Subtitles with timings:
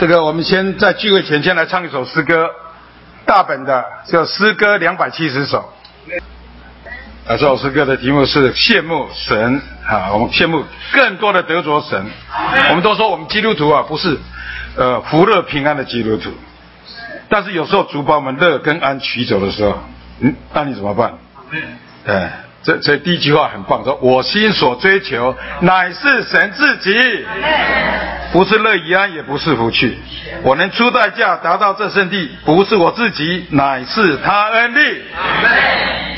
[0.00, 2.48] 这个我们先在聚会前先来唱一首诗歌，
[3.26, 5.74] 大本的叫诗歌两百七十首。
[7.28, 12.02] 啊，这首诗歌的题目是羡慕神啊，我们羡慕更多的得着神。
[12.70, 14.16] 我们都说我们基督徒啊，不是
[14.74, 16.30] 呃福乐平安的基督徒，
[17.28, 19.80] 但是有时候主把我们乐跟安取走的时候，
[20.20, 21.12] 嗯，那你怎么办？
[22.06, 22.32] 哎。
[22.62, 27.24] 这这第一句话很棒，说我心所追求乃是神自己，
[28.32, 29.98] 不是乐以安，也不是福去。
[30.42, 35.02] 我能出代价达到这圣地，不是我自己，乃是他恩力，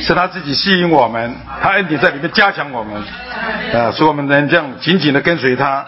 [0.01, 1.33] 是他自己吸引我们，
[1.63, 3.01] 他恩典在里面加强我们，
[3.73, 5.87] 啊，使我们能这样紧紧的跟随他。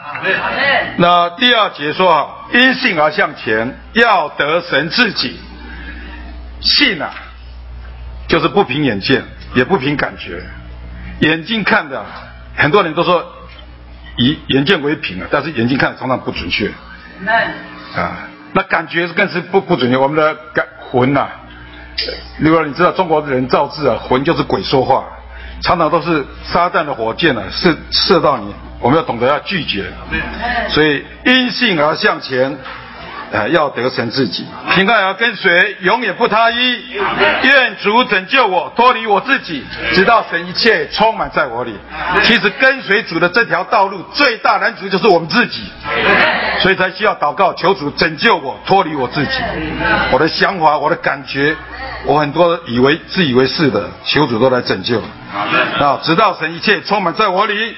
[0.98, 5.40] 那第二节说，因信而向前，要得神自己。
[6.60, 7.10] 信啊，
[8.28, 9.22] 就是不凭眼见。
[9.54, 10.42] 也不凭感觉，
[11.20, 12.04] 眼睛看的，
[12.56, 13.24] 很多人都说
[14.16, 16.68] 以眼见为凭啊，但是眼睛看常常不准确。
[17.94, 19.96] 啊，那感觉更是不不准确。
[19.96, 21.28] 我们的感魂呐，
[22.38, 25.04] 另外你知道中国人造字啊，魂就是鬼说话，
[25.62, 29.92] 常常都是撒旦的火箭啊，射射到你，我们要懂得要拒绝。
[30.68, 32.58] 所以因性而向前。
[33.34, 34.46] 呃，要得神自己，
[34.76, 36.84] 平安要跟随，永远不他依。
[37.42, 41.74] 愿主拯救我，脱离我自己，直到神一切充满在我里。
[42.22, 45.64] 其实跟随主的这条道路，最大难处就是我们自己，
[46.60, 49.32] 所以才需要祷告，求主拯救我，脱离我自己。
[50.12, 51.56] 我的想法，我的感觉，
[52.04, 55.02] 我很多以为自以为是的，求主都来拯救。
[55.80, 57.74] 啊，直到神一切充满在我里。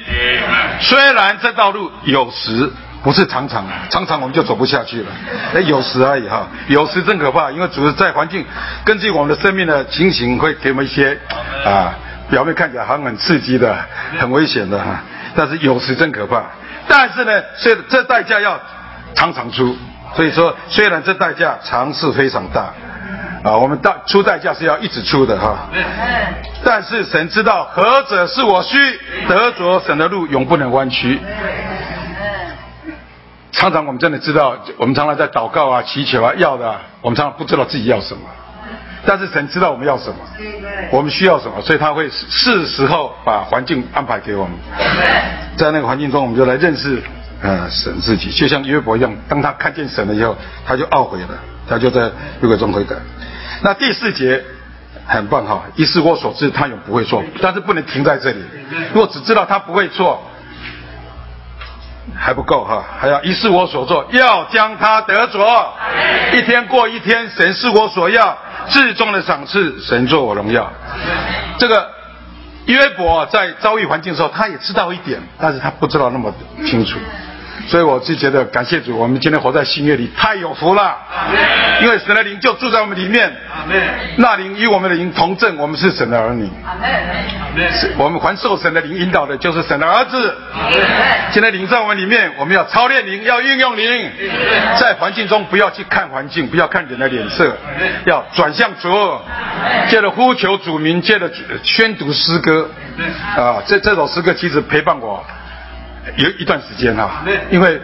[0.82, 2.70] 虽然这道路有时。
[3.02, 5.06] 不是常常，常常我们就走不下去了。
[5.54, 8.44] 哎，有时而已哈，有时真可怕，因为主是在环境，
[8.84, 11.16] 根据我们的生命的情形，会给我们一些
[11.64, 11.94] 啊，
[12.28, 13.76] 表面看起来好像很刺激的、
[14.18, 15.02] 很危险的哈。
[15.36, 16.42] 但是有时真可怕。
[16.88, 18.60] 但是呢，这这代价要
[19.14, 19.76] 常常出，
[20.14, 22.72] 所以说虽然这代价常是非常大
[23.44, 25.68] 啊，我们代出代价是要一直出的哈。
[26.64, 28.76] 但是神知道何者是我需
[29.28, 31.20] 得着神的路，永不能弯曲。
[33.56, 38.20] 常常我们真的知道，我们常常在祷告啊、祈求啊、要的，我们常常不知道自己要什么，
[39.06, 40.16] 但是神知道我们要什么，
[40.90, 44.52] 我们需要什么，所以他会是时候把环境安排给我们，
[45.56, 47.02] 在那个环境中，我们就来认识
[47.40, 50.36] 呃神自己，就像约伯一样，当他看见神了以后，
[50.66, 51.28] 他就懊悔了，
[51.66, 52.10] 他就在
[52.42, 52.94] 约伯中悔改。
[53.62, 54.44] 那第四节
[55.06, 58.44] 很棒哈，一是我所知，他永不会错，但是不能停在这里，
[58.92, 60.22] 如果只知道他不会错。
[62.14, 65.74] 还不够哈，还要一是我所做，要将他得着。
[66.32, 68.36] 一天过一天，神是我所要，
[68.68, 70.70] 至终的赏赐，神做我荣耀。
[71.58, 71.90] 这个
[72.66, 76.32] 约伯在遭遇环境的时候，他也知道一点，但是他不知道那么
[76.64, 76.98] 清楚。
[77.66, 80.96] 所以我就觉得感谢主，我们今天活在新月里太有福了，
[81.82, 83.32] 因为神的灵就住在我们里面，
[84.16, 86.48] 那灵与我们的灵同正，我们是神的儿女，
[87.98, 90.36] 我们还受神的灵引导的，就是神的儿子。
[91.32, 94.10] 现在灵在我们里面，我们要操练灵，要运用灵，
[94.78, 97.56] 在环境中不要去看环境，不要看人的脸色，
[98.04, 98.88] 要转向主，
[99.90, 101.28] 借着呼求主名，借着
[101.64, 102.70] 宣读诗歌，
[103.36, 105.24] 啊，这这首诗歌其实陪伴我。
[106.14, 107.80] 有一段时间哈，因为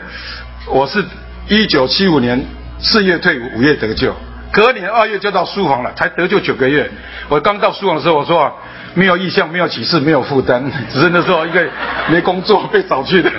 [0.68, 1.04] 我是
[1.48, 2.40] 一九七五年
[2.78, 4.14] 四月退伍，五月得救，
[4.52, 6.88] 隔年二月就到书房了，才得救九个月。
[7.28, 8.52] 我刚到书房的时候，我说啊，
[8.94, 10.62] 没有意向，没有启示，没有负担，
[10.92, 11.66] 只是那时候一个
[12.08, 13.30] 没工作被找去的，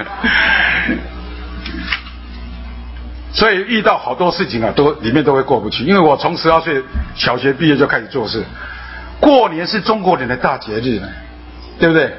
[3.34, 5.86] 所以遇到好多事情啊，都里面都会过不去。
[5.86, 6.84] 因为我从十二岁
[7.16, 8.44] 小学毕业就开始做事，
[9.20, 11.02] 过年是中国人的大节日，
[11.80, 12.14] 对不对？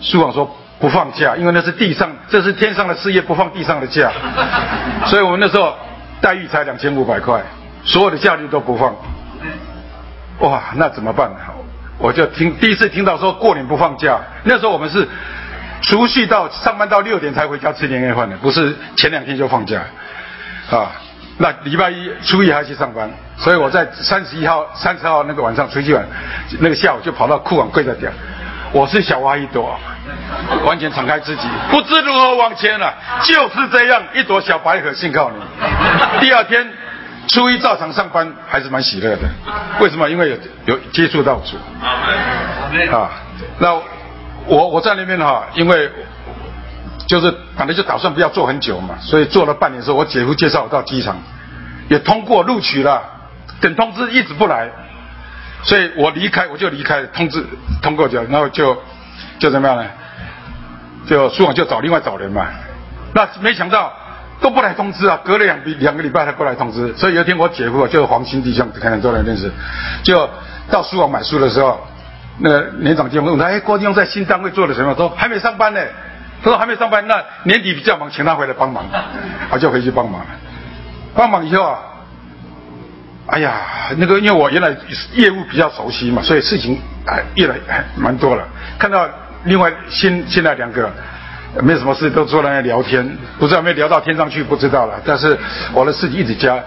[0.00, 0.56] 书房说。
[0.80, 4.10] 不放假，因为那是地上，这是天上的事业，不放地上的假。
[5.06, 5.74] 所以我们那时候
[6.20, 7.42] 待遇才两千五百块，
[7.84, 8.94] 所有的假日都不放。
[10.40, 11.30] 哇，那怎么办？
[11.98, 15.08] 我就听第一次听到说过年不放假，那时候我们是
[15.82, 19.80] 除夕到上班到六点才回家吃年夜饭的，不是前两天就放假
[20.70, 20.92] 啊。
[21.38, 26.04] 那礼拜一初一还去上班，所以我在三十一号、三十号那个晚上，除夕晚
[26.60, 28.08] 那个下午就跑到库房跪在地
[28.72, 29.78] 我是小花一朵。
[30.64, 32.92] 完全敞开自己，不知如何往前了，
[33.22, 35.36] 就是这样一朵小白荷信靠你。
[36.20, 36.66] 第二天
[37.28, 39.28] 初一照常上班，还是蛮喜乐的。
[39.80, 40.08] 为什么？
[40.08, 40.36] 因为有
[40.66, 41.56] 有接触到主。
[42.92, 43.10] 啊，
[43.58, 43.74] 那
[44.46, 45.90] 我我在那边哈，因为
[47.06, 51.16] 就是反正就打算不要做很久嘛，所以做了半年之后，我姐夫介绍我到机场，
[51.88, 53.02] 也通过录取了，
[53.60, 54.70] 等通知一直不来，
[55.62, 57.44] 所以我离开我就离开，通知
[57.82, 58.76] 通过就然后就
[59.38, 59.84] 就怎么样呢？
[61.06, 62.46] 就书网就找另外找人嘛，
[63.14, 63.92] 那没想到
[64.40, 66.94] 都不来通知啊，隔了两两个礼拜才过来通知。
[66.96, 69.50] 所以有一天我姐夫就是黄兴弟兄，可能都来认识，
[70.02, 70.28] 就
[70.70, 71.80] 到书网买书的时候，
[72.38, 75.80] 那个年长弟兄问他：“哎，郭弟兄在新单位做了什么？”说：“还没上班呢。”
[76.44, 78.84] 他说：“还没上班，那年底比较忙，请他回来帮忙。”
[79.50, 80.26] 我就回去帮忙了。
[81.14, 81.78] 帮忙以后啊，
[83.28, 83.60] 哎呀，
[83.96, 84.74] 那个因为我原来
[85.14, 88.46] 业务比较熟悉嘛，所以事情哎越来哎蛮多了。
[88.78, 89.08] 看到
[89.44, 90.90] 另外新新来两个。
[91.62, 95.00] 没什么事，都坐在那聊天，不知道没聊到天上去，不知道了。
[95.04, 95.36] 但是
[95.72, 96.62] 我的事情一直加，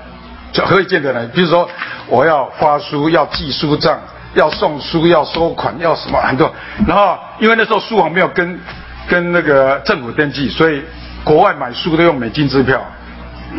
[0.52, 1.30] 就何以见得呢？
[1.36, 1.70] 比如说
[2.08, 4.00] 我要发书，要记书账，
[4.34, 6.52] 要送书，要收款，要什么很多。
[6.88, 8.60] 然后因为那时候书行没有跟
[9.08, 10.82] 跟那个政府登记，所以
[11.24, 12.84] 国外买书都用美金支票，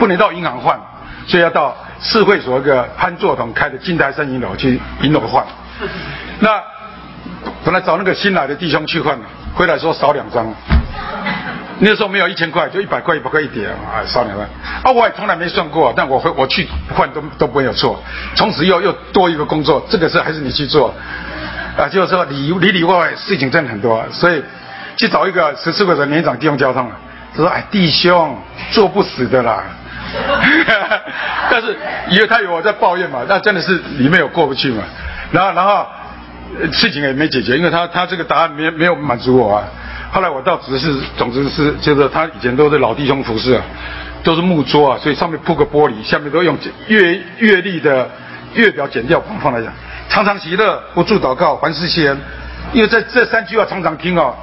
[0.00, 0.78] 不能到银行换，
[1.28, 5.44] 所以要到市会所一个潘作统开的金台山银楼去银楼换。
[6.40, 6.60] 那
[7.64, 9.16] 本来找那个新来的弟兄去换，
[9.54, 10.52] 回来说少两张。
[11.78, 14.48] 那时候没有一千块，就一百块，一百块一点啊，少两万
[14.84, 14.90] 啊！
[14.92, 18.00] 我也从来没算过，但我会我去换都都不会有错。
[18.36, 20.94] 从此又又多一个工作，这个事还是你去做
[21.76, 21.88] 啊！
[21.88, 24.42] 就是说里里里外外事情真的很多，所以
[24.96, 26.88] 去找一个十四个人年长弟兄交通，
[27.34, 28.36] 他说：“哎，弟兄
[28.70, 29.64] 做不死的啦。”
[31.50, 31.76] 但是
[32.10, 34.82] 因为他有我在抱怨嘛，那真的是里面有过不去嘛。
[35.30, 35.86] 然后然后
[36.72, 39.64] 事情也没解决，因为他他这个答案没没有满足我啊。
[40.12, 43.62] 后来我到只是，总之是就是他以前都是老弟兄服侍啊，
[44.22, 46.56] 都是木桌啊，所以上面铺个玻璃，下面都用
[46.88, 48.10] 月月历的
[48.52, 49.72] 月表剪掉放放来讲，
[50.10, 52.20] 常常喜乐，不住祷告，凡事谢恩。
[52.74, 54.34] 因为这这三句话常常听哦，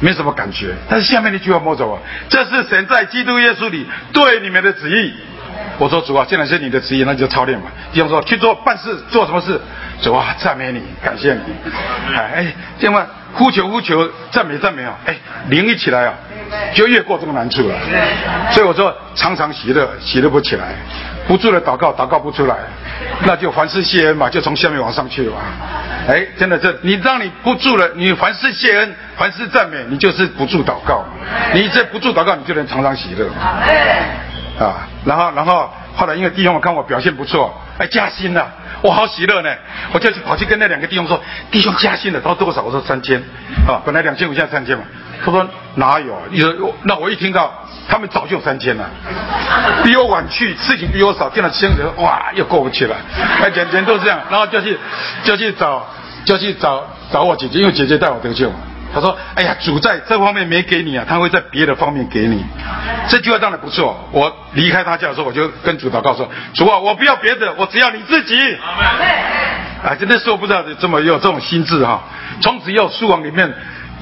[0.00, 0.74] 没什么感觉。
[0.88, 5.14] 但是下面那句话摸走啊，这是神在基督耶稣里对你们的旨意。
[5.78, 7.70] 我说主啊，既然是你的旨意，那就操练吧。
[7.92, 9.60] 弟兄说去做办事，做什么事？
[10.02, 11.40] 主啊，赞美你，感谢你。
[12.14, 14.96] 哎，弟兄们呼求呼求，赞美赞美啊！
[15.06, 15.16] 哎，
[15.48, 16.14] 灵一起来啊，
[16.74, 17.74] 就越过这个难处了。
[18.52, 20.64] 所以我说，常常喜乐，喜乐不起来；
[21.26, 22.56] 不住的祷告，祷告不出来，
[23.24, 25.34] 那就凡事谢恩嘛，就从下面往上去了。
[26.08, 31.04] 哎，真的，这你让你不住了，你凡事谢恩，凡事赞美，你就是不住祷告。
[31.54, 33.26] 你这不住祷告，你就能常常喜乐。
[34.60, 38.46] 啊，然后，然后后来因为弟兄我看我表现不错，哎，加薪了。
[38.82, 39.50] 我好喜乐呢，
[39.92, 41.20] 我就去跑去跟那两个弟兄说
[41.50, 43.18] ：“弟兄加薪了，他说多少？”我说：“三千。”
[43.66, 44.84] 啊，本来两千五，现在三千嘛。
[45.24, 45.46] 他说
[45.76, 46.14] ：“哪有？
[46.30, 47.52] 有那我一听到
[47.88, 48.88] 他们早就三千了，
[49.84, 52.96] 比我晚去，事情比我少，见了千人，哇，又过不去了。
[53.42, 54.78] 哎，人人都是这样，然后就去
[55.24, 55.86] 就去找
[56.24, 58.50] 就去找找我姐姐，因为姐姐带我得救。
[58.92, 62.44] 他说：“哎呀，主在这方面没给你啊，他会在别的方面给你。”
[63.08, 64.08] 这句话当然不错。
[64.10, 68.36] 我离开他家的时候，我就跟主祷告说：“主啊，我不要别的，我只要你自己。”
[69.82, 72.02] 啊，真的是我不知道这么有这种心智哈。
[72.42, 73.52] 从此以后，书房里面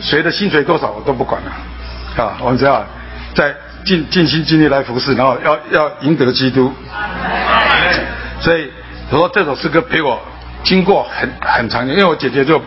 [0.00, 2.24] 谁的薪水多少我都不管了。
[2.24, 2.82] 啊，我们只要
[3.34, 6.72] 在尽尽心尽力来服侍，然后要要赢得基督。
[8.40, 8.70] 所以
[9.10, 10.18] 我说这首诗歌陪我
[10.64, 12.62] 经过很很长，因为我姐姐就。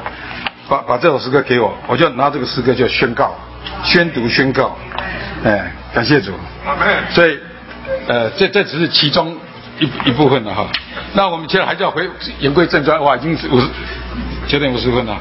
[0.71, 3.35] 把把这首诗歌给我，我就拿这个诗歌就宣告、
[3.83, 4.77] 宣读、宣告，
[5.43, 6.31] 哎，感谢主。
[7.09, 7.37] 所以，
[8.07, 9.37] 呃，这这只是其中
[9.79, 10.65] 一一部分了哈。
[11.11, 12.09] 那我们现在还是要回
[12.39, 13.67] 言归正传，哇，已经五十
[14.47, 15.17] 九点五十分了。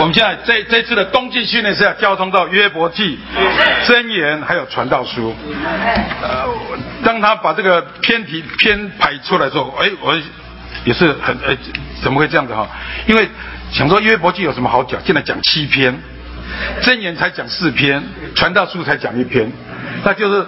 [0.00, 3.20] 我们现在这这次的冬季训练是要交通到约伯记、
[3.86, 5.32] 箴言还有传道书。
[6.22, 6.44] 呃，
[7.04, 10.12] 当他把这个偏题偏排出来之后，哎，我
[10.84, 11.56] 也是很呃，
[12.02, 12.68] 怎么会这样子哈？
[13.06, 13.28] 因为。
[13.70, 14.98] 想说约伯记有什么好讲？
[15.04, 15.94] 现在讲七篇，
[16.80, 18.02] 真言才讲四篇，
[18.34, 19.52] 传道书才讲一篇，
[20.02, 20.46] 那就是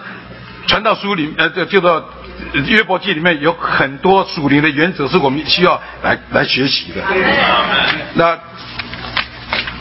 [0.66, 2.08] 传道书里呃，就就说
[2.54, 7.02] 约伯记里面有很多属灵的原则是我们需要来来学习的。
[8.14, 8.38] 那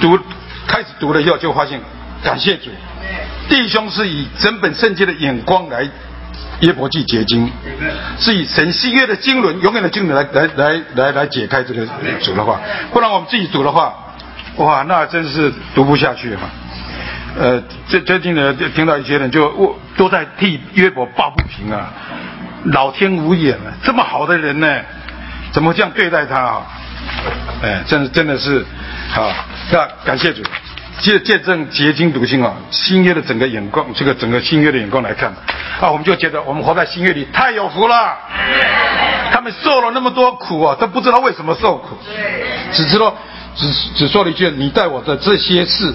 [0.01, 0.19] 读
[0.67, 1.79] 开始读了以后，就发现
[2.21, 2.69] 感谢主，
[3.47, 5.87] 弟兄是以整本圣经的眼光来。
[6.61, 7.49] 耶伯记结晶，
[8.19, 11.85] 是以神新约的经纶，永远的经纶来来来来来解开这个
[12.21, 12.59] 主的话，
[12.91, 13.93] 不然我们自己读的话，
[14.57, 16.49] 哇，那真是读不下去哈。
[17.37, 21.93] 呃，最最近呢，听到一些人就我都在替约伯抱不平啊，
[22.65, 24.81] 老天无眼了，这么好的人呢，
[25.51, 26.61] 怎么这样对待他啊？
[27.63, 28.65] 哎，真真的是，
[29.11, 29.31] 好，
[29.71, 30.43] 那感谢主。
[30.99, 35.33] 借见证结晶读心啊，新约的整个眼光，这个整个新约的眼光来看，
[35.79, 38.17] 啊，我们就觉得我们活在新约里太有福了。
[39.31, 41.95] 他们受了那么多苦啊，都不知道为什么受苦，
[42.73, 43.15] 只知道
[43.55, 45.93] 只只说了一句：“你带我的这些事，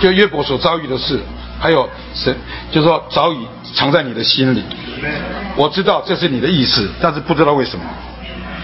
[0.00, 1.20] 就约伯所遭遇的事，
[1.60, 2.34] 还有神，
[2.70, 4.64] 就说早已藏在你的心里。
[5.56, 7.84] 我知道这是你的意思，但是不知道为什么。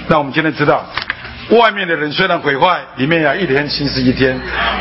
[0.06, 0.86] 那我们今天知道，
[1.50, 4.38] 外面的人虽然毁坏，里面要一天心思一天。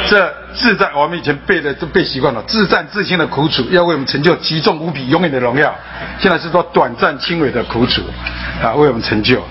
[0.07, 2.43] 这自战，我们以前背的都背习惯了。
[2.43, 5.74] 自战自清的苦楚，要为我们成就极重无比、永远的荣耀。
[6.19, 8.01] 现在是说短暂轻微的苦楚，
[8.62, 9.41] 啊，为我们成就。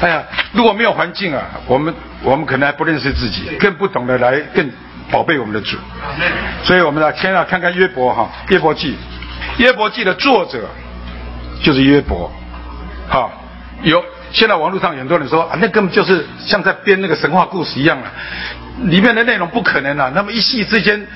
[0.00, 4.70] 哎呀，如果没有环境啊，我们我们可能还不认识自己，更不懂得来更
[5.10, 5.76] 宝贝我们的主。
[6.62, 8.96] 所以我们来先要看看约伯哈，约伯记，
[9.58, 10.66] 约伯记的作者
[11.62, 12.32] 就是约伯，
[13.08, 13.30] 好
[13.82, 14.02] 有。
[14.34, 18.10] 现在网络上很多人说啊，那根本就是像在编那个神话故事一样啊，
[18.82, 20.10] 里面的内容不可能啊。
[20.12, 21.06] 那么一夕之间，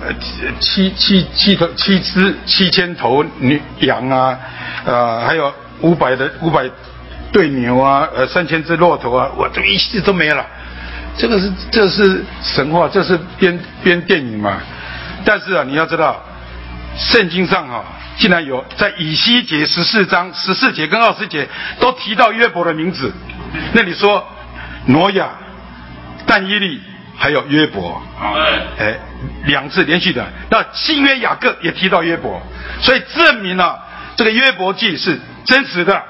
[0.00, 0.10] 呃，
[0.58, 4.38] 七七七头七只七千头女羊啊，
[4.86, 5.52] 呃，还有
[5.82, 6.64] 五百的五百
[7.30, 10.44] 对牛啊，呃，三千只骆驼啊，我这一夕都没了。
[11.18, 14.56] 这个是这是神话，这是编编电影嘛？
[15.26, 16.24] 但是啊，你要知道，
[16.96, 17.84] 圣经上哈。
[18.18, 21.48] 竟然有在以西结十四章十四节跟二十节
[21.80, 23.10] 都提到约伯的名字，
[23.72, 24.24] 那你说
[24.86, 25.30] 挪亚、
[26.26, 26.80] 但伊利
[27.16, 28.00] 还有约伯，
[28.78, 28.94] 哎，
[29.46, 30.24] 两次连续的。
[30.50, 32.40] 那新约雅各也提到约伯，
[32.82, 33.82] 所以证明了
[34.14, 36.00] 这个约伯记是真实的，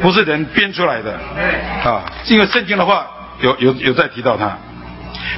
[0.00, 1.12] 不是人编出来的
[1.84, 2.02] 啊。
[2.24, 3.06] 因为圣经的话
[3.40, 4.56] 有有有在提到他，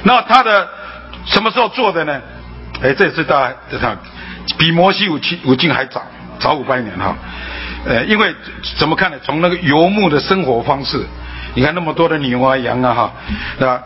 [0.03, 0.67] 那他的
[1.25, 2.19] 什么时候做的呢？
[2.81, 3.99] 哎，这次大家看。
[4.57, 6.03] 比摩西五七五经还早，
[6.39, 7.15] 早五百年哈，
[7.85, 8.35] 呃，因为
[8.77, 9.17] 怎么看呢？
[9.23, 11.05] 从那个游牧的生活方式，
[11.53, 13.13] 你看那么多的牛啊羊啊哈，
[13.59, 13.81] 那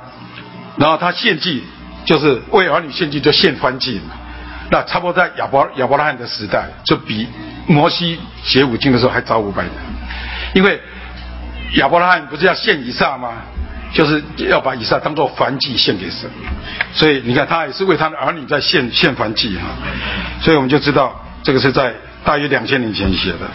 [0.78, 1.64] 然后他献祭
[2.06, 4.16] 就是为儿女献祭就献燔祭嘛，
[4.70, 7.28] 那差不多在亚伯亚伯拉罕的时代，就比
[7.68, 9.74] 摩西写五经的时候还早五百年，
[10.54, 10.82] 因为
[11.78, 13.34] 亚伯拉罕不是要献以撒吗？
[13.96, 16.30] 就是要把以撒当做燔祭献给神，
[16.94, 19.64] 所以你看他也是为他的儿女在献献燔祭哈，
[20.42, 21.94] 所以我们就知道这个是在
[22.26, 23.50] 大约两千年前写的。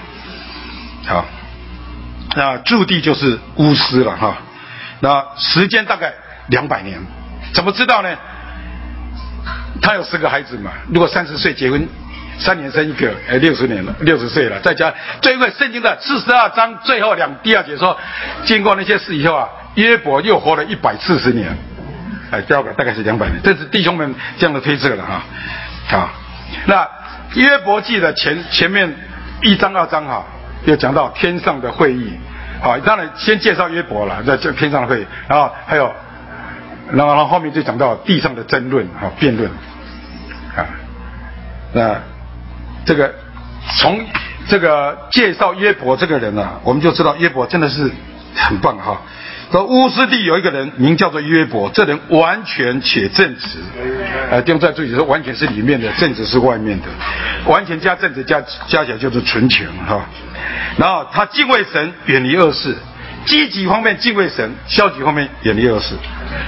[1.05, 1.27] 好，
[2.35, 4.39] 那驻地就是乌斯了哈，
[5.01, 6.15] 那时间大概
[6.47, 6.99] 两百年，
[7.53, 8.09] 怎么知道呢？
[9.83, 11.87] 他有十个孩子嘛，如果三十岁结婚，
[12.41, 17.97] 三年生一个，哎，六十年了，六十岁了，再加，最后圣经的四十二章最后两第二节说，
[18.45, 19.49] 经过那些事以后啊。
[19.77, 21.57] 约伯又活了一百四十年，
[22.33, 25.23] 哎，第二个大概是两百年，这是弟兄们这样的推测了哈。
[25.87, 26.11] 好，
[26.67, 26.87] 那
[27.35, 28.93] 约伯记的前前面
[29.43, 30.27] 一章二章哈，
[30.65, 32.19] 又讲到天上的会议，
[32.61, 35.95] 好，当然先介绍约伯了，在这天上的会议，然后还有，
[36.91, 39.49] 然后然后后面就讲到地上的争论啊辩论，
[40.57, 40.67] 啊，
[41.73, 41.95] 那
[42.85, 43.15] 这个
[43.79, 44.05] 从
[44.49, 47.91] 这个介绍约伯这个人啊，我们就知道约伯真的是
[48.35, 49.01] 很棒哈。
[49.53, 53.59] 说乌斯地有一个人名叫做约伯，这人完全且正直，
[54.31, 56.87] 呃，弟兄在注意说，完全是里面的，正直是外面的，
[57.47, 60.07] 完全加正直加加起来就是纯情哈。
[60.77, 62.77] 然后他敬畏神，远离恶事，
[63.27, 65.95] 积极方面敬畏神，消极方面远离恶事。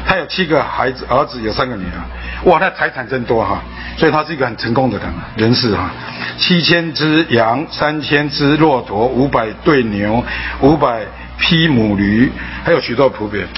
[0.06, 3.62] 他有七个孩子，儿子有三个女儿，哇，那财产真多哈，
[3.96, 5.90] 所以他是一个很成功的人人士哈。
[6.38, 10.24] 七千只羊，三千只骆驼，五百对牛，
[10.60, 11.02] 五百。
[11.38, 12.30] 匹母驴，
[12.62, 13.48] 还有许多仆人，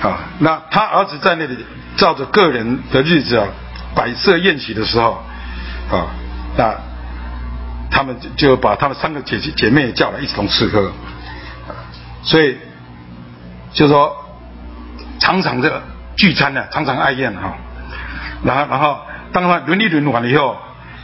[0.00, 1.58] 啊，那他儿子在那里
[1.96, 3.46] 照着个人的日子啊，
[3.94, 5.22] 摆设宴席的时候，
[5.90, 6.06] 啊，
[6.56, 6.74] 那
[7.90, 10.90] 他们就把他们三个姐姐姐妹叫来，一同吃喝，
[12.24, 12.56] 所以
[13.72, 14.16] 就说
[15.20, 15.82] 常常的
[16.16, 17.56] 聚餐呢，常常爱宴哈，
[18.42, 18.98] 然后然后
[19.32, 20.56] 当他轮一轮完了以后，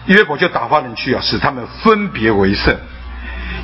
[0.06, 2.76] 约伯就打发人去啊，使他们分别为圣。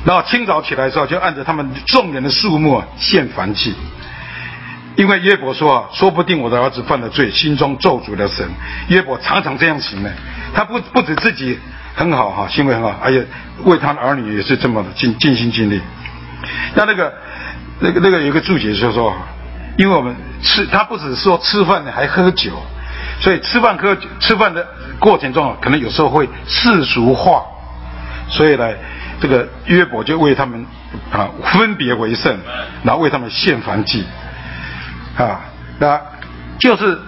[0.05, 3.73] 然后清早起来的时候，就按照他们众人的数目献燔祭，
[4.95, 8.47] 因为约伯说啊，说不定我的儿子犯了罪，心中咒诅了神。
[8.89, 10.09] 约伯常常这样行呢，
[10.53, 11.57] 他不不止自己
[11.95, 13.25] 很好哈，行为很好，而且
[13.63, 15.81] 为他的儿女也是这么的尽尽心尽力。
[16.75, 17.13] 那那个
[17.79, 19.13] 那个那个有个注解说说，
[19.77, 22.51] 因为我们吃他不只是说吃饭呢，还喝酒，
[23.19, 24.65] 所以吃饭喝吃饭的
[24.99, 27.43] 过程中，可能有时候会世俗化，
[28.29, 28.69] 所以呢。
[29.19, 30.63] 这个约伯就为他们
[31.11, 32.37] 啊分别为圣，
[32.83, 34.05] 然后为他们献燔祭
[35.17, 35.41] 啊，
[35.79, 35.99] 那
[36.59, 36.99] 就是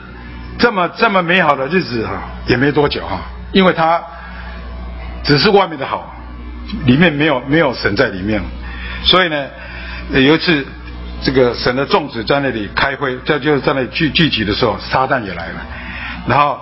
[0.58, 2.14] 这么这么美好的日子哈，
[2.48, 3.22] 也没多久哈，
[3.52, 4.02] 因为他
[5.24, 6.12] 只是外面的好，
[6.88, 8.42] 里面没有没有神在里面，
[9.04, 9.46] 所以呢，
[10.12, 10.66] 有一次
[11.22, 15.66] 这个神的众子在那里开会，在就是在那里聚聚集的时候，撒旦也来了，
[16.28, 16.60] 然后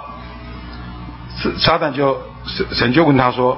[1.57, 3.57] 撒旦就神神就问他说，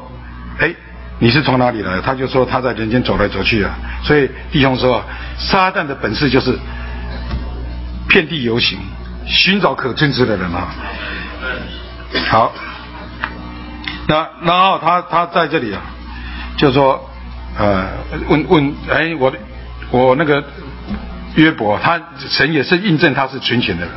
[0.60, 0.74] 哎。
[1.22, 2.00] 你是从哪里来？
[2.00, 3.76] 他就说他在人间走来走去啊。
[4.02, 5.04] 所以弟兄说，
[5.38, 6.58] 撒旦的本事就是
[8.08, 8.80] 遍地游行，
[9.26, 10.70] 寻找可尊之的人啊。
[12.30, 12.54] 好，
[14.08, 15.82] 那然后他他在这里啊，
[16.56, 17.10] 就说
[17.58, 17.86] 呃
[18.30, 19.38] 问问哎我的
[19.92, 20.44] 我那个
[21.36, 23.94] 约伯，他神也是印证他是纯全的人。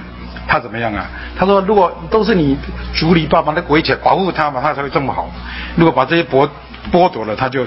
[0.49, 1.07] 他怎么样啊？
[1.39, 2.59] 他说：“如果都是你
[2.95, 5.31] 族里爸爸那围起来保护他嘛，他才会这么好。
[5.77, 6.47] 如果把这些剥
[6.91, 7.65] 剥夺了，他就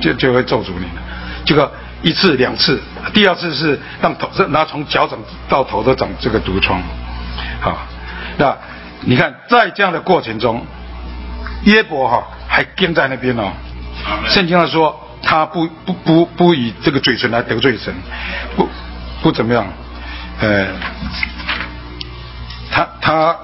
[0.00, 1.02] 就就会咒诅你了。
[1.44, 1.70] 这个
[2.02, 2.80] 一次两次，
[3.12, 5.18] 第二次是让头拿从脚掌
[5.50, 6.80] 到头都长这个毒疮。
[7.60, 7.76] 好，
[8.38, 8.56] 那
[9.02, 10.64] 你看在这样的过程中，
[11.64, 13.52] 约伯哈还跟在那边哦。
[14.28, 17.94] 圣经上说他不不不不以这个嘴唇来得罪神，
[18.56, 18.66] 不
[19.20, 19.66] 不怎么样，
[20.40, 20.68] 呃。”
[22.72, 23.36] 他他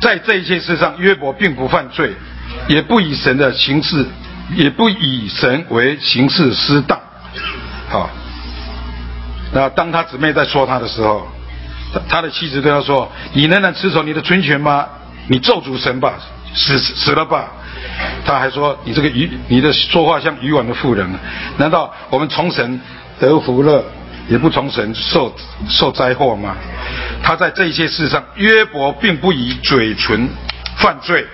[0.00, 2.16] 在这一件事上，约伯并不犯罪，
[2.66, 4.04] 也不以神的形式，
[4.54, 6.98] 也不以神为形式失当。
[7.88, 8.10] 好，
[9.52, 11.28] 那当他姊妹在说他的时候，
[12.08, 14.88] 他的妻子对他说：“你仍然持守你的尊权吗？
[15.28, 16.14] 你咒诅神吧，
[16.52, 17.52] 死死了吧。”
[18.24, 21.08] 他还说：“你这个鱼，你的说话像渔网的妇人。
[21.56, 22.80] 难道我们从神
[23.18, 23.84] 得福乐？”
[24.28, 25.34] 也不从神受
[25.68, 26.54] 受灾祸吗？
[27.24, 30.28] 他在这些事上，约伯并不以嘴唇
[30.76, 31.26] 犯罪，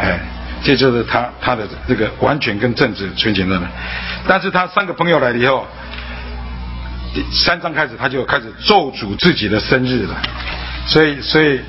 [0.00, 0.18] 哎，
[0.64, 3.62] 这就是他他的这个完全跟正直纯洁的人。
[4.26, 5.66] 但是他三个朋友来了以后，
[7.30, 10.16] 三章开始他就开始咒诅自己的生日了，
[10.86, 11.60] 所以所以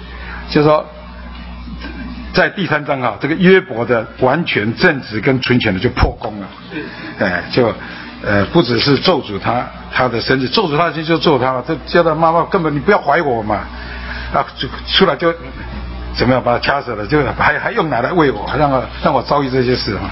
[0.49, 0.83] 就说
[2.37, 6.47] 在第三章啊，这个约伯的完全正直跟纯全的就破功了，
[7.19, 7.73] 哎就。
[8.25, 9.63] 呃，不只是咒诅他，
[9.93, 11.63] 他的身子，咒诅他就就咒他了。
[11.67, 13.57] 这叫他妈妈根本你不要怀我嘛，
[14.33, 15.31] 啊，就出来就
[16.15, 18.71] 怎么样把他掐死了，就还还用奶来喂我，还让
[19.03, 20.09] 让我遭遇这些事啊。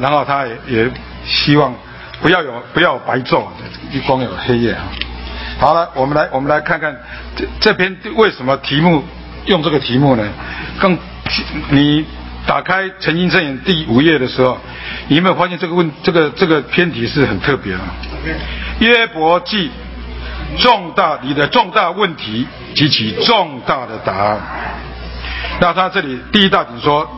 [0.00, 0.90] 然后他也也
[1.24, 1.72] 希望
[2.20, 3.44] 不要有不要白昼，
[3.92, 4.82] 一光有黑夜啊。
[5.60, 6.94] 好了，我们来我们来看看
[7.36, 9.04] 这这篇为什么题目
[9.46, 10.28] 用这个题目呢？
[10.80, 10.98] 更
[11.70, 12.04] 你。
[12.44, 14.58] 打开《陈经正言》第五页的时候，
[15.06, 17.80] 你有没有发现这个问这个这个偏题是很特别的？
[18.80, 19.70] 约伯记
[20.58, 24.40] 重大你的重大问题及其重大的答案。
[25.60, 27.08] 那他这里第一大点说，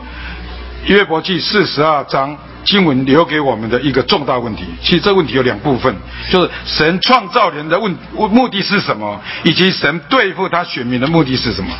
[0.85, 4.63] 约伯记四十二章经文留给我们的一个重大问题。
[4.83, 5.91] 其实这个问题有两部分，
[6.29, 7.91] 就是神创造人的问
[8.29, 11.73] 目的是什么，以及神对付他选民的目的是什么。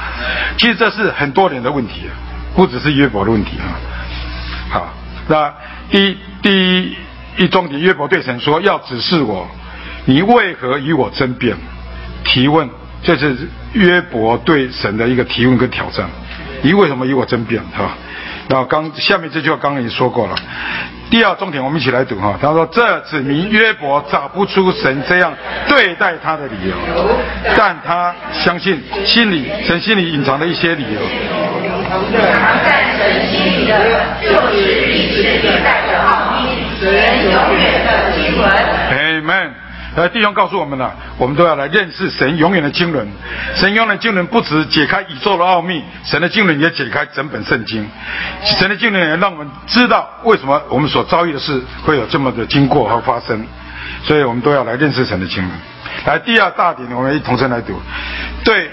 [0.57, 2.05] 其实这是很多人的问题。
[2.55, 3.75] 不只是约伯的问题啊，
[4.69, 4.93] 好，
[5.27, 5.53] 那
[5.89, 6.95] 第第一
[7.37, 9.45] 一重点，约伯对神说：“要指示我，
[10.05, 11.55] 你为何与我争辩？”
[12.23, 12.69] 提问，
[13.03, 13.35] 这是
[13.73, 16.09] 约伯对神的一个提问跟挑战。
[16.61, 17.61] 你为什么与我争辩？
[17.75, 17.91] 哈，
[18.51, 20.36] 后刚下面这句话刚刚也说过了。
[21.10, 22.38] 第二重点，我们一起来读哈。
[22.41, 25.31] 他说：“这指明约伯找不出神这样
[25.67, 26.75] 对待他的理由，
[27.55, 31.01] 但他相信心里神心里隐藏的一些理由。”
[31.88, 32.03] 藏
[32.63, 33.71] 在神心里的，
[34.21, 36.84] 就是历史年代的奥秘，神
[37.23, 38.43] 永远的经纶。
[38.91, 39.64] Amen。
[39.95, 43.08] 呃，弟兄告诉我们了，我们都要来认识神永远的经纶。
[43.55, 47.88] 神永远的经纶不止解开宇宙的奥秘，神的经纶也解开整本圣经。
[48.43, 53.45] 神的经纶也让我们知道为什么我们所遭遇的事会有这么的经过和发生。
[54.03, 55.49] 所以我们都要来认识神的经纶。
[56.05, 57.81] 来，第二大点，我们一同声来读。
[58.43, 58.69] 对。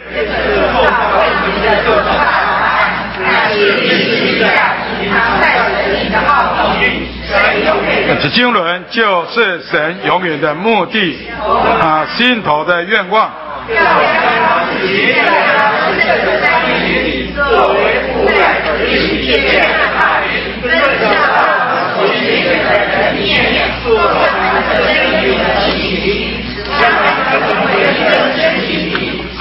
[7.28, 7.91] 神永远，
[13.10, 13.30] 望。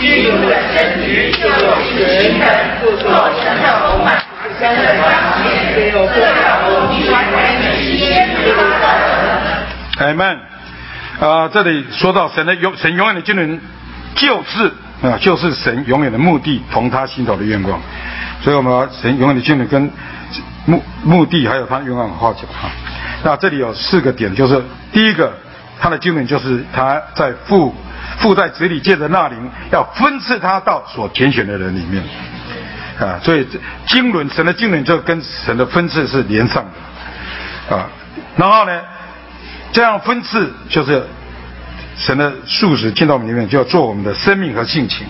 [0.01, 2.43] 基督的身体就是形成
[2.81, 3.05] 做
[3.37, 4.07] 成的丰满，
[4.59, 5.05] 神的彰
[5.37, 5.45] 显
[5.75, 6.33] 只有这样，
[6.65, 6.97] 完全
[7.31, 7.60] 的新
[9.97, 10.39] 阿门。
[11.19, 13.59] 啊，这里说到神的永神永远的经纶，
[14.15, 14.71] 就是
[15.03, 17.79] 啊，就是神永远的目的同他心头的愿望。
[18.41, 19.91] 所以，我们神永远的经纶跟
[20.65, 22.69] 目目的还有他愿望画起来哈。
[23.23, 25.31] 那这里有四个点，就是第一个，
[25.79, 27.75] 他的经纶就是他在父。
[28.17, 32.03] 父在子里借着那灵，要分赐他到所拣选的人里面，
[32.99, 33.47] 啊，所以
[33.87, 36.63] 经纶神的经纶就跟神的分赐是连上
[37.69, 37.87] 的，啊，
[38.35, 38.81] 然后呢，
[39.71, 41.05] 这样分赐就是
[41.97, 45.05] 神的素质进到我们里面，就要做我们的生命和性情，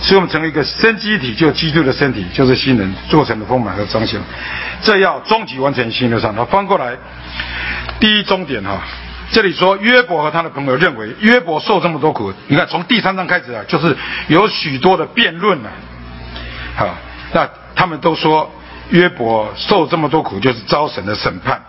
[0.00, 4.20] 使我们成为一个生机体，就基督的身体，就是新人做成的丰满和彰显，
[4.82, 6.34] 这要终极完成新的上。
[6.36, 6.96] 那翻过来，
[8.00, 8.80] 第一终点哈。
[9.30, 13.96] 这里说约伯和他的朋友认为约伯受这么多苦，你看从第三章开始啊，就是
[14.28, 15.70] 有许多的辩论了。
[16.76, 16.94] 好，
[17.32, 18.52] 那他们都说
[18.90, 21.60] 约伯受这么多苦就是遭神的审判，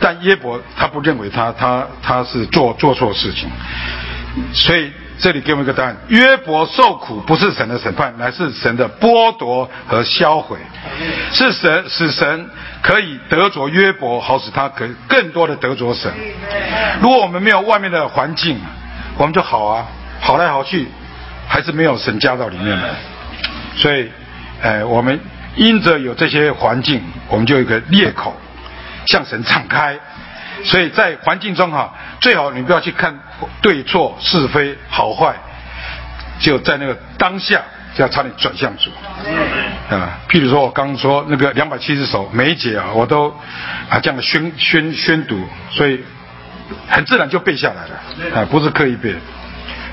[0.00, 3.48] 但约伯他不认为他他他是做做错事情，
[4.54, 10.56] 所以这里给我们一个答案：约伯受苦不是神的审判，乃是神的剥夺和销毁，
[11.32, 12.48] 是神使神
[12.82, 16.10] 可以得着约伯，好使他可更多的得着神。
[17.02, 18.58] 如果我们没有外面的环境，
[19.18, 19.86] 我们就好啊，
[20.20, 20.88] 好来好去，
[21.46, 22.88] 还是没有神加到里面来。
[23.76, 24.08] 所以，
[24.62, 25.20] 哎，我们
[25.56, 28.34] 因着有这些环境，我们就有一个裂口，
[29.10, 29.98] 向神敞开。
[30.62, 33.18] 所以在环境中哈，最好你不要去看
[33.62, 35.34] 对错是非好坏，
[36.38, 37.62] 就在那个当下
[37.94, 38.90] 就要差点转向主
[39.88, 40.20] 啊。
[40.28, 43.30] 譬如说我刚说那个两百七十首每一节啊，我都
[43.88, 46.04] 啊这样的宣宣宣读，所以
[46.88, 49.14] 很自然就背下来了啊，不是刻意背。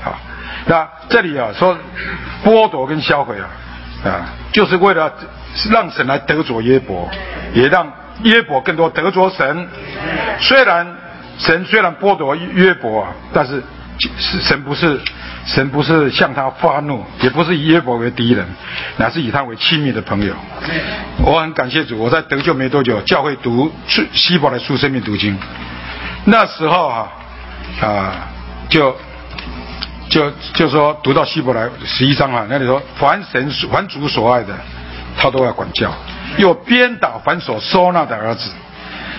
[0.04, 0.18] 好，
[0.66, 1.78] 那这里啊说
[2.44, 3.48] 剥夺跟销毁啊
[4.04, 5.10] 啊，就是为了
[5.70, 7.08] 让神来得着耶伯，
[7.54, 7.90] 也让。
[8.22, 9.68] 约伯更多得着神，
[10.40, 10.86] 虽然
[11.38, 13.62] 神虽然剥夺约伯，但是
[14.18, 15.00] 神不是
[15.46, 18.46] 神不是向他发怒，也不是以约伯为敌人，
[18.96, 20.34] 乃是以他为亲密的朋友。
[21.24, 23.72] 我很感谢主，我在得救没多久，教会读
[24.12, 25.36] 希伯来书生命读经，
[26.24, 27.08] 那时候哈
[27.80, 28.28] 啊
[28.68, 28.96] 就
[30.08, 34.54] 就就说读到希伯来十一章啊，那里说凡神凡主所爱的，
[35.18, 35.92] 他都要管教。
[36.38, 38.50] 又鞭打反所收纳的儿子，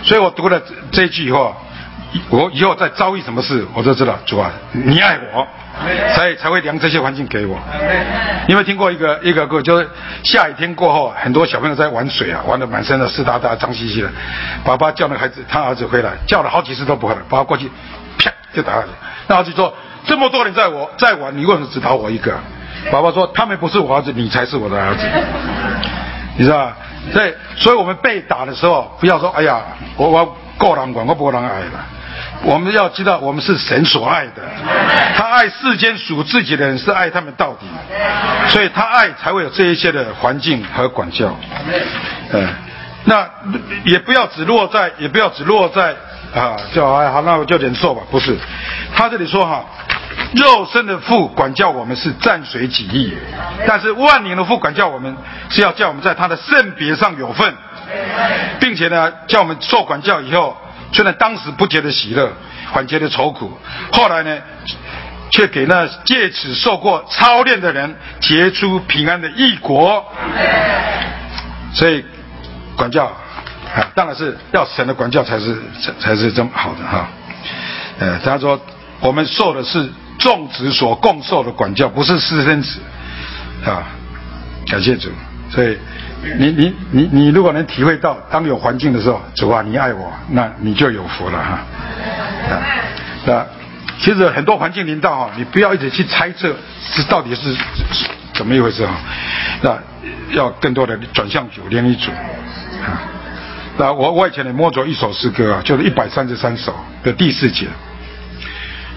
[0.04, 1.54] 所以我读了这句以后，
[2.30, 5.46] 我以后再遭遇什么事，我就知道主啊，你爱我，
[6.16, 7.60] 才才会量这些环境给我。
[8.48, 9.90] 有没有听过一个一个歌，就是
[10.24, 14.10] 下雨天过后，很多小朋友在玩水啊，玩的满身的湿哒哒、脏兮兮的。
[14.64, 17.70] 爸爸叫那孩子，他儿子回来，叫了好几次都不回来，爸爸过去，
[18.18, 18.88] 啪就打下去。
[19.28, 22.34] 那儿子说：这么多人在我在玩，你为什么只打我一个？
[22.92, 25.06] 爸爸说：他们不是我儿子，你才是我的儿子。
[26.38, 26.78] 你知道吧？
[27.12, 29.62] 所以，所以我们被打的时候，不要说“哎呀，
[29.98, 31.86] 我我够难管，我不能爱了”。
[32.44, 34.42] 我们要知道，我们是神所爱的。
[35.18, 37.66] 他爱世间属自己的人，是爱他们到底。
[38.50, 41.36] 所以他爱才会有这一些的环境和管教。
[42.32, 42.48] 嗯，
[43.06, 43.30] 那
[43.84, 45.94] 也不要只落在，也不要只落在
[46.34, 48.02] 啊，就哎好，那我就忍受吧。
[48.12, 48.38] 不是，
[48.96, 49.66] 他这里说哈。
[50.34, 53.14] 肉身的父管教我们是暂随己意，
[53.66, 55.16] 但是万年的父管教我们
[55.50, 57.52] 是要叫我们在他的圣别上有份，
[58.60, 60.56] 并且呢，叫我们受管教以后，
[60.92, 62.32] 虽然当时不觉得喜乐，
[62.74, 63.58] 反觉得愁苦，
[63.92, 64.38] 后来呢，
[65.32, 70.06] 却给那借此受过操练的人结出平安的异国。
[71.74, 72.06] 所以
[72.76, 73.12] 管教
[73.76, 75.58] 啊， 当然是要神的管教才是
[76.00, 77.08] 才是这么好的哈。
[78.00, 78.60] 呃，他说
[79.00, 79.90] 我们受的是。
[80.20, 82.82] 众子所共受的管教，不是私生子，
[83.66, 83.88] 啊，
[84.68, 85.10] 感谢主。
[85.50, 85.78] 所以，
[86.38, 91.60] 你你你你，如果能体会到，当有环境的时候，主啊，你爱我，那你就有福了哈。
[92.54, 92.62] 啊，
[93.26, 93.46] 那
[93.98, 97.56] 其实很多环境领导哈，你不要一直去猜测是到底是
[98.34, 98.94] 怎么一回事哈。
[99.62, 99.80] 那
[100.32, 102.12] 要更多的转向主，连一主。
[102.12, 103.00] 啊，
[103.80, 107.66] 那我我以前也摸着一首诗歌啊，就是一百三十三首的第四节。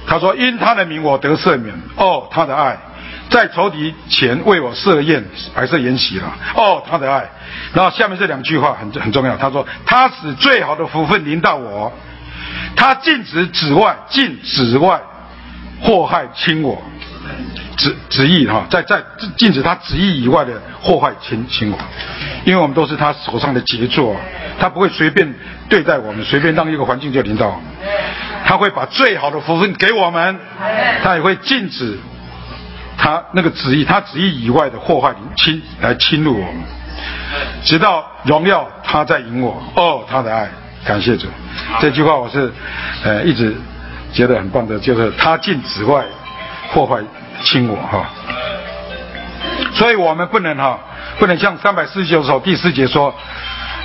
[0.09, 1.73] 他说：“因他的名，我得赦免。
[1.95, 2.77] 哦，他的爱，
[3.31, 6.37] 在仇敌前为我设宴，白色筵席了。
[6.57, 7.31] 哦，他的爱。
[7.73, 9.37] 然后下面这两句话很很重要。
[9.37, 11.93] 他说：他使最好的福分临到我，
[12.75, 15.01] 他禁止紫外，禁止外
[15.81, 16.83] 祸害侵我，
[17.77, 19.03] 旨旨意哈，在在
[19.37, 21.79] 禁止他旨意以外的祸害侵侵我，
[22.45, 24.17] 因为我们都是他手上的杰作，
[24.59, 25.35] 他不会随便
[25.69, 27.61] 对待我们，随便让一个环境就临到。”
[28.45, 30.39] 他会把最好的福分给我们，
[31.03, 31.97] 他也会禁止
[32.99, 36.63] 他那个旨意，他旨意以外的祸害侵来侵入我们，
[37.65, 39.63] 直到荣耀他在引我。
[39.77, 40.49] 哦，他的爱，
[40.85, 41.29] 感谢主。
[41.81, 42.53] 这句话我是
[43.05, 43.57] 呃一直
[44.13, 46.05] 觉得很棒的，就是他禁止外
[46.73, 46.97] 祸害
[47.43, 48.07] 侵我哈。
[49.75, 50.79] 所以我们不能哈，
[51.19, 53.15] 不能像三百四十九首第四节说。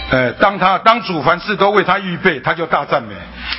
[0.09, 3.13] 呃，当他当主凡事都为他预备，他就大赞美；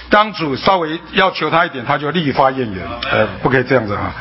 [0.08, 2.78] 当主稍微要求他一点，他就立发怨言。
[3.12, 4.14] 呃，不可以这样子哈。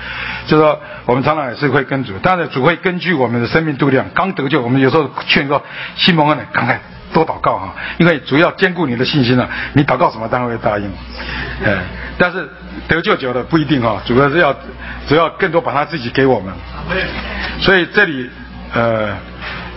[0.45, 4.07] 就说我们常常也是会跟主，当然主会根据我们的生命度量。
[4.13, 5.63] 刚得救，我们有时候劝说
[5.95, 6.81] 新蒙恩的，赶快
[7.13, 9.49] 多祷告哈，因为主要兼顾你的信心了。
[9.73, 10.91] 你祷告什么，当然会答应。
[11.63, 11.79] 呃，
[12.17, 12.47] 但是
[12.87, 14.53] 得救久了不一定哈，主要是要
[15.07, 16.53] 主要更多把他自己给我们。
[17.59, 18.29] 所以这里
[18.73, 19.15] 呃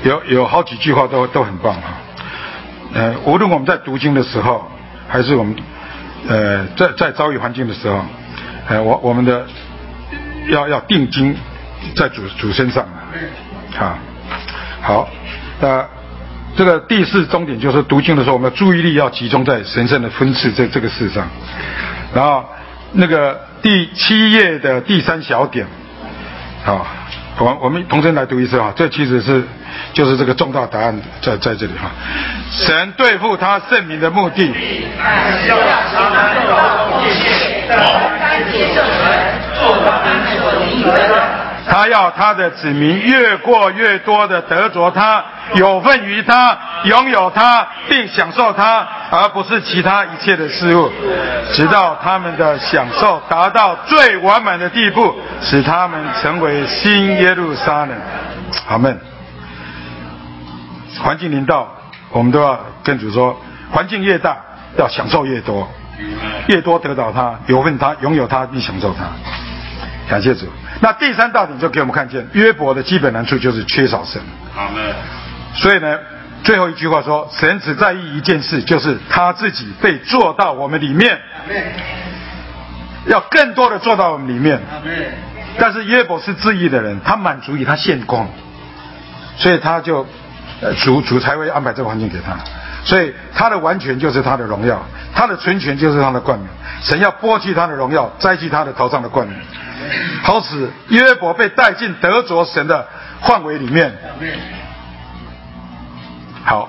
[0.03, 1.83] 有有好几句话都都很棒哈。
[2.93, 4.71] 呃，无论我们在读经的时候，
[5.09, 5.57] 还是我们
[6.29, 8.05] 呃在在遭遇环境的时候，
[8.69, 9.47] 呃，我我们的
[10.49, 11.35] 要要定睛
[11.95, 12.85] 在主主身上
[13.79, 13.99] 啊，
[14.83, 15.09] 好，
[15.61, 15.87] 那
[16.61, 21.27] 这个第四重点就是读经的时候，我们的注意力要集中在神圣的分次这这个事上，
[22.15, 22.45] 然后
[22.93, 25.67] 那个第七页的第三小点，
[26.63, 26.87] 好，
[27.39, 29.43] 我我们同声来读一次啊，这其实是
[29.95, 31.91] 就是这个重大答案在在这里哈。
[32.51, 34.53] 神对付他圣明的目的。
[41.71, 50.91] 他要他的子民越过越多的得着他，有份于他，拥有他，并享受他，而不是其他一切的事物，
[51.53, 57.91] 直到他们的享受达到最完满的地步，使他们成为新耶路撒冷。
[58.69, 59.01] 阿门。
[60.99, 61.69] 环境临到，
[62.11, 64.37] 我们都要跟主说：环境越大，
[64.77, 65.71] 要享受越多，
[66.49, 69.05] 越多得到他，有份他，拥有他，并享受他。
[70.09, 70.47] 感谢主。
[70.81, 74.21] 那第三大点就给我们看见，约伯的基本难处就是缺少神。
[74.55, 74.95] 好嘞。
[75.55, 75.99] 所以呢，
[76.43, 81.21] 最后一句话说，神只在意一件事，就是他自己被做到我们里面。
[83.07, 84.61] 要更多的做到我们里面。
[85.59, 88.29] 但是约伯是自义的人，他满足于他现况，
[89.37, 90.07] 所以他就
[90.79, 92.39] 主主才会安排这个环境给他。
[92.91, 96.49] 所以他的完全就是他的荣耀，他的纯全就是他的冠冕。
[96.83, 99.39] 神要剥去他的荣耀，摘去他的头上的冠冕。
[100.25, 102.85] 好使约伯被带进得着神的
[103.21, 103.97] 范围里面。
[106.43, 106.69] 好，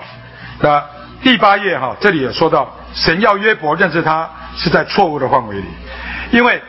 [0.60, 0.84] 那
[1.24, 5.66] 第八页哈，这里也说到，神要约伯认识他是在错误的范围里，
[6.32, 6.62] 因为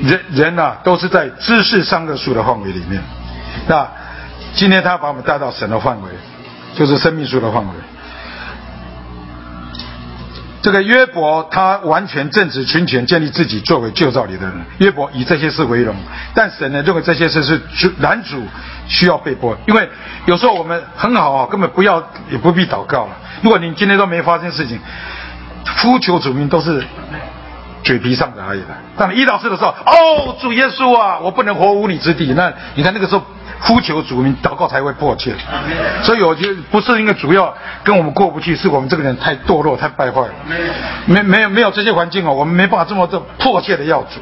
[0.00, 3.02] 人人呐都是在知识上的数的范围里面。
[3.68, 3.86] 那
[4.54, 6.08] 今天他把我们带到神的范围，
[6.74, 7.74] 就是生命数的范围。
[10.62, 14.54] 这个约伯他完全正直、全权，建立自己作为旧造里的人。
[14.78, 15.96] 约伯以这些事为荣，
[16.34, 18.42] 但神呢认为这些事是主男主
[18.86, 19.88] 需要被播，因为
[20.26, 23.16] 有时候我们很好啊，根本不要也不必祷告了。
[23.42, 24.78] 如果你今天都没发生事情，
[25.78, 26.84] 呼求主名都是
[27.82, 28.76] 嘴皮上的而已了。
[28.98, 32.34] 当你遇到事的时候，哦，主耶稣啊，我不能活无你之地。
[32.34, 33.22] 那你看那个时候。
[33.60, 35.34] 呼求主名，祷告才会迫切。
[36.02, 40.34] 所以我觉得不是因为主要跟我们过不去，是我们这个人太堕落、太败坏了。
[41.06, 44.20] 没没有没有这些环境哦，我们没办法这么这迫切的要主。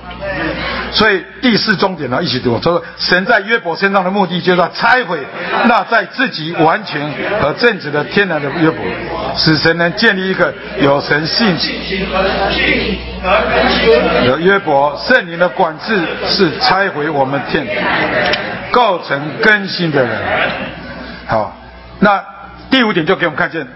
[0.91, 5.21] 所以第四终点呢，一起读，说神在约伯身上的目的，就是要拆毁
[5.67, 7.01] 那在自己完全
[7.41, 8.83] 和正直的天然的约伯，
[9.37, 11.57] 使神能建立一个有神性
[14.25, 14.97] 的约伯。
[15.09, 17.67] 圣灵的管制是拆毁我们天。
[18.71, 20.21] 构成更新的人，
[21.27, 21.57] 好，
[22.01, 22.23] 那
[22.71, 23.67] 第五点就给我们看见，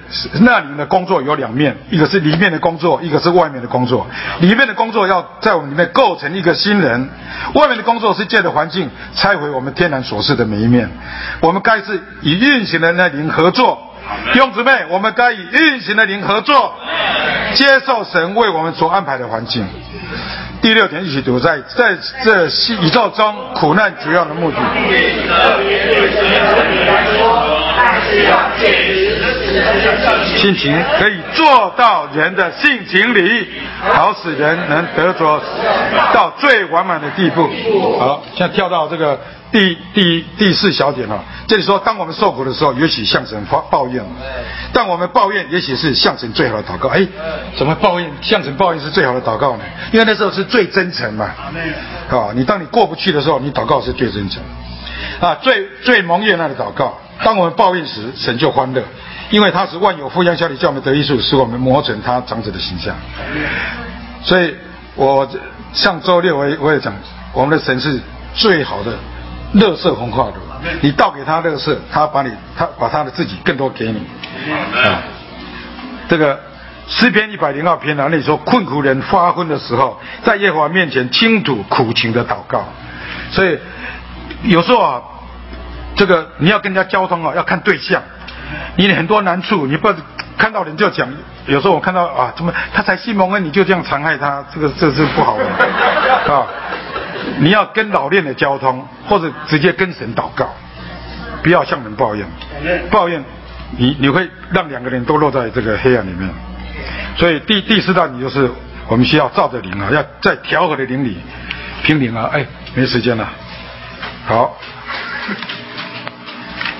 [0.42, 4.06] 那里面的工作有两面，一个是里面的工作，一个是外面的工作。
[4.40, 7.08] 里面的工作要在我们里面构成一个新人，
[7.54, 10.90] 外面的工作是借着环境拆毁我们天然所示的每一面。
[11.40, 13.91] 我们该是以运行的那灵合作，
[14.32, 16.74] 弟兄姊妹，我们该以运行的灵合作，
[17.54, 19.66] 接受神为我们所安排的环境。
[20.60, 22.46] 第六点一起读，在在这
[22.80, 24.56] 宇宙中，苦难主要的目的。
[30.36, 33.46] 性情可以做到人的性情里，
[33.80, 35.40] 好使人能得着
[36.12, 37.48] 到最完满的地步。
[37.98, 39.18] 好，现在跳到这个。
[39.52, 44.02] 第第第四小点啊，这里说，当我们受苦的时候，也许向神发抱怨；
[44.72, 46.88] 但我们抱怨，也许是向神最好的祷告。
[46.88, 47.06] 哎，
[47.54, 48.10] 怎么抱怨？
[48.22, 49.64] 向神抱怨是最好的祷告呢？
[49.92, 51.26] 因为那时候是最真诚嘛。
[52.08, 54.42] 啊，你当你过不去的时候，你祷告是最真诚
[55.20, 56.98] 啊，最最蒙悦那的祷告。
[57.22, 58.82] 当我们抱怨时，神就欢乐，
[59.32, 62.94] 因为他是万有互相效力，叫我们得益处，使我们磨成他长子的形象。
[64.22, 64.54] 所以
[64.94, 65.26] 我
[65.72, 66.92] 上周六我也我也讲，
[67.32, 67.98] 我们的神是
[68.34, 68.92] 最好的。
[69.54, 70.34] 乐色红化的，
[70.80, 73.98] 你倒给他乐色，他把你他把他的自己更多给你
[74.82, 75.02] 啊。
[76.08, 76.40] 这个
[76.88, 82.64] 诗篇一百零二篇哪里说困苦人发昏的时候，在耶和华面前倾吐苦情的祷告。
[83.30, 83.58] 所以
[84.44, 85.02] 有时候啊，
[85.96, 88.02] 这个你要跟人家交通啊，要看对象。
[88.76, 89.92] 你很多难处，你不
[90.36, 91.08] 看到人就讲。
[91.46, 95.44] 有时候我看到啊，怎么他才信蒙恩，你就这样残害他，这个这是不好的
[96.32, 96.46] 啊。
[97.38, 100.48] 你要跟老练的交通，或者直接跟神祷告，
[101.42, 102.26] 不要向人抱怨。
[102.90, 103.24] 抱怨，
[103.76, 106.28] 你你会让两个人都落在这个黑暗里面。
[107.16, 108.50] 所以第第四道你就是
[108.88, 111.18] 我们需要照着灵啊，要在调和的灵里
[111.82, 112.30] 拼灵啊。
[112.32, 113.28] 哎，没时间了。
[114.26, 114.56] 好，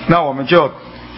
[0.07, 0.73] 那我们就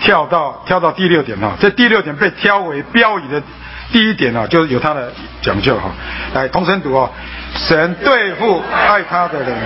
[0.04, 3.42] 跳到跳到第六点哈，这第六点被挑为标语的
[3.90, 5.90] 第一点呢，就是有它的讲究哈。
[6.34, 7.10] 来，同声读哦，
[7.54, 9.56] 神对付爱他的人。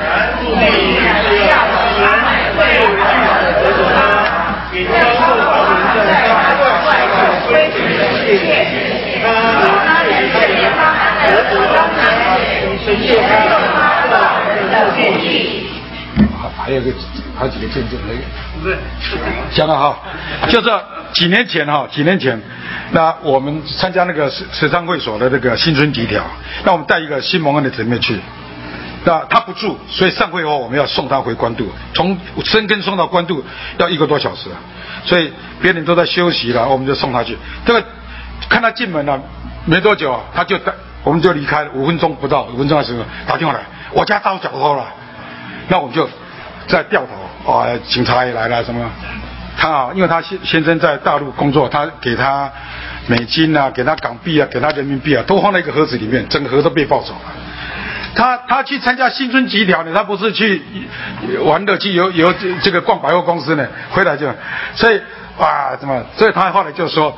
[16.75, 16.91] 有个
[17.37, 17.99] 好几个见证，
[18.63, 18.77] 对，
[19.55, 19.99] 讲了哈，
[20.49, 20.71] 就是
[21.13, 22.41] 几年前哈，几年前，
[22.93, 26.23] 那我们参加那个慈慈善会所的那个新春集条，
[26.65, 28.19] 那我们带一个新蒙恩的姊妹去，
[29.05, 33.43] 那他不住，所以散会后我们要送他回关渡，从深根送到关渡
[33.79, 34.51] 要一个多小时，
[35.05, 37.37] 所以别人都在休息了，我们就送他去。
[37.65, 37.85] 这个
[38.49, 39.21] 看他进门了，
[39.65, 40.73] 没多久啊他就带，
[41.05, 43.61] 我们就离开了，五分钟不到，五分钟的时候打电话来，
[43.93, 44.87] 我家遭小偷了，
[45.69, 46.09] 那我们就
[46.69, 47.03] 在掉
[47.45, 48.89] 头，啊，警察也来了，什么？
[49.57, 52.49] 他啊，因为他先先生在大陆工作，他给他
[53.09, 57.33] 美金啊，给他港币啊，给他人民币啊，都放在一个盒子里面，整个盒都被抱走了。
[58.15, 60.63] 他他去参加新春集条呢，他不是去
[61.45, 64.27] 玩的，去游游这个逛百货公司呢，回来就，
[64.75, 65.01] 所以
[65.39, 66.03] 哇，怎么？
[66.17, 67.17] 所以他后来就说，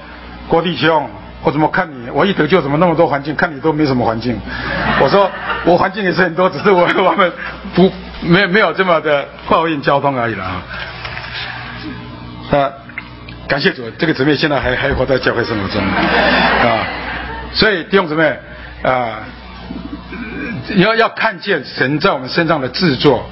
[0.48, 1.08] 郭弟兄，
[1.42, 4.38] 我怎么看你，我一得救怎么那么多环境，看你都没什么环境。
[5.00, 5.30] 我说
[5.64, 7.32] 我环境也是很多，只是我 我们
[7.74, 7.90] 不
[8.22, 10.62] 没没有这么的报应交通而已了啊。
[12.50, 12.72] 那
[13.48, 16.86] 感谢主，这个姊妹现在还还活在教会生活中啊，
[17.52, 18.36] 所以弟兄姊妹
[18.82, 19.20] 啊。
[20.76, 23.28] 要要看见神在我们身上的制作，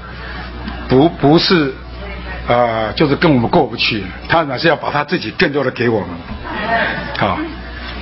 [0.88, 1.72] 不不是，
[2.48, 6.08] 啊，就是跟我们过不去，他乃是要把他自己更多的给我们。
[7.16, 7.38] 好，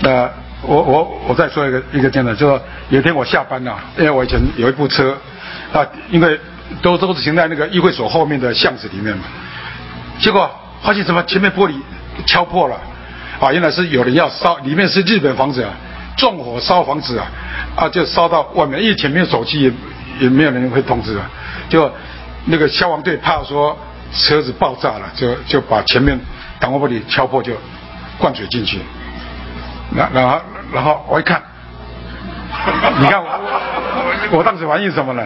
[0.01, 0.31] 那
[0.63, 5.15] 我我我再说一个一个真的，就说有一天我下班了，因为我以前有一部车，
[5.73, 6.41] 啊，因为
[6.83, 9.25] 都都是停在那个议会所后面的巷子里面嘛，
[10.19, 10.51] 结果
[10.83, 11.75] 发现什么前面玻璃
[12.27, 12.77] 敲破了，
[13.41, 15.71] 啊，原来是有人要烧，里面是日本房子啊。
[16.17, 17.27] 纵火烧房子啊，
[17.77, 19.73] 啊，就烧到外面，因为前面手机也
[20.19, 21.31] 也没有人会通知啊，
[21.69, 21.93] 就
[22.47, 23.77] 那个消防队怕说
[24.15, 26.19] 车子爆炸了，就就把前面
[26.59, 27.53] 挡风玻璃敲破，就
[28.17, 28.81] 灌水进去。
[29.95, 30.41] 然然后
[30.73, 31.43] 然后我一看，
[32.99, 33.29] 你看我
[34.33, 35.23] 我我当时反应什么呢？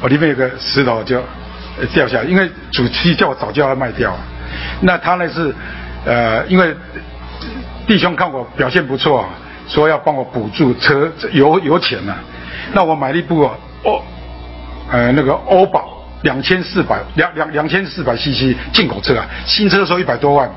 [0.00, 1.22] 我里面有个石头就
[1.92, 4.16] 掉下来，因为主机叫我早就要卖掉。
[4.80, 5.54] 那他呢是
[6.04, 6.74] 呃，因为
[7.86, 9.28] 弟兄看我表现不错。
[9.70, 12.16] 说要帮我补助车油油钱呢，
[12.72, 13.42] 那我买了一部
[13.82, 14.02] 欧，
[14.90, 20.50] 呃那个欧宝两千四百两两两千四百 CC 进口车啊，新车说一百多万，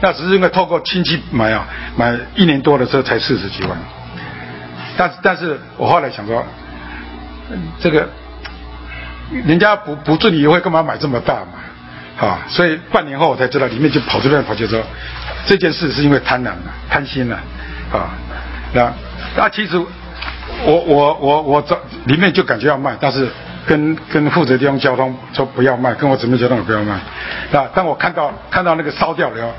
[0.00, 1.64] 那只是因为透过亲戚买啊，
[1.96, 3.78] 买一年多的车才四十几万，
[4.96, 6.44] 但是但是我后来想说，
[7.78, 8.08] 这个
[9.30, 14.80] 人家不不做你优惠干嘛买这么大嘛，啊，所以半年后我才知道里面就跑出来跑去说，
[15.46, 16.58] 这件事是因为贪婪了
[16.88, 17.36] 贪心了，
[17.92, 18.10] 啊。
[18.72, 18.92] 那
[19.36, 19.78] 那其实
[20.64, 23.28] 我我我我这里面就感觉要卖，但是
[23.66, 26.98] 跟跟负责地方交通说不要卖，跟我姊妹交通也不要卖。
[27.50, 29.54] 那当我看到看到那个烧掉了，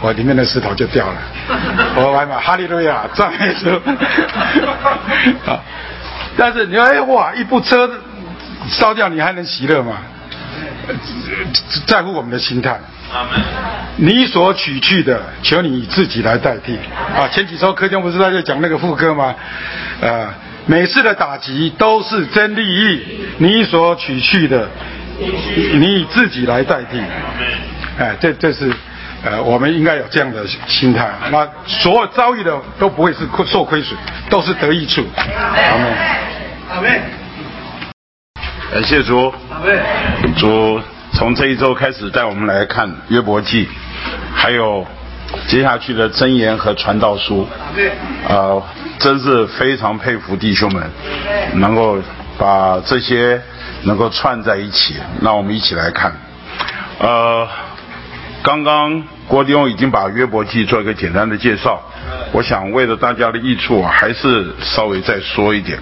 [0.00, 1.16] 我里面的石头就掉了。
[1.96, 3.70] 我还买哈利路亚赞美主。
[5.50, 5.58] 啊！
[6.36, 7.90] 但是你说哎哇，一部车
[8.70, 9.98] 烧掉，你还能喜乐吗？
[11.86, 12.78] 在乎我们的心态。
[13.96, 16.78] 你所取去的，求你自己来代替。
[17.16, 19.34] 啊，前几周课间不是在这讲那个副歌吗？
[20.02, 20.34] 啊，
[20.66, 23.02] 每次的打击都是真利益，
[23.38, 24.68] 你所取去的，
[25.18, 27.00] 你以自己来代替。
[27.98, 28.70] 哎，这这是，
[29.24, 31.10] 呃，我们应该有这样的心态。
[31.30, 33.98] 那所有遭遇的都不会是受亏损，
[34.30, 35.04] 都是得益处。
[35.16, 35.94] 阿门。
[36.74, 37.00] 阿门。
[38.72, 39.32] 感谢主。
[40.36, 40.80] 主。
[41.10, 43.66] 从这一周开始带我们来看约伯记，
[44.32, 44.86] 还有
[45.48, 47.48] 接下去的箴言和传道书，
[48.28, 48.62] 呃，
[48.98, 50.82] 真是非常佩服弟兄们，
[51.54, 51.98] 能够
[52.36, 53.40] 把这些
[53.84, 54.96] 能够串在一起。
[55.20, 56.12] 那我们一起来看，
[57.00, 57.48] 呃，
[58.42, 61.82] 刚刚郭弟兄已经把约伯记做一个简单的介绍，
[62.32, 65.78] 我想为了大家的益处啊，还是稍微再说一点。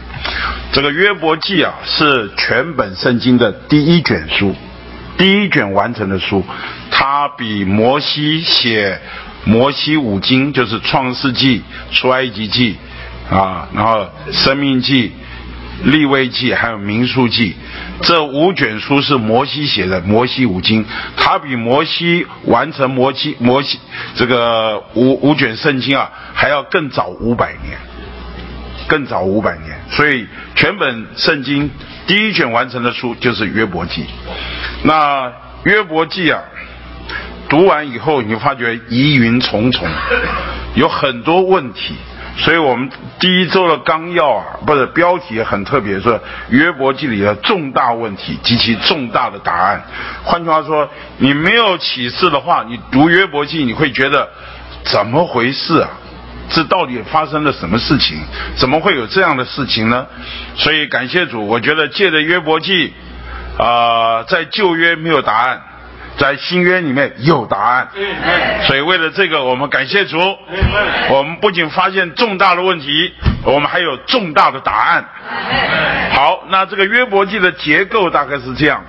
[0.72, 4.54] 这个约伯记啊，是全本圣经的第一卷书。
[5.18, 6.44] 第一卷完成的书，
[6.90, 9.00] 它比摩西写
[9.44, 12.76] 摩西五经，就是创世纪、出埃及记
[13.30, 15.12] 啊，然后生命记、
[15.84, 17.54] 立位记，还有民数记，
[18.02, 20.84] 这五卷书是摩西写的摩西五经，
[21.16, 23.78] 它比摩西完成摩西摩西
[24.14, 27.78] 这个五五卷圣经啊，还要更早五百年，
[28.88, 31.70] 更早五百年，所以全本圣经。
[32.06, 34.04] 第一卷完成的书就是约伯记，
[34.84, 35.32] 那
[35.64, 36.40] 约伯记啊，
[37.48, 39.88] 读完以后你发觉疑云重重，
[40.76, 41.96] 有很多问题，
[42.38, 46.20] 所以我们第一周的纲要啊，不是标题很特别，说
[46.50, 49.82] 约伯记里的重大问题及其重大的答案。
[50.22, 54.28] 换句话说，你没有启示的话，你读约伯记你会觉得
[54.84, 55.88] 怎么回事啊？
[56.50, 58.18] 这到底发生了什么事情？
[58.54, 60.06] 怎么会有这样的事情呢？
[60.54, 62.92] 所以感谢主，我觉得借着约伯记，
[63.58, 65.62] 啊，在旧约没有答案，
[66.18, 67.88] 在新约里面有答案。
[68.66, 70.18] 所以为了这个，我们感谢主。
[71.10, 73.12] 我们不仅发现重大的问题，
[73.44, 75.04] 我们还有重大的答案。
[76.12, 78.82] 好，那这个约伯记的结构大概是这样：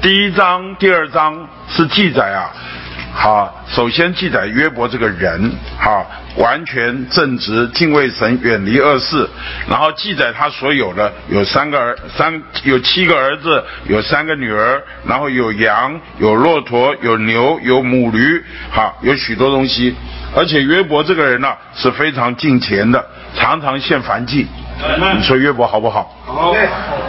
[0.00, 2.52] 第一章、第二章是记载啊。
[3.16, 6.04] 好，首先记载约伯这个人，哈，
[6.36, 9.26] 完全正直，敬畏神，远离恶事。
[9.70, 19.94] 然后记载他所有的有三个儿，三有七个儿子，有三个女儿，然后有羊，有骆驼，有牛，有母驴，哈，有许多东西。
[20.36, 23.02] 而且约伯这个人呢是非常敬虔的，
[23.36, 24.46] 常常献燔祭。
[25.16, 26.14] 你说约伯好不好？
[26.26, 26.54] 好。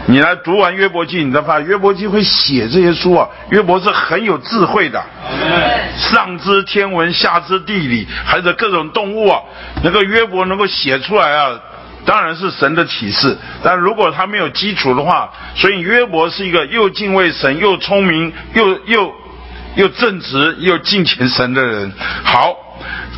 [0.08, 3.28] 你来读完约伯记，你再发现约伯记会写这些书啊。
[3.50, 5.04] 约伯是很有智慧的，
[5.98, 9.42] 上知天文，下知地理，还有各种动物啊。
[9.84, 11.60] 那个约伯能够写出来啊，
[12.06, 13.36] 当然是神的启示。
[13.64, 19.12] 但如果他没有基础的话，所以约伯是一个又敬畏神、又聪明、又又
[19.76, 21.92] 又正直、又敬虔神的人。
[22.24, 22.56] 好，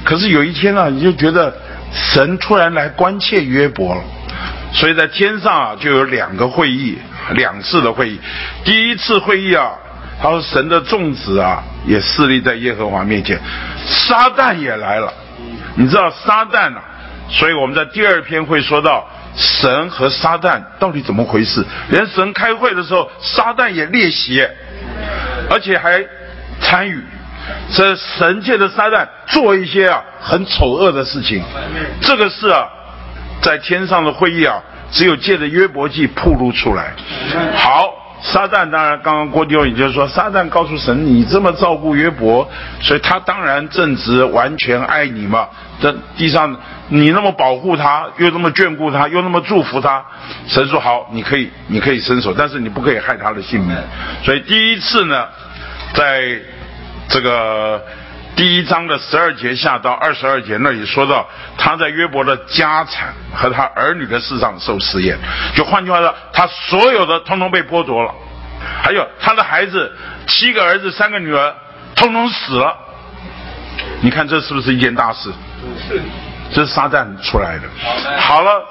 [0.06, 1.54] 可是有一天呢，你就觉得
[1.92, 4.02] 神突然来关切约伯了。
[4.78, 7.00] 所以在天上啊，就有两个会议，
[7.32, 8.20] 两次的会议。
[8.64, 9.72] 第一次会议啊，
[10.22, 13.40] 他说神的众子啊，也侍立在耶和华面前，
[13.88, 15.12] 撒旦也来了。
[15.76, 16.84] 你知道撒旦啊？
[17.28, 19.04] 所以我们在第二篇会说到
[19.36, 21.66] 神和撒旦到底怎么回事。
[21.90, 24.48] 连神开会的时候，撒旦也列席，
[25.50, 26.06] 而且还
[26.62, 27.04] 参与。
[27.74, 31.44] 这神界的撒旦做一些啊很丑恶的事情，
[32.00, 32.68] 这个是啊。
[33.48, 36.92] 在天上的会议啊，只有借着约伯记铺露出来。
[37.56, 42.46] 好，撒旦当然刚刚郭弟兄也就是说，撒旦告诉神，你这么照顾约伯，
[42.82, 45.48] 所以他当然正直，完全爱你嘛。
[45.80, 46.54] 这地上
[46.90, 50.04] 你那么保护他，又那么眷顾他，又那么祝福他，
[50.46, 53.74] 神说好，你可以，你可以伸手，但是你不可以害他的性命。
[54.26, 55.26] 所以第一次呢，
[55.94, 56.38] 在
[57.08, 57.82] 这个。
[58.38, 61.28] 第一章的十二节下到二十二节那里说到，
[61.58, 65.18] 他在约伯的家产和他儿女的事上受试验，
[65.56, 68.14] 就换句话说，他所有的通通被剥夺了，
[68.84, 69.92] 还有他的孩子
[70.28, 71.56] 七个儿子三个女儿
[71.96, 72.78] 通通死了，
[74.02, 75.32] 你看这是不是一件大事？
[75.90, 76.00] 是，
[76.54, 77.64] 这是撒旦出来的。
[78.20, 78.64] 好了，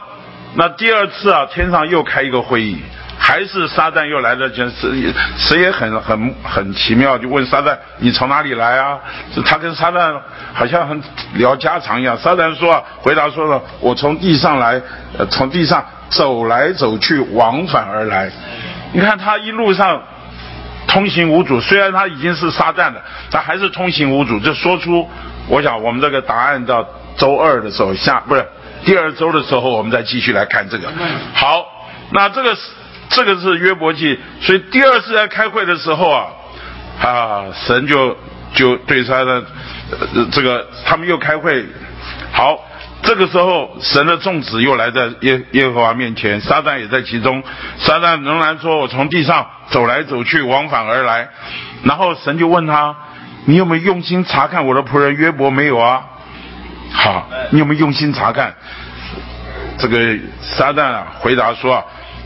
[0.54, 2.80] 那第二次啊，天上又开一个会议。
[3.26, 9.00] 还是撒旦又来了，就是谁也很很很奇妙，就问撒旦：“你从哪里来啊？”
[9.44, 10.16] 他跟撒旦
[10.54, 11.02] 好像很
[11.34, 12.16] 聊家常一样。
[12.16, 14.80] 撒旦说：“回答说了，我从地上来，
[15.18, 18.30] 呃从地上走来走去，往返而来。
[18.92, 20.00] 你看他一路上
[20.86, 23.02] 通行无阻，虽然他已经是撒旦了，
[23.32, 24.38] 他还是通行无阻。
[24.38, 25.10] 就说出，
[25.48, 28.46] 我想我们这个答案到周二的时候下，不是
[28.84, 30.88] 第二周的时候，我们再继续来看这个。
[31.34, 31.66] 好，
[32.12, 32.60] 那这个是。
[33.08, 36.26] 这个是约伯记，所以第二次在开会的时候啊，
[37.00, 38.16] 啊，神就
[38.52, 39.44] 就对他的
[40.32, 41.64] 这个他们又开会，
[42.32, 42.58] 好，
[43.02, 47.42] 这个时候神的众子又来在耶耶和华面前，撒旦也在其中，
[47.78, 51.28] 撒旦仍然说我从地上走来走去，往返而来，
[51.84, 52.94] 然后神就问他，
[53.44, 55.50] 你有没有用心查看我的仆人约伯？
[55.50, 56.02] 没有啊，
[56.92, 58.54] 好，你有没有用心查看？
[59.78, 61.84] 这个撒旦啊，回答说啊。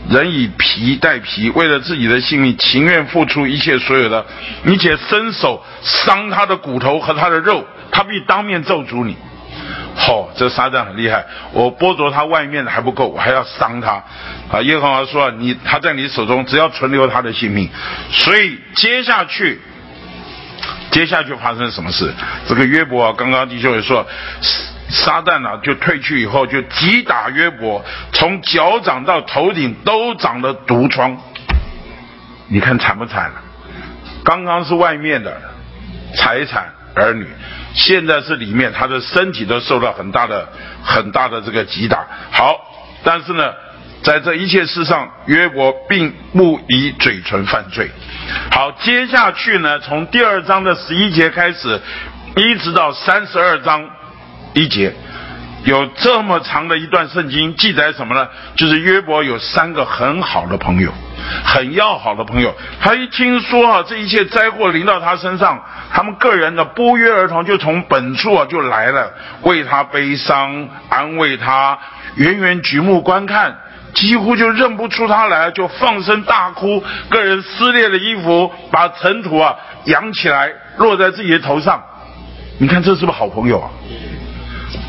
[0.09, 4.25] 人以皮代皮，为了自己的性命，情愿付出一切所有的。
[4.63, 9.15] 你且伸手伤他的骨头和他的肉，他必当面咒诅你。
[9.95, 11.23] 好，这撒旦很厉害。
[11.53, 14.03] 我剥夺他外面的还不够，我还要伤他。
[14.51, 17.69] 啊，耶和华说：“你他在你手中，只要存留他的性命。”
[18.11, 19.61] 所以接下去，
[20.89, 22.11] 接下去发生什么事？
[22.47, 24.05] 这个约伯啊刚刚弟兄也说。
[24.91, 31.17] 撒旦呢，就退去以后，就击打约伯，从脚掌到头顶都长了毒疮。
[32.47, 33.31] 你看惨不惨？
[34.23, 35.41] 刚刚是外面的
[36.15, 37.25] 财产儿女，
[37.73, 40.47] 现在是里面，他的身体都受到很大的、
[40.83, 42.05] 很大的这个击打。
[42.31, 42.59] 好，
[43.03, 43.53] 但是呢，
[44.03, 47.89] 在这一切事上，约伯并不以嘴唇犯罪。
[48.51, 51.79] 好，接下去呢，从第二章的十一节开始，
[52.35, 53.89] 一直到三十二章。
[54.53, 54.93] 一节
[55.63, 58.27] 有这么长的一段圣经记载什么呢？
[58.55, 60.91] 就是约伯有三个很好的朋友，
[61.45, 62.53] 很要好的朋友。
[62.81, 71.77] 他一听说啊，这一切灾祸临到他身上，他们个人的不约而同就从本处啊就来了，为他悲伤，安慰他，
[72.15, 73.55] 远远举目观看，
[73.93, 81.83] 几乎就认不出他来，就放声大哭，个人撕裂的衣服，把尘土啊扬起来，落在自己的头上。
[82.57, 83.69] 你看这是不是好朋友啊？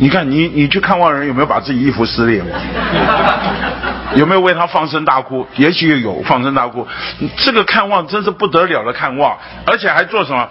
[0.03, 2.43] 你看，你你去看望人有没有把自己衣服撕裂？
[4.17, 5.47] 有没有为他放声大哭？
[5.55, 6.85] 也许有放声大哭。
[7.37, 10.49] 这个看望真是不得了的看望，而且还做什么？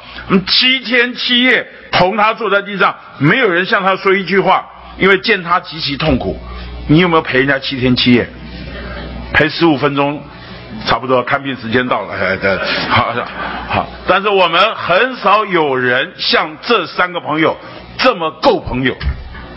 [0.47, 4.65] 七天七夜同他坐在地上，没有人向他说一句话，
[4.97, 6.39] 因为见他极其痛苦。
[6.87, 8.25] 你有没有陪人家七天七夜？
[9.33, 10.23] 陪十五分钟，
[10.85, 12.37] 差不多看病时间到了。
[12.37, 13.13] 对，好，
[13.67, 13.85] 好。
[14.07, 17.57] 但是我们很少有人像这三个朋友
[17.97, 18.95] 这么够朋友。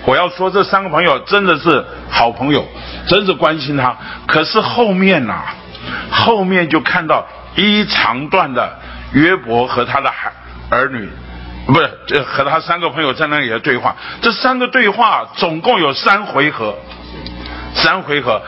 [0.07, 2.67] 我要说，这三个朋友真的是好朋友，
[3.07, 3.97] 真是关心他。
[4.27, 5.43] 可是后面呐，
[6.11, 7.27] 后面就看到
[7.57, 8.79] 一长段的
[9.13, 10.31] 约伯和他的孩
[10.69, 11.09] 儿女，
[11.67, 13.97] 不是，和他三个朋友在那里的对话。
[14.21, 16.77] 这三个对话总共有三回合，
[17.75, 18.43] 三回合，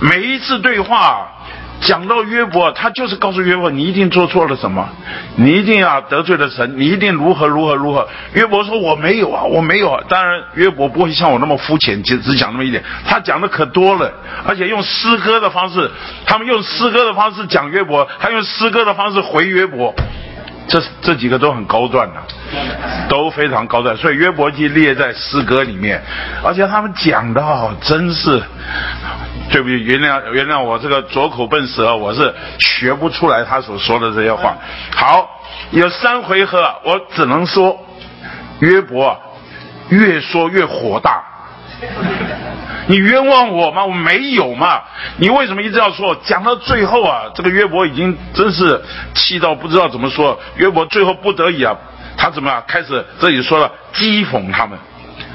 [0.00, 1.32] 每一次对话。
[1.80, 4.88] 讲到约伯，他就是告诉约伯，你一定做错了什么，
[5.36, 8.06] 你一定要得罪了神，你一定如何如何如何。
[8.34, 10.02] 约伯说我没有啊，我没有啊。
[10.08, 12.82] 当然，约伯不会像我那么肤浅，只只讲那么一点。
[13.06, 14.12] 他讲的可多了，
[14.46, 15.90] 而且用诗歌的方式，
[16.26, 19.94] 他们用诗歌的方式讲约伯，他用诗歌的方式回约伯。
[20.68, 22.14] 这这几个都很高段的，
[23.08, 26.02] 都非常高段，所以约伯记列在诗歌里面，
[26.44, 28.42] 而且他们讲的哦真是，
[29.50, 34.56] 对不起，原谅原谅我这个拙口笨舌，我是学不出来他所说的这些话。
[34.94, 35.40] 好，
[35.70, 37.76] 有三回合，我只能说，
[38.60, 39.18] 约伯
[39.88, 41.24] 越说越火大。
[42.88, 43.84] 你冤枉我吗？
[43.84, 44.82] 我没有嘛！
[45.18, 46.16] 你为什么一直要说？
[46.24, 48.80] 讲到最后啊，这个约伯已经真是
[49.14, 50.40] 气到不知道怎么说。
[50.56, 51.76] 约伯最后不得已啊，
[52.16, 52.64] 他怎么啊？
[52.66, 54.78] 开始这里说了讥讽他们，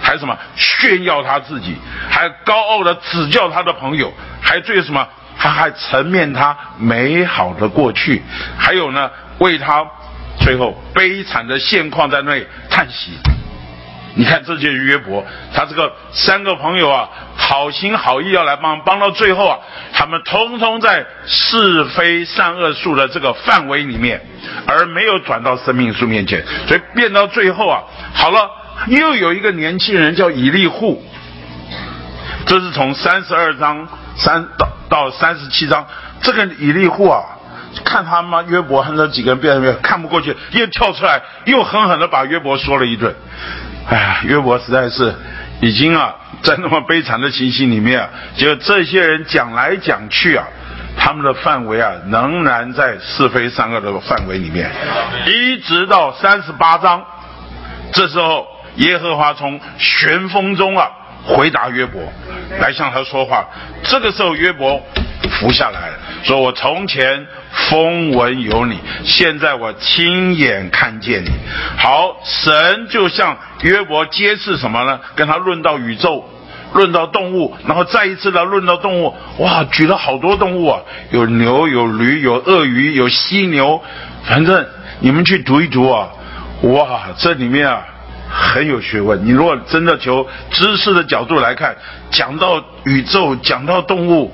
[0.02, 1.76] 还什么炫耀他自己，
[2.10, 5.08] 还高傲的指教他的朋友，还最什么？
[5.38, 8.24] 他还沉面他美好的过去，
[8.58, 9.86] 还有呢，为他
[10.40, 13.18] 最后悲惨的现况在那里叹息。
[14.16, 19.58] 你看，这就是约伯，他这个三个朋友啊，好心好意要来帮，帮到最后啊，
[19.92, 24.22] 他们通通在是非善恶树的这个范围里面，
[24.68, 27.82] 而没有转到生命树面前，所以变到最后啊，
[28.14, 28.52] 好了，
[28.88, 31.04] 又有一个年轻人叫以利户，
[32.46, 35.88] 这是从三十二章三到到三十七章，
[36.22, 37.24] 这个以利户啊，
[37.84, 43.16] 看他妈约伯和那几个人变变看不过去，又跳出来，又狠狠的把约伯说了一顿。
[43.88, 45.14] 哎呀，约伯实在是
[45.62, 50.46] 已经啊，在那么悲惨的情形里面啊，就这些人讲来讲去啊，
[50.98, 54.72] 他们的范围啊，仍然在是非善恶的范围里面，
[55.28, 57.04] 一直到三十八章，
[57.92, 60.90] 这时候耶和华从旋风中啊
[61.24, 62.02] 回答约伯，
[62.60, 63.46] 来向他说话。
[63.84, 64.82] 这个时候约伯
[65.32, 67.26] 伏下来了，说我从前。
[67.70, 71.30] 风闻有你，现在我亲眼看见你。
[71.78, 75.00] 好，神就向约伯揭示什么呢？
[75.16, 76.28] 跟他论到宇宙，
[76.74, 79.16] 论到动物，然后再一次的论到动物。
[79.38, 83.80] 哇，举了好多动物啊，有牛，有驴，有鳄鱼，有犀牛。
[84.26, 84.66] 反正
[85.00, 86.10] 你们去读一读啊，
[86.64, 87.86] 哇，这里面啊
[88.34, 89.24] 很有学问。
[89.24, 91.76] 你如果真的求知识的角度来看，
[92.10, 94.34] 讲到宇宙，讲到动物，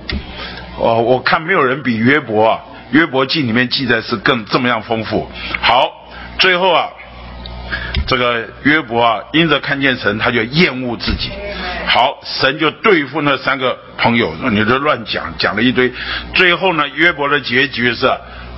[0.78, 2.60] 哦，我看没有人比约伯啊。
[2.92, 5.30] 约伯记里面记载是更这么样丰富。
[5.62, 5.92] 好，
[6.40, 6.90] 最后啊，
[8.08, 11.30] 这个约伯啊，因着看见神，他就厌恶自己。
[11.86, 15.94] 好，神就对付那三个朋友，你这乱讲，讲了一堆。
[16.34, 18.10] 最后呢，约伯的结局是，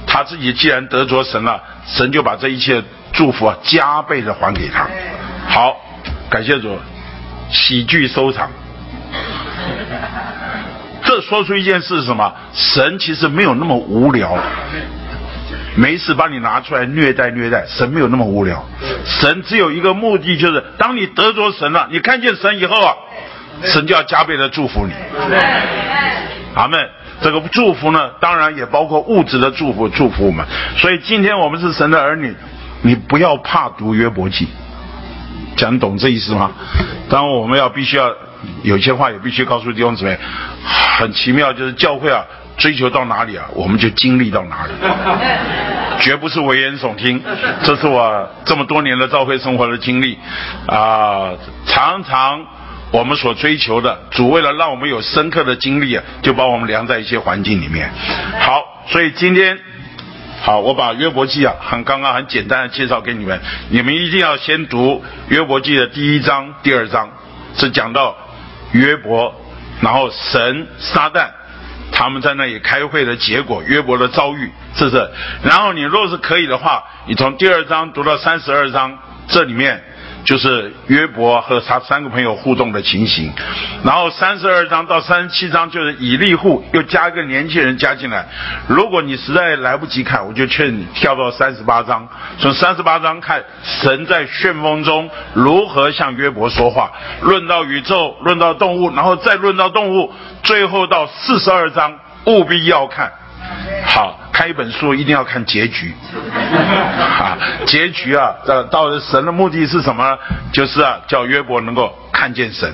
[0.07, 2.81] 他自己既然得着神了，神就把这一切
[3.11, 4.87] 祝福啊加倍的还给他。
[5.47, 5.75] 好，
[6.29, 6.77] 感谢主，
[7.51, 8.49] 喜剧收场。
[11.03, 12.33] 这说出一件事是什么？
[12.53, 14.37] 神其实没有那么无聊，
[15.75, 17.65] 没事把你拿出来虐待虐待。
[17.67, 18.63] 神没有那么无聊，
[19.05, 22.95] 神只有一个目的，就是当你得着神了，你看见神以后啊，
[23.63, 24.93] 神就要加倍的祝福你。
[26.55, 26.79] 阿门。
[27.23, 30.43] 这个祝福呢，当然也包括物质的祝福，祝福我们。
[30.75, 32.35] 所以今天我们是神的儿女，
[32.81, 34.47] 你不要怕读约伯记，
[35.55, 36.51] 讲懂这意思吗？
[37.09, 38.11] 当然我们要必须要。
[38.63, 40.17] 有些话也必须告诉弟兄姊妹，
[40.97, 42.25] 很奇妙，就是教会啊，
[42.57, 44.71] 追求到哪里啊，我们就经历到哪里，
[45.99, 47.21] 绝不是危言耸听。
[47.61, 50.17] 这是我这么多年的教会生活的经历
[50.65, 51.33] 啊，
[51.67, 52.43] 常常
[52.89, 57.91] 我们所追求的，主为了让我们有深刻的经历啊，就把我们量在一些环境里面。
[58.39, 59.55] 好，所以今天
[60.41, 63.39] 好，我把约伯记啊，很刚刚很简单的介绍给你们，
[63.69, 67.09] 你们一定要先读约伯记的第一章、第二章，
[67.55, 68.17] 是讲到。
[68.73, 69.35] 约伯，
[69.81, 71.27] 然后神、撒旦，
[71.91, 75.11] 他们在那里开会的结果，约伯的遭遇，是不是？
[75.43, 79.83] 然后你若是可以的话，你从第二章读到三十二章，这里面
[80.23, 83.31] 就是约伯和他三个朋友互动的情形。
[83.83, 88.27] 然后三十二章到三十七章就是以利户又加一个年轻人加进来。
[88.67, 92.07] 如果你实在来不及看，我就劝你跳到三十八章，
[92.39, 96.91] 从三十八章看神在旋风中如何向约伯说话，
[97.21, 100.13] 论到宇宙，论到动物，然后再论到动物，
[100.43, 103.11] 最后到四十二章务必要看。
[103.85, 105.93] 好，看一本书一定要看结局，
[106.99, 110.17] 啊，结局啊，到到底神的目的是什么？
[110.53, 112.73] 就是啊，叫约伯能够看见神，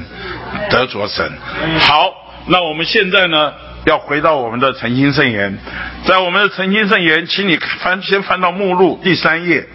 [0.69, 1.31] 得着神。
[1.79, 2.11] 好，
[2.47, 3.53] 那我们现在呢，
[3.85, 5.57] 要回到我们的诚心圣言，
[6.05, 9.67] 在我们的诚心圣言，请你翻先翻到目录第三页，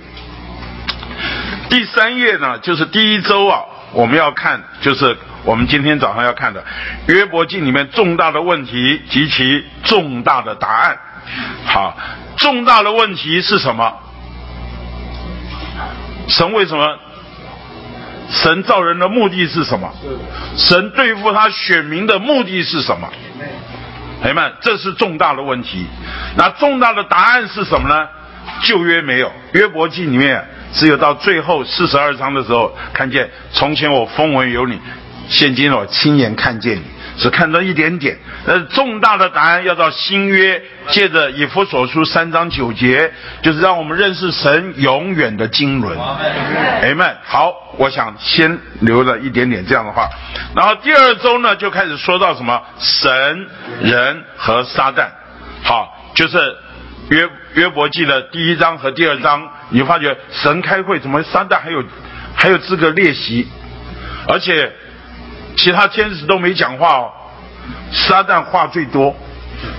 [1.69, 5.17] 第三页呢，就是第一周啊，我们要看就是。
[5.45, 6.61] 我们今天早上要看的
[7.13, 10.97] 《约伯记》里面重大的问题及其重大的答案。
[11.67, 11.97] 好，
[12.37, 13.93] 重大的问题是什么？
[16.29, 16.99] 神为什么？
[18.31, 19.93] 神造人的目的是什么？
[20.57, 23.09] 神对付他选民的目的是什么？
[24.21, 25.87] 朋友们，这是重大的问题。
[26.37, 28.09] 那重大的答案是什么呢？
[28.63, 34.81] 旧约没有，《约伯记》里面只有到最后四十二章的时候，看见从前我风闻有你。
[35.29, 36.83] 现今我亲眼看见你，
[37.17, 38.19] 只看到一点点。
[38.45, 43.11] 呃，重大的答案要到新约，借着以弗所书三章九节，
[43.41, 45.97] 就是让我们认识神永远的经纶。
[46.83, 50.09] 哎们，好，我想先留了一点点这样的话。
[50.55, 53.49] 然后第二周呢，就开始说到什么神、
[53.81, 55.07] 人和撒旦。
[55.63, 56.57] 好，就是
[57.11, 61.83] 约约伯记的第一章和第二章，你发觉神开会，怎么撒旦还有
[62.35, 63.49] 还有资格列席，
[64.29, 64.71] 而且。
[65.57, 67.13] 其他天使都没讲话哦，
[67.93, 69.15] 撒旦话最多，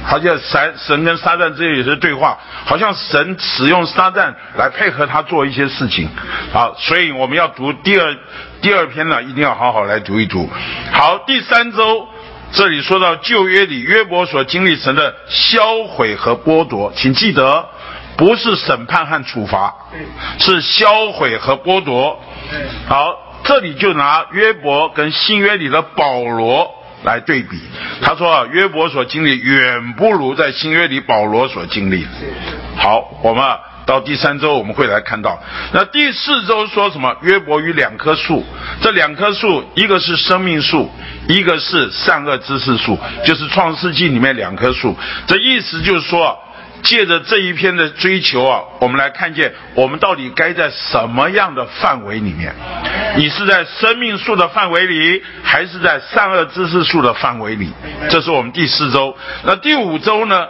[0.06, 6.08] 好像神神跟撒旦之间有些对话，好像神使用撒旦来配合他做一些事情，
[6.54, 8.16] 好，所以我们要读第二
[8.62, 10.50] 第二篇呢，一定要好好来读一读。
[10.92, 12.08] 好，第三周
[12.52, 17.68] 这里说到旧约里约伯所经历神的销毁和剥夺，请记得
[18.16, 19.74] 不是审判和处罚，
[20.40, 22.22] 是销毁和剥夺。
[22.88, 23.23] 好。
[23.44, 26.70] 这里就拿约伯跟新约里的保罗
[27.04, 27.60] 来对比，
[28.02, 32.08] 他说啊，约伯所经历远不如在新约里保罗所经历。
[32.78, 33.44] 好，我们
[33.86, 35.38] 到第三周我们会来看到，
[35.74, 37.16] 那第四周说什么？
[37.22, 38.46] 约伯与两棵树，
[38.82, 40.90] 这两棵树一个是生命树，
[41.28, 44.96] 一个是善恶知识树，就是创世纪里面两棵树。
[45.28, 46.40] 这意思就是说。
[46.84, 52.54] 借着这一篇的追求啊，我们来看见我们到底该在什么样的范围里面？
[53.16, 57.72] 你是在生命树的范围里，还是在善恶知识树的范围里？
[58.10, 59.16] 这是我们第四周。
[59.44, 60.48] 那第五周呢？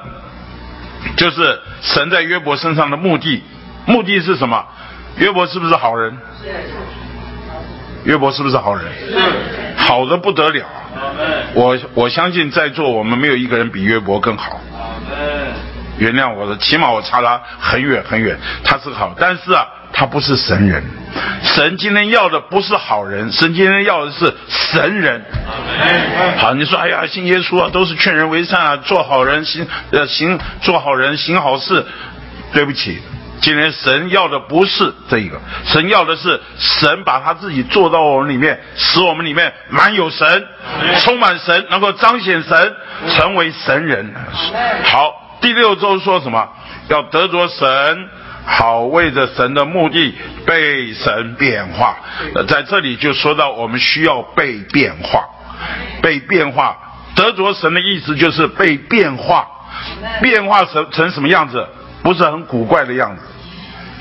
[1.18, 3.44] 就是神在约伯身上的目的，
[3.86, 4.66] 目的是什么？
[5.18, 6.18] 约伯是不是好人？
[8.06, 8.86] 约伯是不是好人？
[9.76, 10.66] 好的不得了。
[11.54, 14.62] 我我相信在座我们没有一个人比约伯更好。
[15.98, 18.40] 原谅我的，起码我差他很远很远。
[18.64, 20.84] 他是好，但是啊，他不是神人。
[21.44, 25.24] 神今天要的不是好人，神今天要的是神人。
[26.40, 31.86] 好，你说，哎呀，信耶稣啊，都是劝人为善啊，做好人行呃行做好人行好事。
[32.52, 33.00] 对不起，
[33.42, 40.48] 今天神要的不是这一个，神要的是神把他自己做到我们里面，使我们里面满有神，
[41.02, 42.76] 充满神，能够彰显神，
[43.16, 44.14] 成为神人。
[44.86, 45.20] 好。
[45.42, 46.48] 第六周说什么？
[46.88, 48.10] 要得着神，
[48.46, 50.14] 好为着神的目的
[50.46, 51.98] 被神变化。
[52.48, 55.26] 在这里就说到我们需要被变化，
[56.02, 56.78] 被变化。
[57.16, 59.48] 得着神的意思就是被变化，
[60.22, 61.68] 变化成成什么样子？
[62.02, 63.22] 不是很古怪的样子，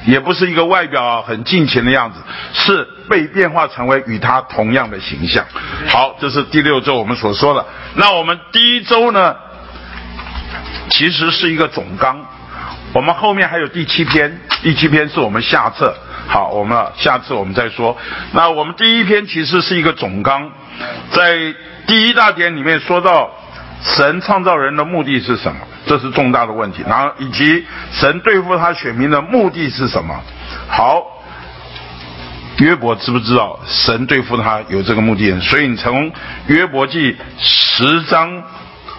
[0.07, 2.18] 也不是一个外表很近前的样子，
[2.55, 5.45] 是被变化成为与他同样的形象。
[5.88, 7.64] 好，这是第六周我们所说的。
[7.95, 9.36] 那我们第一周呢？
[10.88, 12.26] 其实是一个总纲，
[12.93, 15.95] 我们后面还有第七篇，第七篇是我们下册。
[16.26, 17.97] 好，我们下次我们再说。
[18.32, 20.51] 那我们第一篇其实是一个总纲，
[21.11, 21.55] 在
[21.86, 23.30] 第一大点里面说到
[23.82, 26.84] 神创造人的目的是什么，这是重大的问题。
[26.86, 30.14] 然后以及神对付他选民的目的是什么。
[30.68, 31.03] 好，
[32.59, 35.40] 约伯知不知道神对付他有这个目的？
[35.40, 36.12] 所以你从
[36.47, 38.43] 约伯记十章，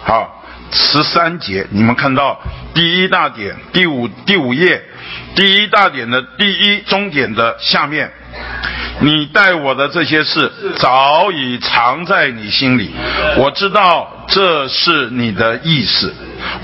[0.02, 0.40] 好。
[0.74, 2.40] 十三节，你们看到
[2.74, 4.82] 第一大点第五第五页
[5.36, 8.12] 第一大点的第一终点的下面，
[9.00, 12.90] 你待我的这些事早已藏在你心里，
[13.36, 16.12] 我知道这是你的意思，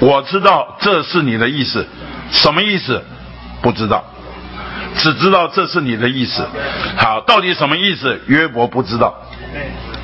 [0.00, 1.86] 我知道这是你的意思，
[2.32, 3.02] 什么意思？
[3.62, 4.04] 不知道，
[4.96, 6.42] 只知道这是你的意思。
[6.96, 8.20] 好，好，到底什么意思？
[8.26, 9.14] 约伯不知道。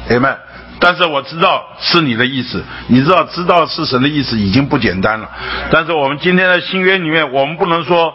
[0.08, 0.38] 哎们，
[0.78, 2.62] 但是我知道是你的意思。
[2.88, 5.30] 你知道，知道是神的意思已经不简单了。
[5.70, 8.12] 但是我们今天的新约里面，我们不能说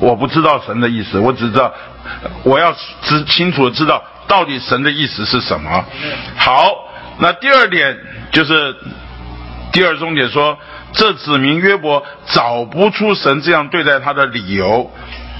[0.00, 1.72] 我不知道神的意思，我只知道
[2.42, 5.84] 我要知清楚的知道到底神的意思是什么。
[6.36, 6.72] 好，
[7.18, 7.96] 那第二点
[8.32, 8.74] 就是
[9.72, 10.58] 第二重点说，
[10.92, 14.90] 这指明约伯找不出神这样对待他的理由。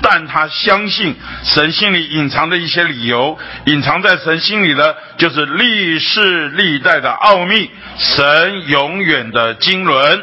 [0.07, 10.23] 但他相信神心里隐藏的一些理由，隐藏在神心里的，就是历世历代的奥秘，神永远的经纶。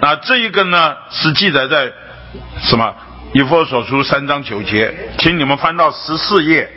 [0.00, 1.92] 那这一个呢，是记载在
[2.62, 2.92] 什么？
[3.32, 6.68] 以弗所书三章九节，请你们翻到十四页。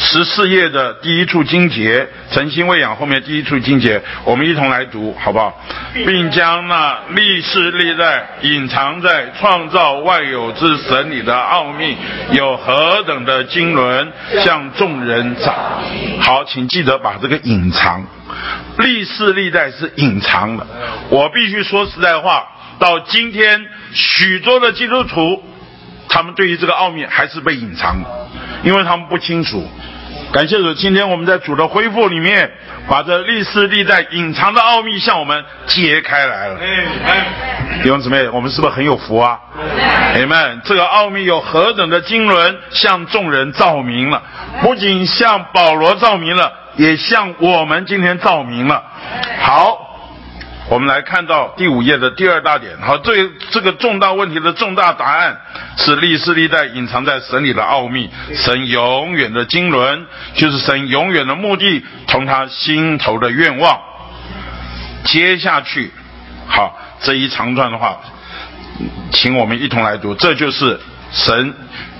[0.00, 5.60] 十四页的第一处经节，诚心喂养后面第一处经节，我们一同来读，好不好？
[5.92, 11.96] 并将那历世历代隐藏在创造万有之神里的奥秘，
[12.30, 14.08] 有何等的经纶，
[14.44, 15.54] 向众人展。
[16.20, 18.06] 好，请记得把这个隐藏，
[18.78, 20.66] 历世历代是隐藏的。
[21.10, 22.46] 我必须说实在话，
[22.78, 25.42] 到今天许多的基督徒，
[26.08, 28.08] 他们对于这个奥秘还是被隐藏的，
[28.62, 29.66] 因为他们不清楚。
[30.32, 32.50] 感谢主，今天我们在主的恢复里面，
[32.86, 36.58] 把这历史历代隐藏的奥秘向我们揭开来了。
[37.82, 39.38] 弟兄姊妹，我们是不是很有福啊？
[40.16, 44.22] 你们这个奥秘有何等的经纶，向众人照明了？
[44.60, 48.82] 不仅向保罗照明了，也向我们今天照明了。
[49.40, 49.87] 好。
[50.70, 55.40] 我们来看到第五页的第二大点，好，这这个重大问题的重大答案
[55.78, 63.80] 是历世历代隐藏在神里的奥秘，神永远的经纶，就是神永远的目的，从他心头的愿望。
[65.04, 65.90] 接下去，
[66.46, 67.98] 好，这一长段的话，
[69.10, 70.78] 请我们一同来读，这就是
[71.12, 71.54] 神。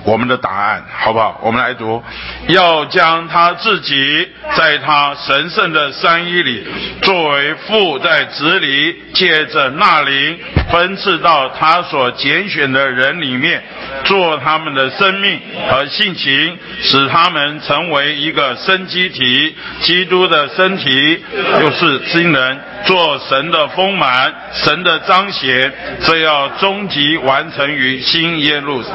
[0.05, 1.41] 我们的答案好不好？
[1.43, 2.03] 我们来读，
[2.49, 6.67] 要将他自己在他神圣的三一里，
[7.03, 10.39] 作为父在子里，借着那灵
[10.71, 13.63] 分赐到他所拣选的人里面，
[14.05, 21.23] 做他们的生命和性情，使他们成为一个生机体，基督的身体，
[21.61, 25.73] 又是新人，做神的丰满，神的彰显，
[26.03, 28.91] 这要终极完成于新耶路撒。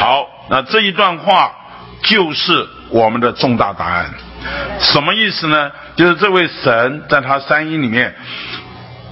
[0.00, 0.28] 好。
[0.52, 1.50] 那这一段话
[2.02, 4.10] 就是我们的重大答案，
[4.78, 5.72] 什么意思呢？
[5.96, 8.14] 就是这位神在他三一里面，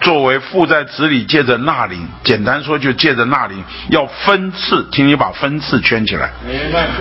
[0.00, 6.30] 作为父在子里借着纳灵，简单说就借着纳灵要分次，请你把分次圈起来，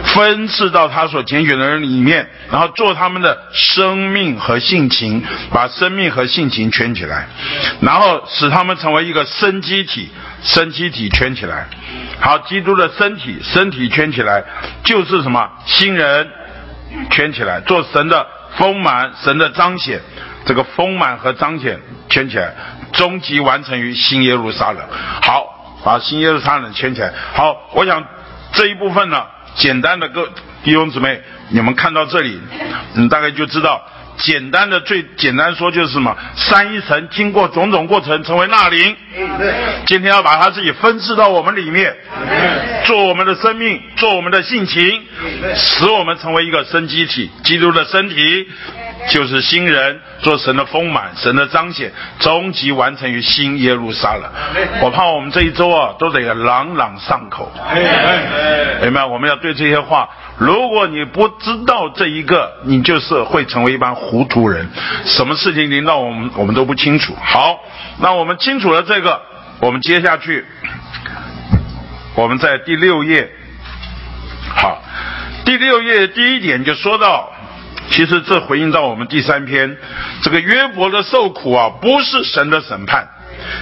[0.04, 7.28] 分次到他所拣选的人里面，然后做他们的生命和性情，把生命和性情圈起来，
[7.82, 10.10] 然后使他们成为一个生机体，
[10.44, 11.68] 生机体圈起来。
[12.20, 14.44] 好，基督的身体，身体圈起来
[14.84, 15.50] 就是什么？
[15.66, 16.28] 新人
[17.12, 18.28] 圈起来，做神的
[18.58, 20.02] 丰满，神的彰显。
[20.50, 21.80] 这个丰满和彰显
[22.10, 22.52] 圈起来，
[22.92, 24.84] 终极完成于新耶路撒冷。
[25.22, 27.14] 好，把新耶路撒冷圈起来。
[27.36, 28.04] 好，我想
[28.54, 30.28] 这一部分呢，简单的各
[30.64, 32.42] 弟兄姊妹，你们看到这里，
[32.96, 33.80] 你大概就知道。
[34.20, 36.16] 简单的最简单说就是什么？
[36.36, 38.96] 三一神经过种种过程成为纳灵，
[39.86, 41.96] 今天要把它自己分赐到我们里面，
[42.86, 45.02] 做我们的生命，做我们的性情，
[45.56, 48.48] 使我们成为一个生机体，基督的身体
[49.10, 54.30] 就是新人，做神的丰满，神的彰显，终极完成于新耶路撒冷。
[54.82, 57.52] 我怕我们这一周啊，都得朗朗上口，
[58.82, 59.06] 明白？
[59.06, 60.10] 我们要对这些话。
[60.38, 64.68] 如果你不知道这一个，你就是会成为一般糊涂人。
[65.06, 67.16] 什么事情临到我们，我们都不清楚。
[67.22, 67.60] 好，
[68.00, 69.22] 那我们清楚了这个，
[69.60, 70.44] 我们接下去，
[72.16, 73.30] 我们在第六页。
[74.56, 74.82] 好，
[75.46, 77.32] 第六页第一点就说到，
[77.92, 79.78] 其实这回应到我们第三篇，
[80.24, 83.08] 这个约伯的受苦啊，不是神的审判。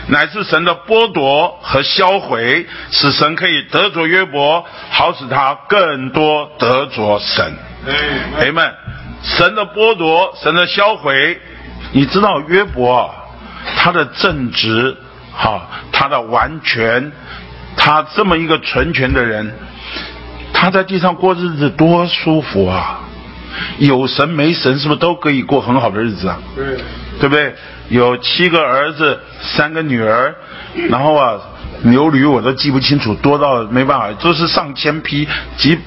[0.08, 7.54] 乃是神的剥夺和销毁，使神可以得着约伯，好使他更多得着神。
[8.38, 8.74] 朋友们，
[9.24, 11.40] 神的剥夺，神的销毁，
[11.92, 13.14] 你知道约伯
[13.76, 14.96] 他的正直，
[15.34, 17.12] 哈，他的完全，
[17.76, 19.54] 他这么一个纯全的人，
[20.54, 23.02] 他在地上过日子多舒服啊！
[23.80, 26.40] 有神没神，是不是都可以过很好的日子啊？
[26.56, 26.78] 对，
[27.20, 27.54] 对不对？
[27.90, 30.36] 有七个儿子，三个女儿，
[30.90, 31.40] 然后啊，
[31.84, 35.78] 牛驴我都记不清楚，多到没办法，都是上千匹，几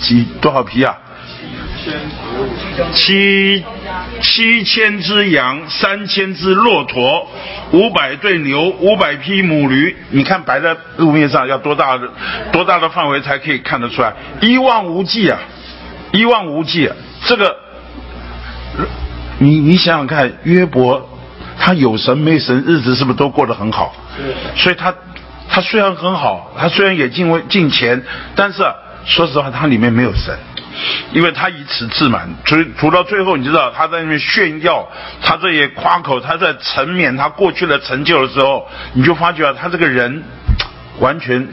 [0.00, 0.96] 几多少匹啊？
[2.94, 3.64] 七
[4.22, 7.28] 七千只羊，三千只骆驼，
[7.72, 9.96] 五百对牛，五百匹母驴。
[10.10, 12.08] 你看摆在路面上要多大的
[12.52, 14.12] 多大的范围才可以看得出来？
[14.40, 15.38] 一望无际啊！
[16.12, 16.86] 一望无际。
[16.86, 17.54] 啊这个，
[19.38, 21.08] 你你想想看，约伯
[21.58, 23.94] 他有神没神，日子是不是都过得很好？
[24.56, 24.94] 所以他
[25.48, 28.02] 他虽然很好，他虽然也敬畏敬钱，
[28.34, 28.64] 但是
[29.04, 30.34] 说实话，他里面没有神。
[31.12, 34.88] 因为他以此自满，所以除到最后，你知道他在那边炫耀，
[35.22, 40.22] 他这也夸口，他在沉湎他过去的成就的时候，你就发觉，他这个人
[41.00, 41.48] 完全，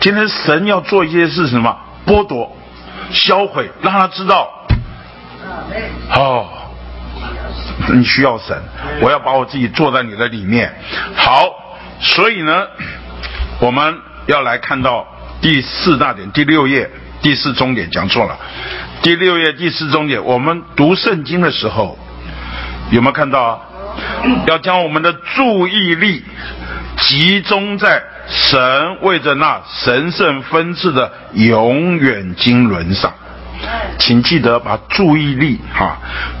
[0.00, 2.56] 今天神要做一些事什么剥夺、
[3.12, 4.50] 销毁，让他知道，
[6.14, 6.48] 哦，
[7.94, 8.60] 你需要神，
[9.00, 10.74] 我要把我自己坐在你的里面。
[11.14, 11.48] 好，
[12.00, 12.66] 所以呢，
[13.60, 13.96] 我们
[14.26, 15.06] 要来看到
[15.40, 16.90] 第四大点，第六页。
[17.22, 18.38] 第四终点讲错了，
[19.02, 21.98] 第六页第四终点，我们读圣经的时候
[22.90, 23.60] 有没有看到啊？
[24.46, 26.22] 要将我们的注意力
[26.98, 33.12] 集中在神为着那神圣分赐的永远经纶上，
[33.98, 35.96] 请记得把注意力哈，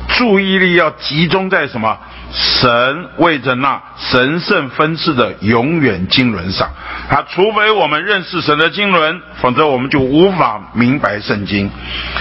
[0.08, 1.98] 注意力要集中在什么？
[2.32, 6.68] 神为着那神圣分赐的永远经纶上，
[7.08, 11.70] 啊，除非我们认识神的经纶，否则我们就无法明白圣经。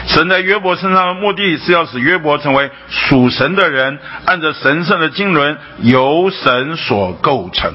[0.08, 7.74] 神在约伯身上的目的是要使约伯成为属神的人，按着神圣的经纶由神所构成。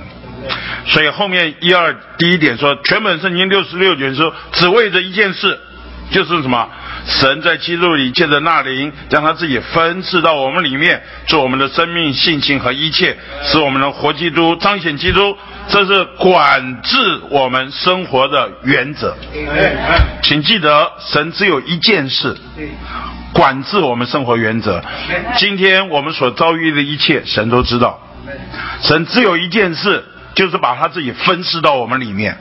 [0.86, 5.58] 所以后面一二第一点说，全本圣经六十六卷书只为着一件事。
[6.10, 6.68] 就是什么？
[7.06, 15.36] 神在基督里借着那灵，将他自己分赐到我们里面，做我们的生命、性情和一切，使我们的活基督彰显基督。
[15.68, 19.16] 这是管制我们生活的原则。
[20.22, 22.36] 请记得，神只有一件事，
[23.32, 24.82] 管制我们生活原则。
[25.36, 27.98] 今天我们所遭遇的一切，神都知道。
[28.82, 30.04] 神只有一件事，
[30.34, 32.36] 就是把他自己分赐到我们里面，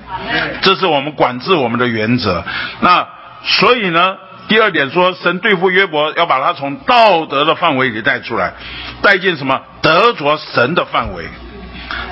[0.61, 2.43] 这是我们管制我们的原则。
[2.81, 3.07] 那。
[3.43, 4.17] 所以呢，
[4.47, 8.53] 第二点说，神对付约伯，要把他从道德的范围里带出来，
[9.01, 11.25] 带进什么得着神的范围，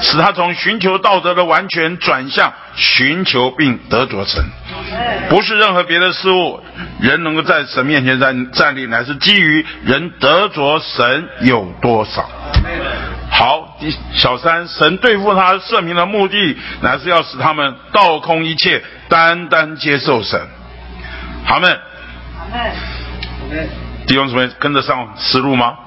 [0.02, 4.44] 使他从寻求道德的完全转向寻求并得着神，
[5.30, 6.62] 不是任何别的事物，
[7.02, 12.30] 人能够在神面前站站立，乃是基于人得着神有多少。
[13.30, 13.78] 好，
[14.16, 20.40] 小三，神对付他赦命的目的，乃是要使他们倒空一切，单单接受神。
[21.48, 21.80] 好们，
[24.06, 25.78] 弟兄姊妹跟得上思路吗？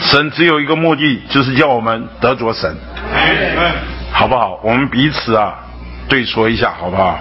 [0.00, 2.72] 神只有一个目的，就是叫我们得着神，
[4.12, 4.60] 好不好？
[4.62, 5.58] 我们彼此啊
[6.08, 7.18] 对说一下，好不好？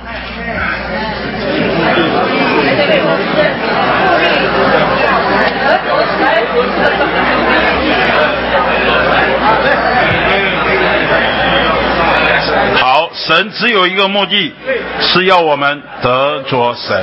[13.31, 14.53] 神只有一个目的，
[14.99, 17.01] 是要我们得着神。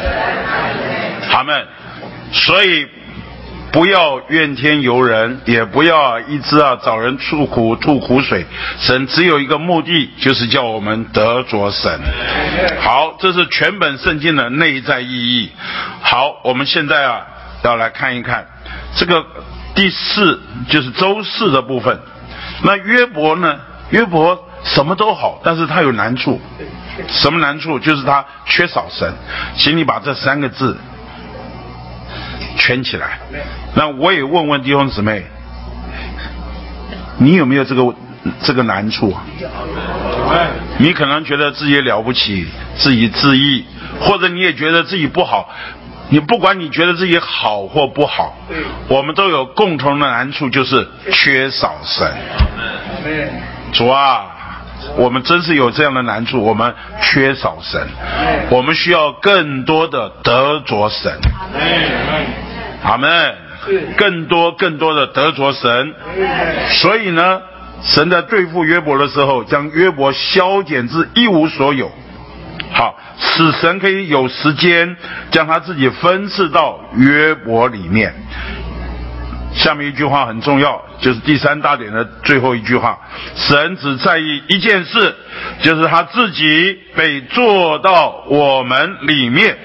[1.31, 1.67] 他们，
[2.31, 2.87] 所以
[3.73, 8.45] 不要怨天尤人，也不要一直啊找人诉苦吐苦水。
[8.79, 11.99] 神只有一个目的，就是叫我们得着神。
[12.83, 15.51] 好，这是全本圣经的内在意义。
[16.03, 17.27] 好，我们现在啊
[17.65, 18.47] 要来看一看
[18.95, 19.25] 这个
[19.75, 21.99] 第四，就是周四的部分。
[22.63, 23.59] 那约伯呢？
[23.89, 24.45] 约伯。
[24.65, 26.41] 什么都好，但是它有难处。
[27.07, 27.79] 什么难处？
[27.79, 29.13] 就是它缺少神。
[29.55, 30.77] 请你把这三个字
[32.57, 33.19] 圈起来。
[33.75, 35.25] 那我也问问弟兄姊妹，
[37.19, 37.95] 你有没有这个
[38.43, 39.17] 这个难处？
[40.79, 42.47] 你可能觉得自己了不起，
[42.77, 43.65] 自己自义，
[44.01, 45.49] 或者你也觉得自己不好。
[46.11, 48.37] 你不管你觉得自己好或不好，
[48.89, 52.13] 我们都有共同的难处，就是缺少神。
[53.73, 54.35] 主啊！
[54.99, 57.81] 我们真是有这样的难处，我们缺少神，
[58.51, 61.19] 我们需要更多的得着神。
[62.85, 63.35] 阿门。
[63.99, 65.95] 更多更多的得着神。
[66.71, 67.43] 所以呢，
[67.83, 71.93] 神在对付约伯的时候，将约伯消减至一无所有。
[72.73, 74.97] 好，使神可以有时间
[75.31, 78.15] 将他自己分赐到约伯里面。
[79.59, 82.99] 下面一句话很重要，就是第三大点的最后一句话：
[83.35, 85.15] 神只在意一件事，
[85.61, 89.59] 就是他自己被做到我们里面。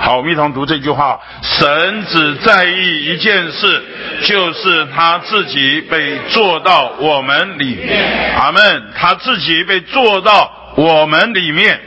[0.00, 3.82] 好，我们一同读这句话：神只在意一件事，
[4.22, 8.36] 就是他自己被做到我们里面。
[8.38, 8.82] 阿门。
[8.94, 11.80] 他自己被做到我们里面。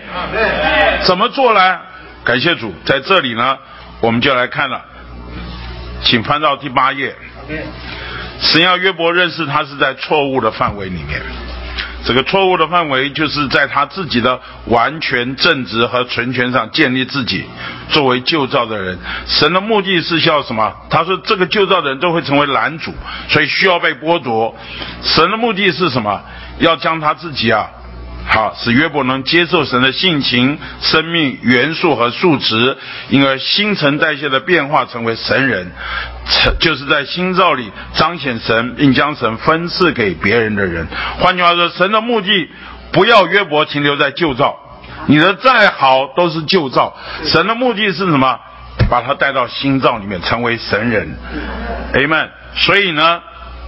[1.04, 1.80] 怎么做呢？
[2.26, 3.58] 感谢主，在这里呢，
[4.02, 4.84] 我们就来看了。
[6.04, 7.16] 请翻到第八页。
[8.40, 11.22] 神要约伯认识他是在错误的范围里面，
[12.06, 17.44] 这个错误的范围就是在他自己的完全正直和纯全上建立自己，
[17.90, 18.98] 作为旧造的人。
[19.28, 20.74] 神的目的是要什么？
[20.90, 22.94] 他说这个旧造的人都会成为拦阻，
[23.28, 24.56] 所以需要被剥夺。
[25.04, 26.22] 神的目的是什么？
[26.60, 27.70] 要将他自己啊。
[28.32, 32.78] 好，使约伯能接受神的性情、生命元素和数值，
[33.10, 35.72] 因而新陈代谢的变化成为神人，
[36.60, 40.88] 就是在新造里彰显神，并将神分赐给别人的人。
[41.20, 42.50] 换句话说，神的目的
[42.92, 44.56] 不要约伯停留在旧造，
[45.08, 46.96] 你的再好都是旧造。
[47.26, 48.40] 神的目的是什么？
[48.90, 51.18] 把他带到新造里面，成为神人。
[51.94, 52.30] Amen。
[52.56, 53.22] 所以呢，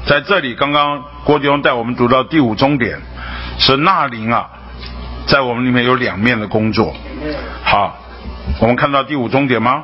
[0.06, 3.02] 在这里，刚刚郭弟兄带我们读到第五终点。
[3.62, 4.50] 是纳林啊，
[5.28, 6.96] 在我们里面有两面的工作。
[7.64, 7.96] 好，
[8.60, 9.84] 我们看到第五终点吗？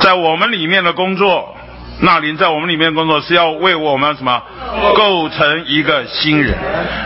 [0.00, 1.56] 在我们里面的工作，
[2.02, 4.42] 纳林在我们里面工作是要为我们什么
[4.94, 6.54] 构成一个新人，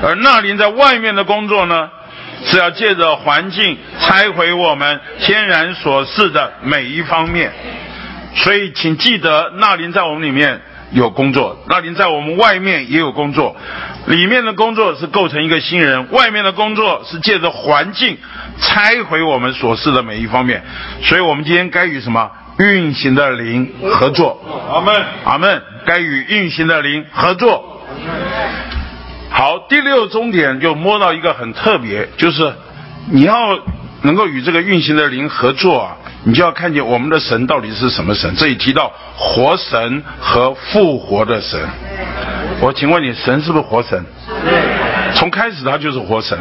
[0.03, 1.89] 而纳林在外面的工作呢，
[2.45, 7.53] 是要借着环境拆毁我们天然所示的每一方面。
[8.35, 10.61] 所以，请记得纳林在我们里面。
[10.93, 13.57] 有工作，那您在我们外面也有工作，
[14.07, 18.18] 里面的工作是构成一个新人，外面的工作是借着环境
[18.61, 20.62] 拆毁我们所示的每一方面，
[21.03, 24.38] 所以我们今天该与什么运行的灵合作？
[24.70, 27.80] 阿门，阿门，该与运行的灵合作。
[29.30, 32.53] 好，第六终点就摸到一个很特别，就是
[33.11, 33.59] 你要
[34.03, 35.97] 能够与这个运行的灵合作啊。
[36.25, 38.35] 你就要看见我们的神到底是什么神？
[38.37, 41.61] 这里提到活神和复活的神。
[42.61, 44.05] 我请问你，神是不是活神？
[45.16, 46.39] 从开始他就是活神，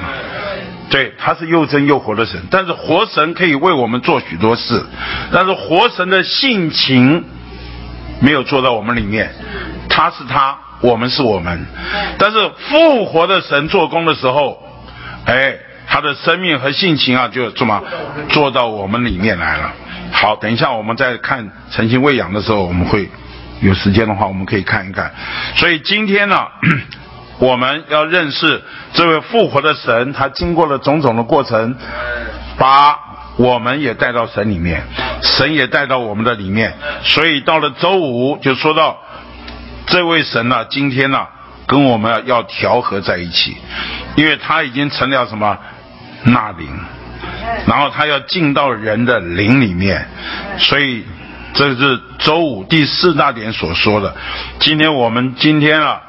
[0.90, 2.40] 对，他是又真又活的神。
[2.52, 4.86] 但是活神可以为我们做许多事，
[5.32, 7.24] 但是活神的性情
[8.20, 9.34] 没有做到我们里面。
[9.90, 11.66] 他是他，我们是我们。
[12.20, 12.38] 但是
[12.70, 14.62] 复活的神做工的时候，
[15.26, 15.58] 哎。
[15.92, 17.84] 他的生命和性情啊，就这么
[18.30, 19.74] 做到我们里面来了。
[20.14, 23.10] 好，等一下我们在看诚心喂养的时候，我们会
[23.60, 25.14] 有时间的话，我们可以看一看。
[25.58, 26.48] 所以今天呢，
[27.40, 28.64] 我们要认识
[28.94, 31.76] 这位复活的神，他经过了种种的过程，
[32.58, 32.98] 把
[33.36, 34.84] 我们也带到神里面，
[35.22, 36.74] 神也带到我们的里面。
[37.04, 38.98] 所以到了周五就说到
[39.88, 41.28] 这位神呢，今天呢
[41.68, 43.58] 跟我们要调和在一起，
[44.16, 45.58] 因为他已经成了什么？
[46.24, 46.70] 纳灵，
[47.68, 50.08] 然后他要进到人的灵里面，
[50.58, 51.04] 所以
[51.54, 54.16] 这是周五第四大点所说的。
[54.60, 56.02] 今天我们今天啊，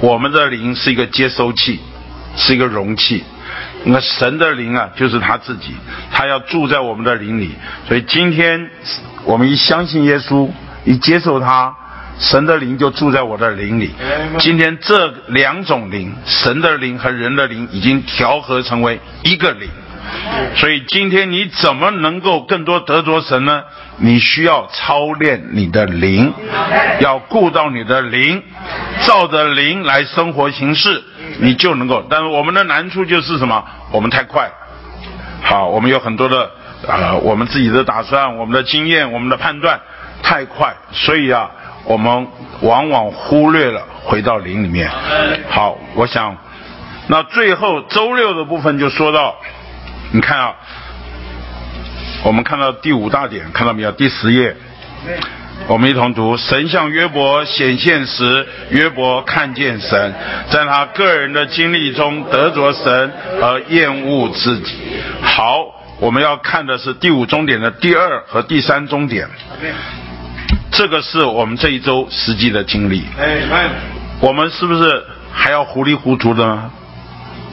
[0.00, 1.80] 我们的灵是一个接收器，
[2.36, 3.24] 是一个容器。
[3.84, 5.76] 那神的灵啊，就是他自己，
[6.10, 7.54] 他要住在我们的灵里。
[7.86, 8.70] 所以今天
[9.24, 10.50] 我们一相信耶稣，
[10.84, 11.74] 一接受他。
[12.18, 13.94] 神的灵就住在我的灵里。
[14.38, 19.68] 今天这两种灵，神的灵和人的灵，已经调和成为一个灵。
[20.54, 23.64] 所以今天你怎么能够更多得着神呢？
[23.98, 26.32] 你需要操练你的灵，
[27.00, 28.42] 要顾到你的灵，
[29.04, 31.02] 照着灵来生活行事，
[31.40, 32.06] 你就能够。
[32.08, 33.64] 但是我们的难处就是什么？
[33.90, 34.50] 我们太快。
[35.42, 36.50] 好，我们有很多的
[36.86, 39.80] 啊，我们自己的打算，我们的经验，我们的判断
[40.22, 41.50] 太快，所以啊。
[41.86, 42.26] 我们
[42.62, 44.90] 往往忽略了回到灵里面。
[45.48, 46.36] 好，我想，
[47.06, 49.36] 那最后周六的部分就说到，
[50.10, 50.54] 你看啊，
[52.24, 53.92] 我们看到第五大点，看到没有？
[53.92, 54.56] 第十页，
[55.68, 60.14] 我们一同读：神向约伯显现时，约伯看见神，
[60.50, 64.74] 在他个人的经历中得着神而厌恶自己。
[65.22, 65.66] 好，
[66.00, 69.28] 我们要看的是第五终点的第二和第三终点。
[70.72, 73.04] 这个是我们这一周实际的经历。
[73.18, 73.68] 哎，
[74.20, 76.70] 我们是不是还要糊里糊涂的呢？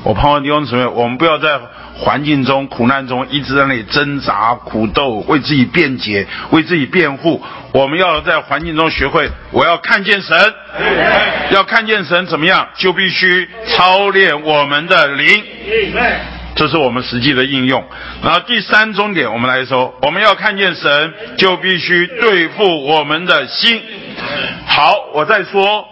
[0.04, 1.58] 我盼望弟兄姊妹，我们不要在
[1.96, 7.42] 环境中、苦难中一直在那里挣扎、苦斗，为自己辩解、为自己辩护。
[7.72, 10.38] 我们要在环境中学会，我要看见神。
[11.52, 15.44] 要看见神怎么样，就必须操练我们的灵。
[16.56, 17.84] 这是我们实际的应用。
[18.24, 23.82] 然后第三重点，我们来说，我们要看见神，就必须对付我们的心。
[24.68, 25.88] 好，我再说，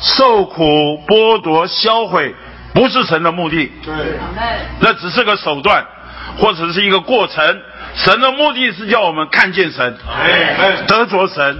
[0.00, 2.34] 受苦、剥夺、销毁，
[2.72, 3.70] 不是神的目的。
[3.84, 3.94] 对，
[4.80, 5.86] 那只是个手段，
[6.38, 7.62] 或者是一个过程。
[7.94, 9.96] 神的目的是叫我们看见神，
[10.88, 11.58] 得着神。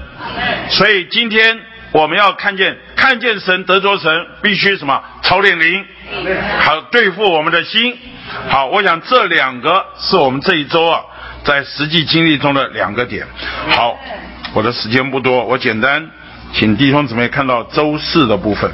[0.70, 1.60] 所以今天
[1.92, 5.00] 我们要看见，看见神，得着神，必须什么？
[5.22, 5.84] 操练灵，
[6.60, 7.96] 好对付我们的心。
[8.48, 11.00] 好，我想这两个是我们这一周啊，
[11.44, 13.26] 在实际经历中的两个点。
[13.70, 13.98] 好，
[14.52, 16.10] 我的时间不多，我简单
[16.52, 18.70] 请弟兄姊妹看到周四的部分。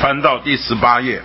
[0.00, 1.20] 翻到第十八页。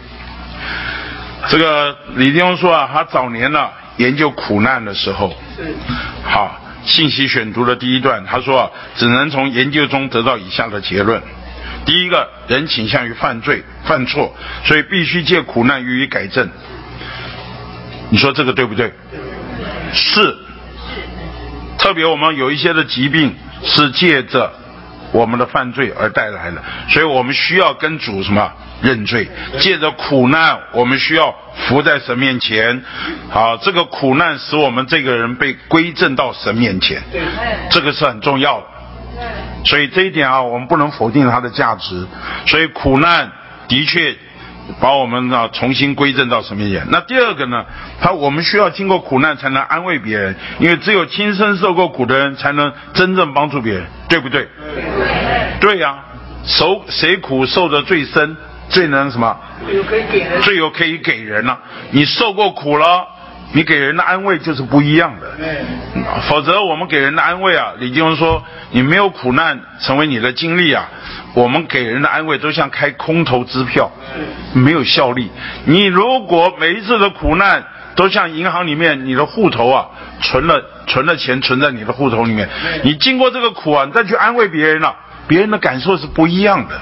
[1.50, 5.36] 这个李弟兄说啊，他早年呢研究苦难的时候，
[6.24, 11.22] 好信息选读的第一段，他说啊，只能从研究中得到以下的结论：
[11.88, 14.36] 第一个人倾向于犯罪、犯错，
[14.66, 16.48] 所以必须借苦难予以改正。
[18.10, 18.94] 你说这个对不对？
[19.94, 20.38] 是。
[21.80, 23.34] 特别我们有一些的疾病
[23.64, 24.52] 是借着
[25.14, 29.30] 我们的犯罪而带来的，所以我们需要跟主什么认罪。
[29.60, 32.84] 借着苦难，我们需要伏在神面前。
[33.30, 37.02] 好，这个苦难使我们这个人被归正到神面前，
[37.72, 38.68] 这个是很重要的。
[39.64, 42.08] 所以这一点啊，我们不能否定它的价值。
[42.46, 43.32] 所以苦难
[43.68, 44.16] 的确。
[44.82, 47.64] 把我们啊重新归正到什么点那第二个呢？
[48.02, 54.46] 他我们需要经过苦难才能安慰别人，因为只有亲身受过苦的人才能真正帮助别人，对不对？
[55.62, 56.00] 对呀，
[56.44, 58.36] 受谁苦受的最深，
[58.68, 59.40] 最能什么？
[59.66, 60.42] 最有可以给人。
[60.42, 61.58] 最有可以给人了。
[61.92, 63.08] 你受过苦了。
[63.54, 65.28] 你给人的安慰就是不一样的，
[66.30, 70.90] 否则我们给人的安慰啊，李金荣说，你没有苦难成为你的经历啊，
[71.34, 73.90] 我们给人的安慰都像开空头支票，
[74.54, 75.32] 没有效力。
[75.66, 77.64] 你如果每一次的苦难
[77.96, 79.88] 都像银行里面你的户头啊
[80.22, 82.50] 存了存了钱存在你的户头里面，
[82.84, 84.94] 你经过这个苦啊，你再去安慰别人了，
[85.28, 86.80] 别人的感受是不一样的。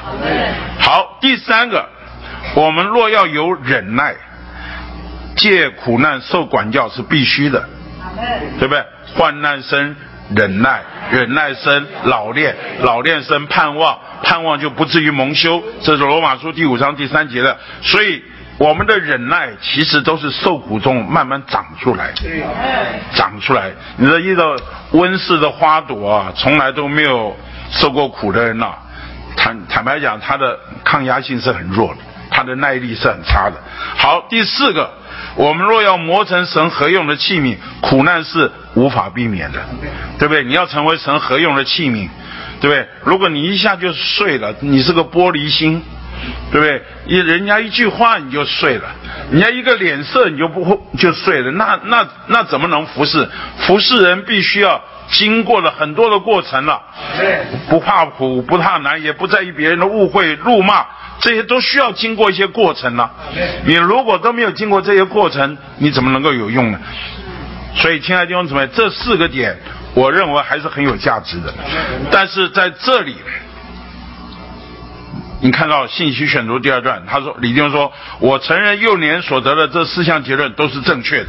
[0.79, 1.87] 好，第三个，
[2.55, 4.15] 我们若要有忍耐。
[5.35, 7.67] 借苦难受管教是必须的，
[8.59, 8.83] 对不对？
[9.15, 9.95] 患难生
[10.35, 10.81] 忍耐，
[11.11, 15.61] 忍耐生老练，老练生盼望，盼望就不至于蒙羞。
[15.81, 17.57] 这是罗马书第五章第三节的。
[17.81, 18.23] 所以
[18.57, 22.13] 我们的忍耐其实都是受苦中慢慢长出来，
[23.13, 23.71] 长出来。
[23.97, 24.55] 你说遇到
[24.91, 27.37] 温室的花朵啊，从来都没有
[27.71, 28.73] 受过苦的人呐，
[29.37, 31.97] 坦坦白讲，他的抗压性是很弱的，
[32.31, 33.61] 他的耐力是很差的。
[33.97, 34.89] 好，第四个。
[35.35, 39.59] 我们若要磨成神合用的器皿，苦难是无法避免的，
[40.17, 40.43] 对不对？
[40.43, 42.07] 你要成为神合用的器皿，
[42.61, 42.87] 对不对？
[43.03, 45.83] 如果你一下就碎了，你是个玻璃心，
[46.51, 46.81] 对不对？
[47.05, 48.83] 一人家一句话你就碎了，
[49.31, 53.27] 人家一个脸色你就不会就碎了，那那那怎么能服侍？
[53.59, 56.81] 服侍人必须要经过了很多的过程了，
[57.69, 60.85] 不怕苦，不怕难，也不在意别人的误会、辱骂。
[61.17, 63.09] 这些都需要经过一些过程了。
[63.65, 66.79] 你如果都没有经过这些过程，你怎么能够有用呢？
[67.77, 69.57] 所以，亲爱的弟兄姊妹，这四个点，
[69.93, 71.53] 我认为还是很有价值的。
[72.11, 73.15] 但是在这里，
[75.45, 81.27] 你看到信息选读第二段，他说李弟兄说：“我承认幼年所得的这四项结论都是正确的。”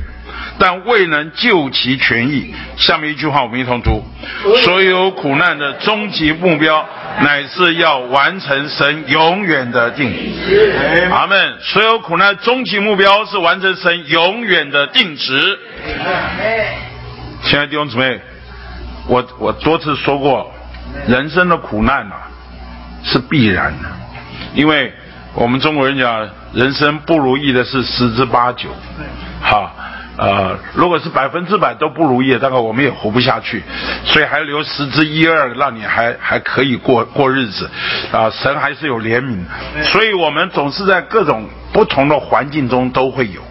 [0.58, 2.54] 但未能救其权益。
[2.78, 4.02] 下面一句话，我们一同读：
[4.62, 6.82] 所有苦难的终极目标，
[7.20, 10.10] 乃是要完成神永远的定。
[11.10, 11.54] 阿门。
[11.60, 15.58] 所有苦难终极目标是完成神永远的定旨。
[17.42, 18.18] 亲爱的弟兄姊妹，
[19.08, 20.50] 我我多次说过，
[21.06, 22.28] 人生的苦难啊，
[23.04, 23.88] 是必然的，
[24.56, 24.92] 因为
[25.34, 28.70] 我们中国人讲，人生不如意的是十之八九。
[29.40, 29.70] 哈。
[30.18, 33.62] 呃，如果是百分之百都不如意，大概我们也活不下去，
[34.02, 37.68] 所以还留十之一二，让你还还可以过过日子，
[38.10, 39.36] 啊，神还是有怜悯，
[39.84, 43.42] 所以我们总是在各种不同的环境中都会有，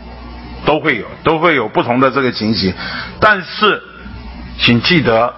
[0.65, 2.73] 都会有，都会有不同的这个情形，
[3.19, 3.79] 但是，
[4.57, 5.31] 请记得，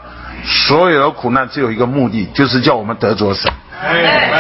[0.46, 3.52] 所有的苦难只有一个目的，就是叫我们得着神，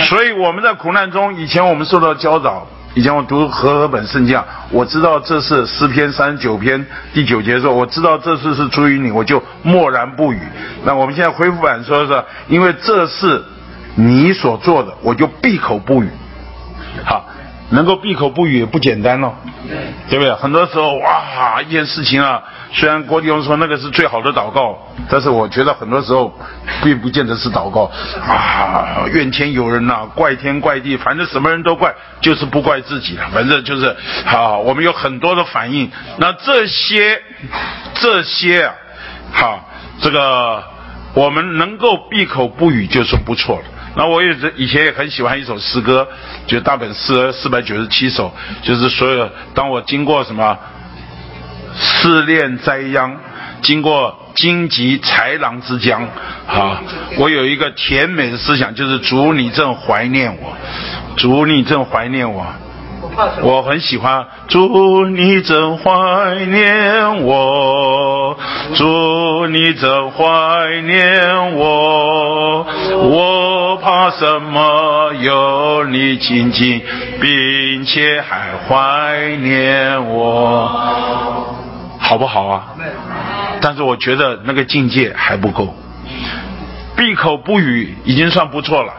[0.03, 2.67] 所以我们在苦难中，以前我们受到教导。
[2.93, 6.83] 以前我读和合本圣经，我知道这是诗篇三十九篇
[7.13, 10.39] 第九节说，我知道这事是出于你，我就默然不语。
[10.83, 13.43] 那我们现在恢复版说是，因为这是
[13.93, 16.09] 你所做的，我就闭口不语。
[17.03, 17.23] 好。
[17.69, 19.33] 能够闭口不语也不简单哦，
[20.09, 20.33] 对不对？
[20.35, 22.41] 很多时候哇，一件事情啊，
[22.71, 24.77] 虽然郭弟兄说那个是最好的祷告，
[25.09, 26.33] 但是我觉得很多时候
[26.81, 27.91] 并不见得是祷告
[28.25, 33.25] 啊，怨天尤人呐，怪天怪地，反正什么人都怪，就是不怪自己了。
[33.33, 33.95] 反正就是
[34.25, 35.91] 好，我们有很多的反应。
[36.17, 37.21] 那这些
[37.95, 38.73] 这些啊，
[39.33, 39.69] 好，
[40.01, 40.63] 这个
[41.13, 43.63] 我们能够闭口不语就是不错了。
[43.97, 46.07] 那我也是以前也很喜欢一首诗歌，
[46.45, 50.55] 就大本诗四百九十七首，就是所有当我经过什么
[51.75, 53.17] 试炼灾殃，
[53.63, 56.07] 经过荆棘豺狼之江，
[56.47, 56.79] 啊，
[57.17, 60.55] 我有一个甜美的思想，就是主你正怀念我，
[61.15, 62.45] 主你正怀念我，
[63.41, 64.25] 我很喜欢。
[64.47, 68.37] 祝你真怀念我，
[68.75, 75.13] 祝你真怀念我，我怕什么？
[75.19, 76.81] 有你亲近，
[77.19, 80.67] 并且还怀念我，
[81.99, 82.75] 好不好啊？
[83.61, 85.73] 但是我觉得那个境界还不够，
[86.95, 88.93] 闭口不语已经算不错了。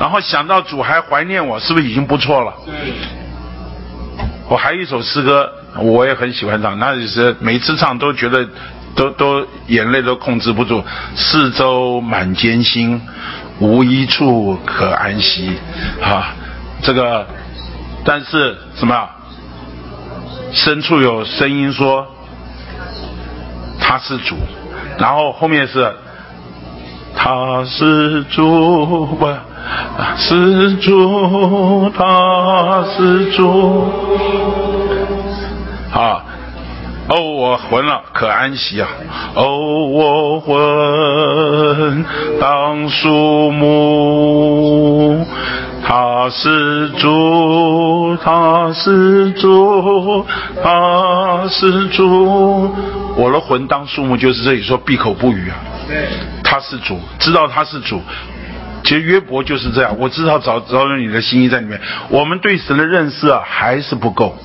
[0.00, 2.54] 然后想到主还怀念我，是不是已经不错了？
[4.48, 8.48] 我还有一首诗歌，我也很喜欢唱，那就是每次唱都觉得
[8.94, 10.82] 都都眼泪都控制不住。
[11.14, 13.00] 四周满艰辛，
[13.58, 15.52] 无一处可安息
[16.02, 16.34] 啊！
[16.82, 17.26] 这个，
[18.04, 19.08] 但是什么？
[20.50, 22.06] 深处有声音说
[23.78, 24.34] 他是主，
[24.96, 25.94] 然后后面是
[27.20, 29.26] 他是主不？
[30.16, 33.84] 是主，他是主。
[35.92, 36.22] 啊，
[37.08, 38.88] 哦，我魂了，可安息啊！
[39.34, 42.04] 哦，我魂
[42.40, 45.26] 当树木，
[45.84, 50.24] 他是主，他是主，
[50.62, 52.74] 他是主。
[53.16, 55.56] 我的魂当树木，就是这里说闭口不语啊。
[56.44, 58.02] 他是主，知道他是主。
[58.84, 61.80] 其实约伯就是这样，我知道找找到你的心意在里面。
[62.08, 64.36] 我们对神的认识啊还是不够，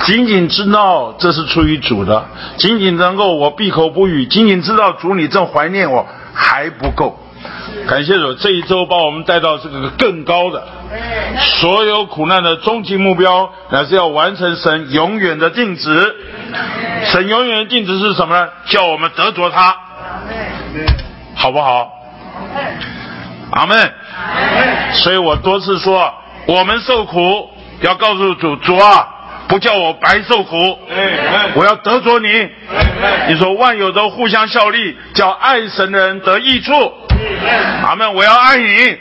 [0.00, 2.26] 仅仅知道这是出于主的，
[2.56, 7.18] 仅仅能够我闭口不语，仅仅知道主你正怀念我还不够。
[7.88, 10.66] 感谢主，这一周把我们带到这个更高的，
[11.60, 16.16] 所有苦难的终极目标，乃是要完成神永远的定旨。
[17.06, 18.48] 神永远的定旨是什么呢？
[18.66, 19.76] 叫我们得着他，
[21.34, 21.90] 好不好？
[23.50, 23.92] 阿门。
[24.92, 26.14] 所以我多次说，
[26.46, 27.50] 我们受苦
[27.80, 29.08] 要告诉主主啊，
[29.52, 30.56] 不叫我白受苦，
[31.54, 32.48] 我要得着你。
[33.28, 36.72] 你说万有都互相效力，叫爱神的人得益处。
[37.84, 38.14] 阿门。
[38.14, 38.96] 我要爱你。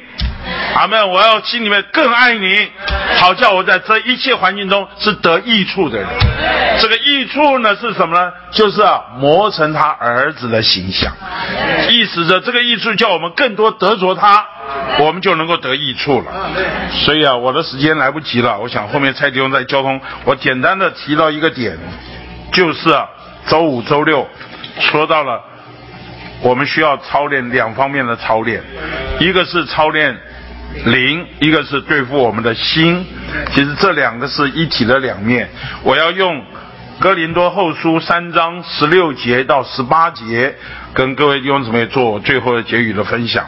[0.76, 1.09] 阿门！
[1.09, 2.72] 我要心里面更爱你，
[3.19, 6.07] 好叫我在这一切环境中是得益处的人。
[6.80, 8.31] 这个益处呢是什么呢？
[8.51, 11.11] 就是啊，磨成他儿子的形象，
[11.89, 14.45] 意思着这个益处叫我们更多得着他，
[14.99, 16.31] 我们就能够得益处了。
[16.91, 21.77] 所以啊，我的时间来不及了，我想后面蔡弟兄在交通，我简单的提到一个点，
[22.51, 23.07] 就是啊，
[23.47, 24.27] 周五、周六
[24.80, 25.41] 说到了，
[26.41, 28.61] 我们需要操练两方面的操练，
[29.19, 30.18] 一个是操练。
[30.85, 33.05] 灵，一个是对付我们的心，
[33.53, 35.49] 其实这两个是一体的两面。
[35.84, 36.45] 我要用
[36.97, 40.55] 哥林多后书三章十六节到十八节，
[40.93, 43.45] 跟各位弟兄姊妹做最后的结语的分享。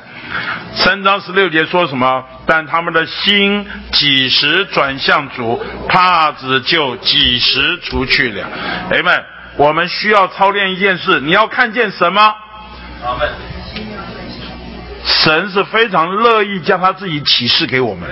[0.75, 2.25] 三章十六节说什么？
[2.45, 8.45] 但他们的心几时转向主，帕子就几时除去了。
[8.89, 9.23] 朋友们，
[9.55, 12.35] 我们需要操练一件事，你要看见什么？
[15.05, 18.09] 神是非常乐意将他自己启示给我们，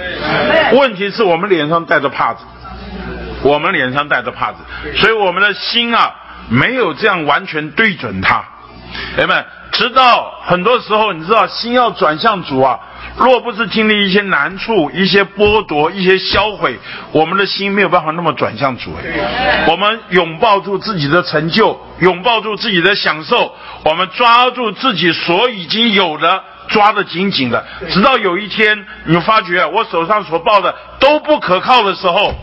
[0.73, 2.43] 问题是我们脸上戴着帕子，
[3.43, 4.57] 我们脸上戴着帕子，
[4.97, 6.13] 所以我们的心啊
[6.49, 8.43] 没有这样完全对准他。
[9.15, 12.77] 朋友们，直到很多时候，你知道心要转向主啊，
[13.17, 16.79] 若不是经历一些难处、一些剥夺、一些销毁，
[17.11, 18.91] 我们的心没有办法那么转向主。
[19.67, 26.43] 我们拥抱住自己的成就，拥抱住自己的享受，我们抓住自己所已经有的。
[26.67, 32.33] 抓得紧紧的，直到有一天，你发觉我手上所抱的都不可靠的时候，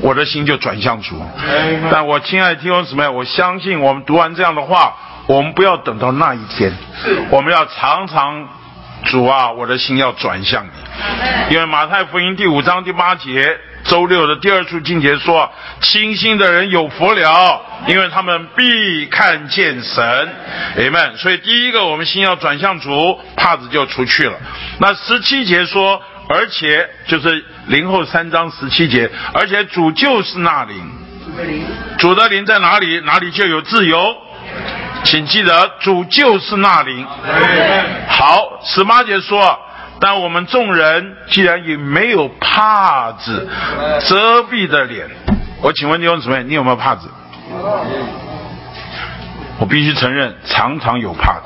[0.00, 1.20] 我的心就转向主。
[1.90, 4.94] 但我亲爱的弟兄姊妹，我相信我们读完这样的话，
[5.26, 6.72] 我们不要等到那一天，
[7.30, 8.48] 我们要常常
[9.08, 13.58] 主啊，我的心要转向你，因为马太福音第五章第八节。
[13.84, 20.28] 周六的第二处经节说：“清心的人有福了，因为他们必看见神。”
[20.76, 21.16] Amen。
[21.16, 24.36] 所以第一个，我们心要转向主，帕子就出去了。
[24.78, 30.92] 那十七节说，而且就是零后三章十七节，而且主就是那灵，
[31.98, 34.16] 主的灵在哪里，哪里就有自由。
[35.04, 37.06] 请记得，主就是那灵。
[38.08, 39.58] 好，十八节说。
[40.00, 43.48] 但我们众人既然也没有帕子
[44.06, 45.08] 遮蔽的脸，
[45.60, 47.08] 我请问弟兄姊妹，你有没有帕子？
[49.58, 51.42] 我必须承认，常常有帕子，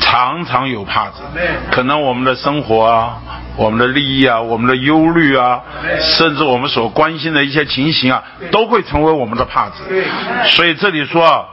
[0.00, 1.22] 常常有帕子。
[1.70, 3.16] 可能我们的生活啊，
[3.54, 5.62] 我们的利益啊，我们的忧虑啊，
[6.00, 9.84] 甚至我们所关心的一些情形啊，都会成为我们的帕子。
[10.46, 11.44] 所以这里说，啊，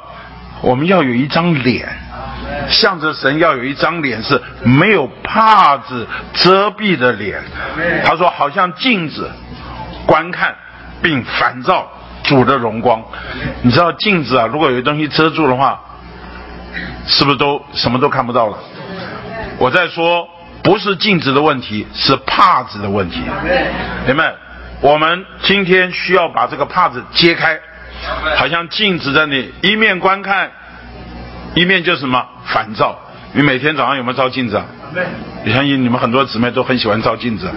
[0.62, 1.88] 我们要有一张脸。
[2.70, 7.42] 向着神要有一张脸是没有帕子遮蔽的脸，
[8.06, 9.30] 他说好像镜子，
[10.06, 10.56] 观看
[11.02, 11.90] 并反照
[12.24, 13.04] 主的荣光。
[13.62, 15.82] 你知道镜子啊，如果有东西遮住的话，
[17.08, 18.58] 是不是都什么都看不到了？
[19.58, 20.28] 我在说，
[20.64, 23.22] 不是镜子的问题，是帕子的问题。
[24.06, 24.34] 你们，
[24.82, 27.60] 我们今天需要把这个帕子揭开，
[28.36, 30.52] 好像镜子在那一面观看，
[31.56, 33.00] 一面就什么反照。
[33.34, 34.66] 你每天早上有没有照镜子啊？
[35.46, 37.50] 你相信你们很多姊妹都很喜欢照镜子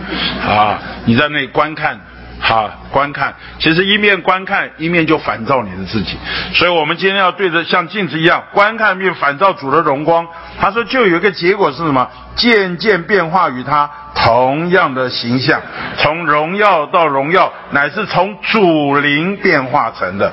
[0.46, 0.78] 啊。
[1.04, 2.00] 你在那里观看，
[2.40, 6.18] 好，观看，其实一面观看，一面就反照你的自己。
[6.52, 10.26] 所以我们今天要对着像镜子一样观看并反照主的荣光。
[10.60, 12.06] 他说，就有一个结果是什么？
[12.36, 15.60] 渐渐变化与他同样的形象，
[15.96, 20.32] 从荣耀到荣耀，乃是从主灵变化成的。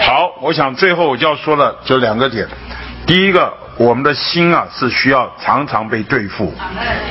[0.00, 2.48] 好，我想最后我就要说了，就两个点。
[3.06, 3.52] 第一个。
[3.78, 6.54] 我们的心啊是需要常常被对付，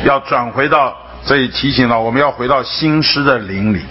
[0.03, 3.81] 要转回到，所以提醒了我们要回到心师的灵里。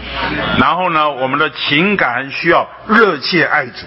[0.59, 3.87] 然后呢，我们的情感需要热切爱主。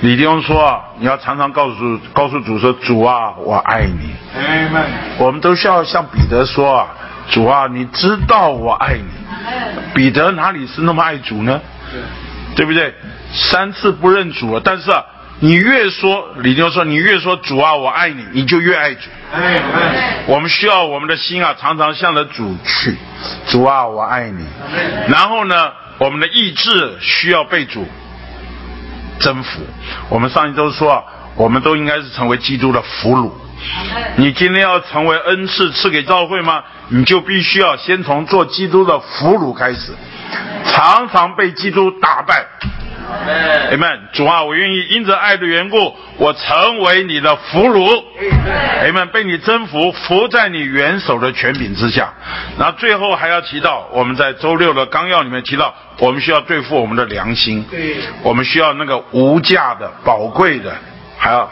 [0.00, 4.14] 李弟兄说啊，你要常常告诉告诉主说，主啊，我爱你。
[5.18, 6.88] 我们都需要向彼得说啊，
[7.30, 9.94] 主啊，你知道我爱你。
[9.94, 11.60] 彼得哪里是那么爱主呢？
[12.56, 12.92] 对不对？
[13.32, 14.90] 三次不认主了，但是。
[14.90, 15.04] 啊。
[15.40, 19.08] 你越说，李弟兄说，你越说主啊，我爱你，你就越爱主。
[20.26, 22.96] 我们需要我们的心啊，常常向着主去。
[23.46, 24.44] 主啊，我爱你。
[25.08, 27.86] 然后呢，我们的意志需要被主
[29.20, 29.60] 征服。
[30.08, 31.04] 我们上一周说啊，
[31.36, 33.30] 我们都应该是成为基督的俘虏。
[34.16, 36.64] 你今天要成为恩赐赐给教会吗？
[36.88, 39.92] 你就必须要先从做基督的俘虏开始，
[40.64, 42.44] 常常被基督打败。
[43.70, 48.04] 阿门，主啊，我愿意因着爱的缘故，我成为你的俘虏。
[48.84, 52.12] 阿门，被你征服，服在你元首的权柄之下。
[52.58, 57.64] 那最后还要提到，我们在周六的纲要里面提到，我们需要对付我们的良心，
[58.22, 60.74] 我们需要那个无价的、宝贵的，
[61.18, 61.50] 还要。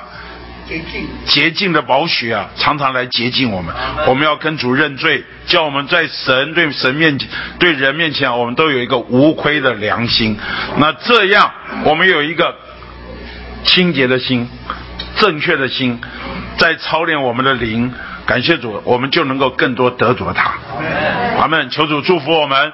[1.26, 3.74] 洁净的宝血啊，常常来洁净我们。
[4.06, 7.28] 我们要跟主认罪，叫我们在神对神面前、
[7.58, 10.36] 对人面前，我们都有一个无愧的良心。
[10.78, 11.52] 那这样，
[11.84, 12.56] 我们有一个
[13.64, 14.48] 清洁的心、
[15.16, 16.00] 正确的心，
[16.58, 17.92] 在操练我们的灵。
[18.26, 20.52] 感谢主，我们就能够更多得着他。
[21.38, 21.70] 阿门。
[21.70, 22.72] 求主祝福我们，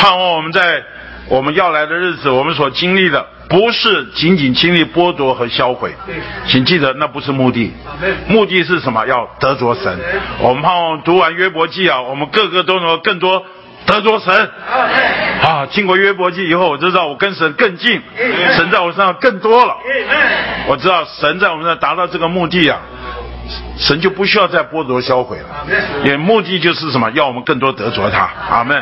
[0.00, 0.82] 盼望我们在
[1.30, 3.24] 我们要来的日子，我们所经历的。
[3.48, 5.92] 不是仅仅经历剥夺和销毁，
[6.46, 7.72] 请记得那不是目的，
[8.28, 9.04] 目的是什么？
[9.06, 9.98] 要得着神。
[10.38, 13.44] 我们盼望读完约伯记啊，我们个个都能更多
[13.86, 14.50] 得着神。
[15.42, 18.00] 啊，经过约伯记以后，我知道我跟神更近，
[18.54, 19.74] 神在我身上更多了。
[20.68, 22.78] 我知道神在我们这达到这个目的啊，
[23.76, 25.66] 神就不需要再剥夺销毁了，
[26.04, 27.10] 也目的就是什么？
[27.14, 28.30] 要我们更多得着他。
[28.48, 28.80] 阿门。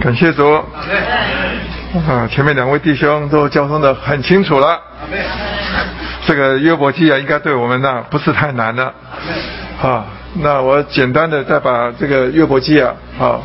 [0.00, 0.50] 感谢主
[2.08, 2.26] 啊！
[2.26, 4.80] 前面两位弟兄都交通的很清楚了。
[6.24, 8.94] 这个约伯记啊，应该对我们呢不是太难了。
[9.82, 10.06] 啊，
[10.40, 13.40] 那我简单的再把这个约伯记啊，啊，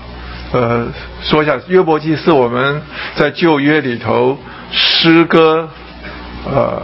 [0.54, 0.88] 呃，
[1.22, 1.60] 说一下。
[1.68, 2.82] 约伯记是我们
[3.16, 4.38] 在旧约里头
[4.72, 5.68] 诗歌，
[6.46, 6.84] 呃，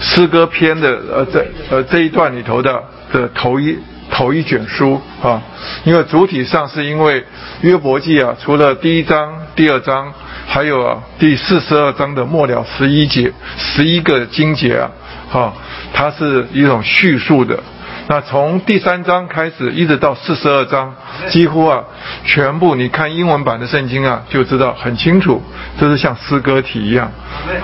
[0.00, 2.82] 诗歌篇的呃这呃这一段里头的
[3.12, 3.78] 的头一。
[4.14, 5.42] 头一卷书啊，
[5.82, 7.24] 因为主体上是因为
[7.62, 10.12] 约伯记啊，除了第一章、第二章，
[10.46, 14.88] 还有啊第四十二章的末了十一节、十一个经节啊，
[15.28, 15.52] 哈，
[15.92, 17.58] 它是一种叙述的。
[18.06, 20.94] 那从第三章开始一直到四十二章，
[21.28, 21.82] 几乎啊
[22.24, 25.42] 全部你看英文版的圣经啊，就知道很清楚，
[25.80, 27.10] 就是像诗歌体一样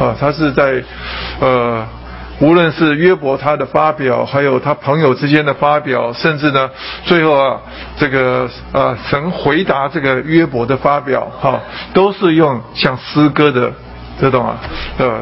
[0.01, 0.82] 啊，它是在
[1.39, 1.86] 呃。
[2.40, 6.70] 无论是约伯他的发表，还有他朋友之间的发表，甚至呢，
[7.04, 7.60] 最后啊，
[7.98, 11.60] 这个啊，神回答这个约伯的发表，哈，
[11.92, 13.70] 都是用像诗歌的
[14.18, 14.56] 这种啊，
[14.96, 15.20] 呃，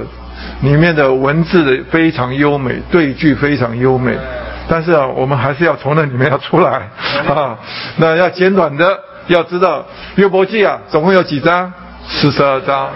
[0.62, 4.16] 里面的文字的非常优美，对句非常优美，
[4.68, 6.88] 但是啊，我们还是要从那里面要出来
[7.28, 7.58] 啊，
[7.96, 8.96] 那要简短的，
[9.26, 9.84] 要知道
[10.14, 11.72] 约伯记啊，总共有几章？
[12.10, 12.86] 四十二章，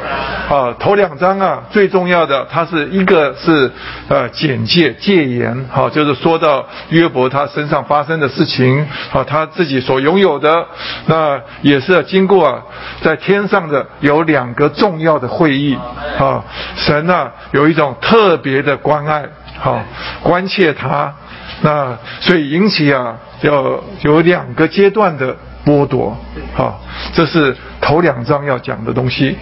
[0.49, 3.71] 啊，头两章啊，最重要的，它是一个是
[4.09, 10.67] 呃简介戒言，好，就是说到约伯他身上发生的事情，好，他自己所拥有的，
[11.07, 12.63] 那也是经过啊，
[13.03, 15.77] 在天上的有两个重要的会议，
[16.19, 16.43] 啊，
[16.77, 19.25] 神啊有一种特别的关爱，
[19.61, 19.79] 好，
[20.23, 21.13] 关切他，
[21.61, 25.37] 那所以引起啊，要有两个阶段的
[25.67, 26.17] 剥夺，
[26.55, 26.81] 好，
[27.13, 27.55] 这是。
[27.83, 29.37] 头两章要讲的东西。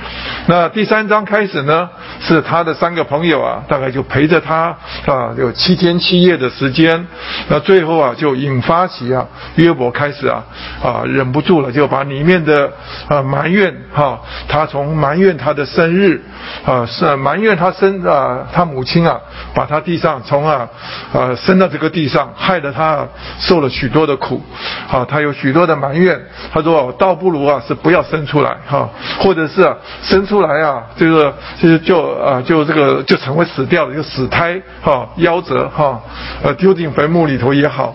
[0.46, 1.88] 那第三章开始呢，
[2.20, 4.74] 是他的三个朋友啊，大概就陪着他
[5.06, 7.06] 啊，有七天七夜的时间。
[7.48, 9.26] 那最后啊，就引发起啊，
[9.56, 10.42] 约伯开始啊
[10.82, 12.72] 啊忍不住了，就把里面的
[13.08, 14.18] 啊埋怨哈，
[14.48, 16.22] 他从埋怨他的生日
[16.64, 19.20] 啊，是埋怨他生啊他母亲啊，
[19.54, 20.66] 把他地上从啊
[21.12, 23.06] 啊生到这个地上，害得他
[23.38, 24.42] 受了许多的苦，
[24.90, 26.18] 啊，他有许多的埋怨。
[26.50, 28.88] 他说倒不如啊是不要生出来哈，
[29.18, 36.00] 或者是啊生出来啊这个就是就啊就这个就成为死掉的就死胎哈夭折哈
[36.42, 37.94] 呃丢进坟墓里头也好，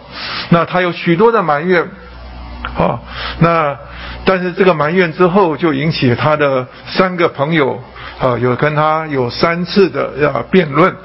[0.49, 1.88] 那他有许多的埋怨。
[2.76, 2.99] 啊，
[3.40, 3.78] 那
[4.26, 7.80] 但是这个埋怨之后，就引起他的三个朋友
[8.20, 10.96] 啊，有跟他有三次的要辩论。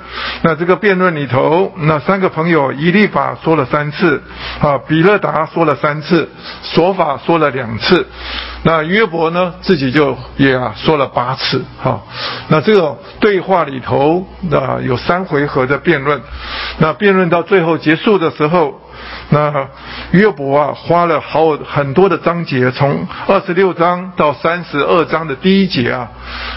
[0.43, 4.23] 那这个辩论里头，那三个朋友以利法说了三次，
[4.61, 6.29] 啊，比勒达说了三次，
[6.63, 8.07] 索法说了两次，
[8.63, 11.65] 那约伯呢自己就也啊说了八次。
[11.83, 12.01] 哈，
[12.49, 16.21] 那这个对话里头啊有三回合的辩论，
[16.79, 18.81] 那辩论到最后结束的时候。
[19.31, 19.69] 那
[20.13, 26.09] 约伯啊，花了好很多的章节，从二十六章到三十二章的第一节啊，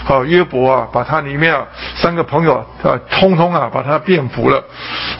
[0.04, 4.62] 好约伯啊，把他里面啊三个朋友啊，通通啊把他辩服了，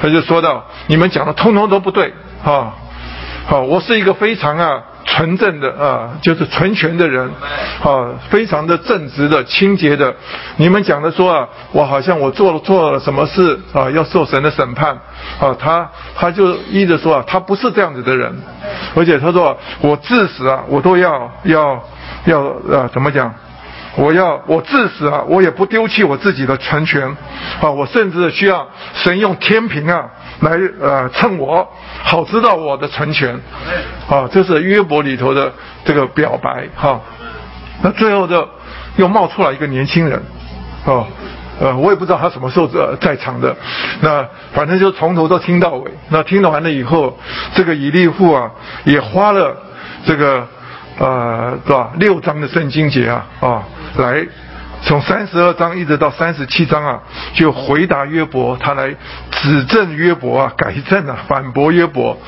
[0.00, 2.12] 他就说到：你们讲的通通都不对
[2.44, 2.74] 啊，
[3.46, 4.82] 好，我是一个非常啊。
[5.14, 7.30] 纯正的啊，就是纯全的人，
[7.84, 10.12] 啊，非常的正直的、清洁的。
[10.56, 14.98] 你们讲的说啊，我好像我做了做了什么事啊，要受神的审判
[15.40, 15.56] 啊。
[15.56, 18.34] 他他就一直说啊，他不是这样子的人，
[18.96, 21.84] 而且他说我至死啊，我都要要
[22.24, 22.40] 要
[22.72, 23.32] 啊，怎么讲？
[23.96, 27.06] 我要我至死啊，我也不丢弃我自己的成全
[27.62, 27.70] 啊！
[27.70, 31.66] 我甚至需要神用天平啊来呃称我，
[32.02, 33.34] 好知道我的成全
[34.08, 34.28] 啊！
[34.30, 35.52] 这是约伯里头的
[35.84, 37.00] 这个表白哈。
[37.82, 38.46] 那最后的
[38.96, 40.22] 又冒出来一个年轻人
[40.86, 41.06] 啊，
[41.60, 43.56] 呃，我也不知道他什么时候在在场的。
[44.00, 45.90] 那反正就从头都听到尾。
[46.08, 47.18] 那听完了以后，
[47.54, 48.50] 这个以利户啊
[48.84, 49.56] 也花了
[50.04, 50.46] 这个。
[50.96, 51.90] 呃，是吧？
[51.98, 53.64] 六章的圣经节啊，啊，
[53.96, 54.24] 来，
[54.82, 57.02] 从三十二章一直到三十七章啊，
[57.34, 58.94] 就回答约伯，他来
[59.30, 62.18] 指正约伯啊，改正啊，反驳约伯。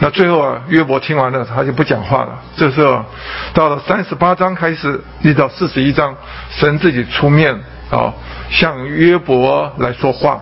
[0.00, 2.40] 那最后啊，约伯听完了，他就不讲话了。
[2.56, 3.04] 这时候
[3.52, 6.14] 到了三十八章开始，一直到四十一章，
[6.50, 7.54] 神自己出面
[7.90, 8.12] 啊，
[8.50, 10.40] 向约伯来说话。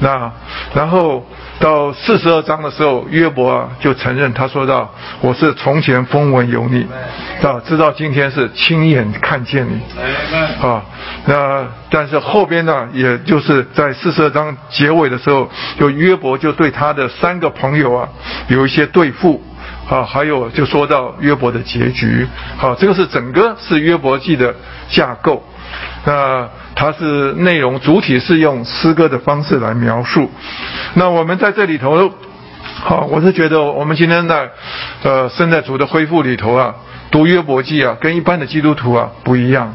[0.00, 0.30] 那
[0.74, 1.26] 然后。
[1.62, 6.84] 到四十二章的时候，约伯啊就承认，他说到：“我是从前风闻有你，
[7.40, 9.80] 啊，直到今天是亲眼看见你。”
[10.60, 10.82] 啊，
[11.24, 15.48] 那但是后边呢，也就是在四十二章结尾的时候，
[15.78, 18.08] 就约伯就对他的三个朋友啊
[18.48, 19.40] 有一些对付，
[19.88, 22.26] 啊，还有就说到约伯的结局，
[22.56, 24.52] 好，这个是整个是约伯记的
[24.88, 25.40] 架构。
[26.04, 30.30] 那它是内容主体是用诗歌的方式来描述。
[30.94, 32.10] 那我们在这里头，
[32.84, 34.50] 好，我是觉得我们今天在
[35.02, 36.74] 呃圣在主的恢复里头啊，
[37.10, 39.72] 读约伯记啊，跟一般的基督徒啊不一样。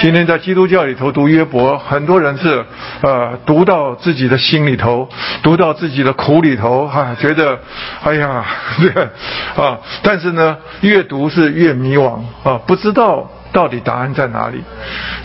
[0.00, 2.64] 今天在基督教里头读约伯，很多人是
[3.02, 5.06] 呃读到自己的心里头，
[5.42, 7.58] 读到自己的苦里头，哈，觉得
[8.02, 8.44] 哎呀，
[8.80, 9.02] 对
[9.62, 13.30] 啊，但是呢，越读是越迷惘啊，不知道。
[13.52, 14.62] 到底答案在哪里？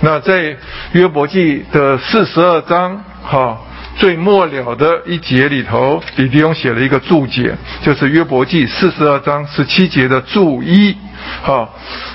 [0.02, 0.56] 那在
[0.94, 3.58] 约伯记的四十二章哈
[3.98, 10.98] 最末了的一节里头，李弟兄写了一个注解，就是约伯记四十二章十七节的注一，
[11.42, 11.70] 哈，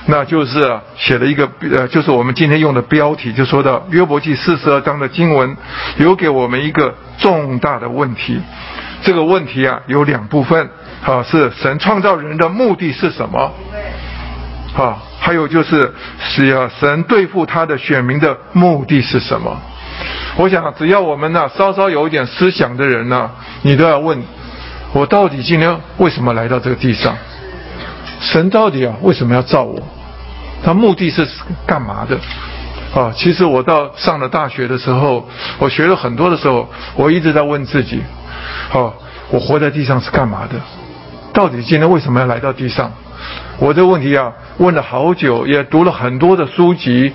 [0.07, 5.57] 那就是写了一个呃，就是我们今天用的标题，就说到约伯记四十二章的经文，
[5.97, 8.41] 留给我们一个重大的问题。
[9.03, 10.69] 这个问题啊有两部分，
[11.03, 13.51] 哈是神创造人的目的是什么？
[14.77, 14.97] 啊。
[15.23, 19.57] 还有就是，是要神对付他的选民的目的是什么？
[20.37, 23.31] 我想，只要我们呢稍稍有一点思想的人呢，
[23.63, 24.21] 你都要问：
[24.93, 27.15] 我到底今天为什么来到这个地上？
[28.21, 29.79] 神到底啊为什么要造我？
[30.65, 31.29] 他目的是
[31.67, 32.19] 干嘛的？
[32.99, 35.29] 啊，其实我到上了大学的时候，
[35.59, 38.03] 我学了很多的时候，我一直在问自己：
[38.71, 38.95] 好，
[39.31, 40.59] 我活在地上是干嘛的？
[41.33, 42.91] 到底今天为什么要来到地上？
[43.61, 47.13] 我这个问题啊，问了好久，也读了很多的书籍，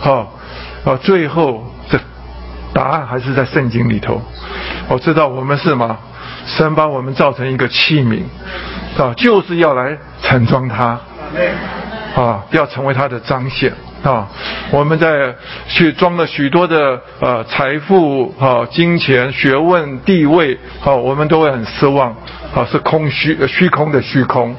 [0.00, 0.26] 哈，
[0.84, 1.98] 啊，最后这
[2.72, 4.22] 答案还是在圣经里头。
[4.88, 5.98] 我知道我们是吗？
[6.46, 8.22] 神把我们造成一个器皿，
[8.96, 10.98] 啊，就是要来盛装它，
[12.16, 13.72] 啊，要成为他的彰显。
[14.04, 14.28] 啊，
[14.70, 15.34] 我们在
[15.66, 22.10] 去装了许多的呃财富啊、金钱、学问、地位，啊，我们都会很失望，
[22.54, 24.54] 啊，是空虚、虚空的虚空，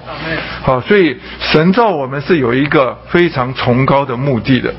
[0.61, 4.73] 好，所以神造我们是有一个非常崇高的目的的，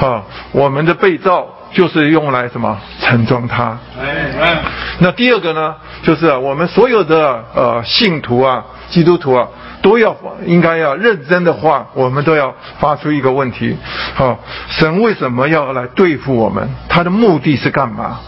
[0.00, 3.78] 啊，我们的被造就是用来什么盛装它。
[4.98, 9.46] 那第二个呢，就是我们所有的呃信徒啊、基督徒啊。
[9.82, 13.76] 都要应该要认真的话，我们都要发出一个问题：
[14.14, 14.38] 好，
[14.68, 16.70] 神为什么要来对付我们？
[16.88, 18.20] 他的目的是干嘛？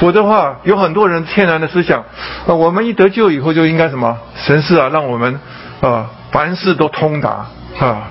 [0.00, 2.04] 否则的话，有很多人天然的思想，
[2.46, 4.18] 啊，我们一得救以后就应该什么？
[4.34, 5.40] 神是啊，让我们
[5.80, 7.46] 啊凡事都通达
[7.80, 8.10] 啊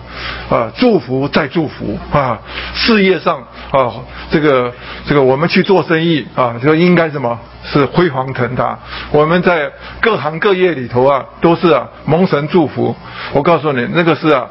[0.49, 2.39] 啊，祝福再祝福啊，
[2.73, 3.37] 事业上
[3.71, 3.93] 啊
[4.31, 4.73] 这个
[5.05, 7.39] 这个我们去做生意啊，就应该什么？
[7.71, 8.79] 是辉煌腾达，
[9.11, 9.69] 我们在
[10.01, 12.95] 各行各业里头啊，都是啊蒙神祝福。
[13.33, 14.47] 我告诉你，那个是啊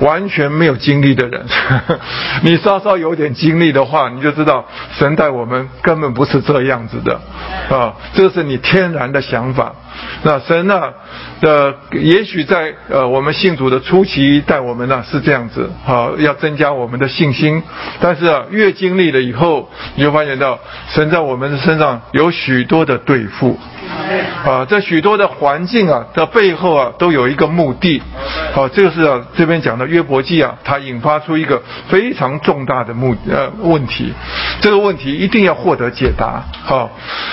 [0.00, 1.44] 完全没有经历的人。
[2.44, 4.64] 你稍稍有点经历的话，你就知道
[4.96, 7.18] 神带我们根本不是这样子的
[7.74, 9.74] 啊，这是你天然的想法。
[10.22, 10.92] 那神呢
[11.40, 17.62] 呃也许在呃我们信主的初期带我们呢是这样子，好要增加我们的信心。
[18.00, 20.58] 但是啊越经历了以后，你就发现到
[20.88, 23.58] 神在我们的身上有许多的对付，
[24.44, 28.02] 啊这许多的环境啊的背后啊都有一个目的。
[28.52, 34.12] 好，这个是啊这边讲的约伯记啊，它引发出一个非常重大的目呃问题，
[34.60, 36.42] 这个问题一定要获得解答。
[36.64, 36.90] 好，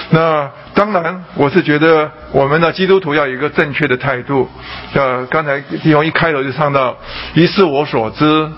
[0.10, 0.50] 那。
[0.74, 4.48] 当然，我是觉得我们那基督徒要有一个正确的态度。
[4.94, 6.96] 呃，刚才弟兄一开头就唱到
[7.34, 8.50] “一是我所知，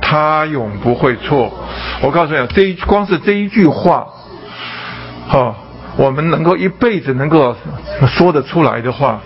[0.00, 1.52] 他永不会错”。
[2.02, 4.06] 我告诉你啊，这一光是这一句话，
[5.28, 5.54] 哈，
[5.96, 7.54] 我们能够一辈子能够
[8.08, 9.20] 说得出来的话，“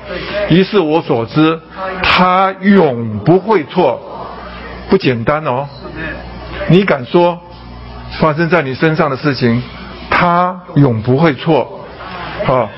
[0.51, 1.61] 一是我所知，
[2.03, 4.29] 他永不会错”，
[4.91, 5.67] 不简单哦。
[6.69, 7.41] 你敢说
[8.19, 9.63] 发生在你身上的事情，
[10.11, 11.81] 他永不会错？
[12.45, 12.69] 好，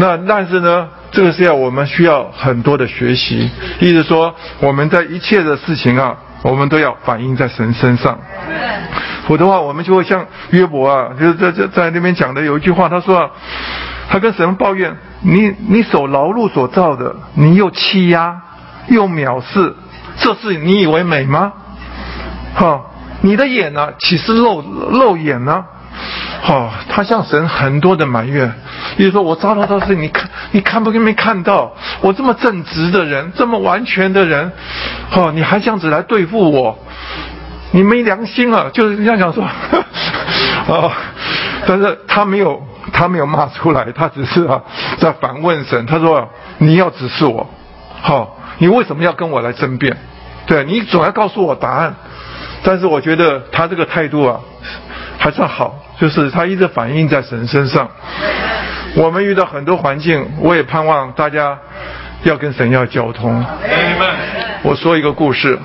[0.00, 3.50] 那但是呢，这个是要我们需要很多的学习，
[3.80, 8.16] 意思说我们在一切的事情啊，我们都要反映在神身上，
[9.26, 13.30] 否则的话，我们就会像约伯啊，就是在在在那边讲的有一句话，他说啊，
[14.08, 18.40] 他跟神抱怨，你你手劳碌所造的，你又欺压
[18.86, 19.74] 又藐视，
[20.18, 21.52] 这是你以为美吗？
[22.54, 22.82] 哈，
[23.22, 24.62] 你的眼呢，岂是肉
[24.92, 25.64] 肉眼呢？
[26.46, 28.52] 哦，他向神很多的埋怨，
[28.96, 31.74] 比如说我遭到的事，你看你看不没看到？
[32.00, 34.52] 我这么正直的人，这么完全的人，
[35.12, 36.78] 哦，你还这样子来对付我？
[37.72, 38.70] 你没良心啊！
[38.72, 39.44] 就是这样讲说，
[40.68, 40.90] 哦，
[41.66, 42.62] 但是他没有
[42.92, 44.62] 他没有骂出来，他只是啊
[44.98, 47.46] 在反问神，他说你要指示我，
[48.00, 49.96] 好，你为什么要跟我来争辩？
[50.46, 51.94] 对你总要告诉我答案，
[52.62, 54.40] 但是我觉得他这个态度啊
[55.18, 55.84] 还算好。
[56.00, 57.90] 就是他一直反映在神身上。
[58.94, 61.58] 我们遇到很多环境，我也盼望大家
[62.22, 63.44] 要跟神要交通。
[64.62, 65.58] 我说一个故事，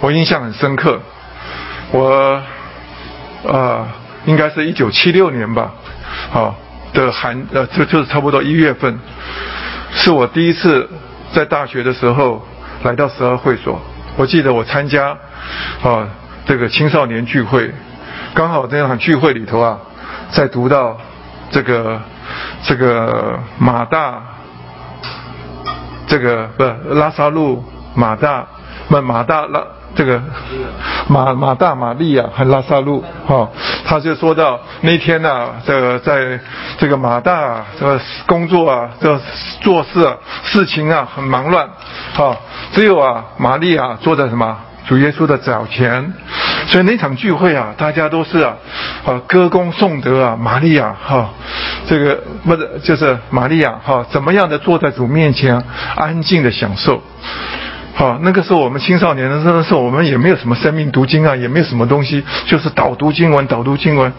[0.00, 1.00] 我印象很深刻。
[1.92, 2.42] 我
[3.46, 3.88] 啊，
[4.26, 5.72] 应该是一九七六年吧，
[6.32, 6.54] 啊，
[6.92, 8.98] 的寒呃，就就是差不多一月份，
[9.92, 10.88] 是我第一次
[11.32, 12.46] 在大学的时候
[12.82, 13.80] 来到十二会所。
[14.16, 15.16] 我记得我参加
[15.82, 16.08] 啊
[16.44, 17.70] 这个青少年聚会。
[18.34, 19.78] 刚好这场聚会里头啊，
[20.30, 20.96] 在读到
[21.50, 22.00] 这个
[22.62, 24.22] 这个马大，
[26.06, 26.64] 这个不
[26.94, 27.64] 拉萨路
[27.94, 28.46] 马大
[28.88, 29.62] 不马大拉
[29.94, 30.20] 这个
[31.08, 33.48] 马马大玛利亚和拉萨路哈，
[33.84, 36.38] 他就说到那天呢，这个在
[36.78, 39.18] 这个马大这个工作啊，这
[39.60, 40.14] 做事啊
[40.44, 41.68] 事情啊很忙乱，
[42.14, 42.36] 哈，
[42.72, 44.56] 只有啊玛利亚坐在什么？
[44.88, 46.14] 主耶稣的早前，
[46.66, 48.56] 所以那场聚会啊，大家都是啊，
[49.04, 51.28] 啊歌功颂德啊，玛利亚哈，
[51.86, 55.62] 这个不是就是玛利亚哈，怎么样的坐在主面前
[55.94, 57.02] 安静的享受，
[57.94, 64.10] 好，那个时候我们青少年的时候，我们也没有什么生命读经啊，也没有什么东西，就是导读经文，导读经文，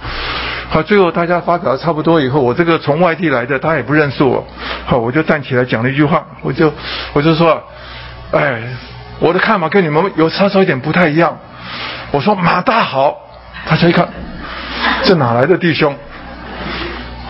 [0.70, 4.46] 好，最后大家发表的差不多以后，我这个从外地来的，他也不认识我，
[4.86, 6.72] 好，我就站起来讲了一句话，我就
[7.14, 7.60] 我就说，
[8.34, 8.62] 哎。
[9.20, 11.38] 我的看法跟你们有稍稍一点不太一样。
[12.12, 13.16] 我说马大好，
[13.68, 14.08] 大家一看，
[15.04, 15.96] 这哪来的弟兄？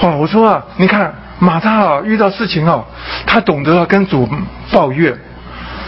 [0.02, 2.84] 哦，我说啊，你看马大啊，遇到事情啊，
[3.26, 4.28] 他懂得跟主
[4.72, 5.18] 抱怨。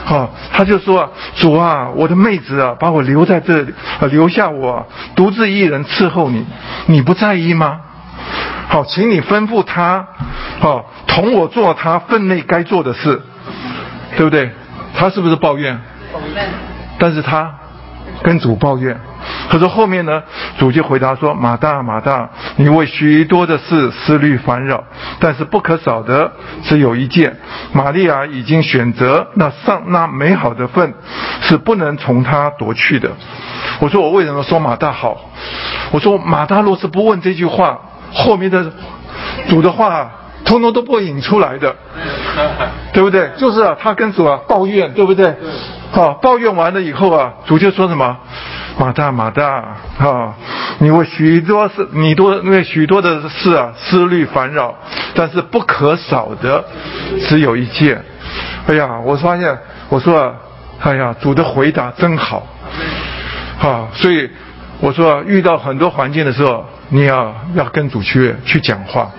[0.04, 3.74] 好，他就说啊主啊，我的妹子啊，把我留在这里，
[4.10, 6.46] 留下我独自一人伺候你，
[6.88, 7.80] 你不在意吗？
[8.68, 10.08] 好，请你吩咐他，
[10.60, 13.22] 好，同我做他分内该做的事，
[14.18, 14.50] 对不对？
[14.98, 15.80] 他是不是抱怨？
[16.98, 17.54] 但是他
[18.24, 18.96] 跟主抱怨，
[19.50, 20.22] 可是后面呢，
[20.60, 24.84] 主就回答说：“马大，马大，你为许多的事思虑烦扰，
[25.20, 26.32] 但是不可少的
[26.64, 27.36] 只有一件。
[27.74, 30.94] 玛利亚已经选择那上那美好的份，
[31.42, 33.10] 是不能从他夺去的。”
[33.80, 35.20] 我说：“我为什么说马大好？
[35.92, 37.80] 我说马大若是不问这句话，
[38.14, 38.72] 后面的
[39.48, 40.12] 主的话。”
[40.46, 41.76] 通通都不会引出来的，
[42.94, 43.30] 对不对？
[43.38, 45.28] 就是啊，他跟主啊抱怨，对不对？
[45.94, 48.18] 啊，抱怨完了以后啊，主就说什么？
[48.80, 50.34] 马大马大啊，
[50.80, 54.74] 你为许多事，你多为许多的事啊思虑烦扰，
[55.14, 56.64] 但是不可少的
[57.28, 58.02] 只有一件。
[58.68, 59.58] 哎呀，我发现，
[59.90, 60.34] 我说啊，
[60.80, 62.48] 哎呀，主的回答真好，
[63.62, 64.30] 啊，所以
[64.80, 69.12] 我说遇到很多环境的时候，你要要跟主去去讲话。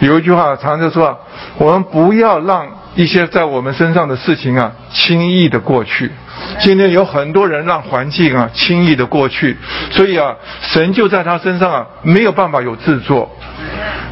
[0.00, 1.18] 有一句话常常说
[1.58, 6.10] ：“我们不要让一些在我们身上的事情啊轻易的过去。”
[6.58, 9.56] 今天有很多人让环境啊轻易的过去，
[9.90, 13.30] 所以啊，神就在他身上啊没有办法有制作。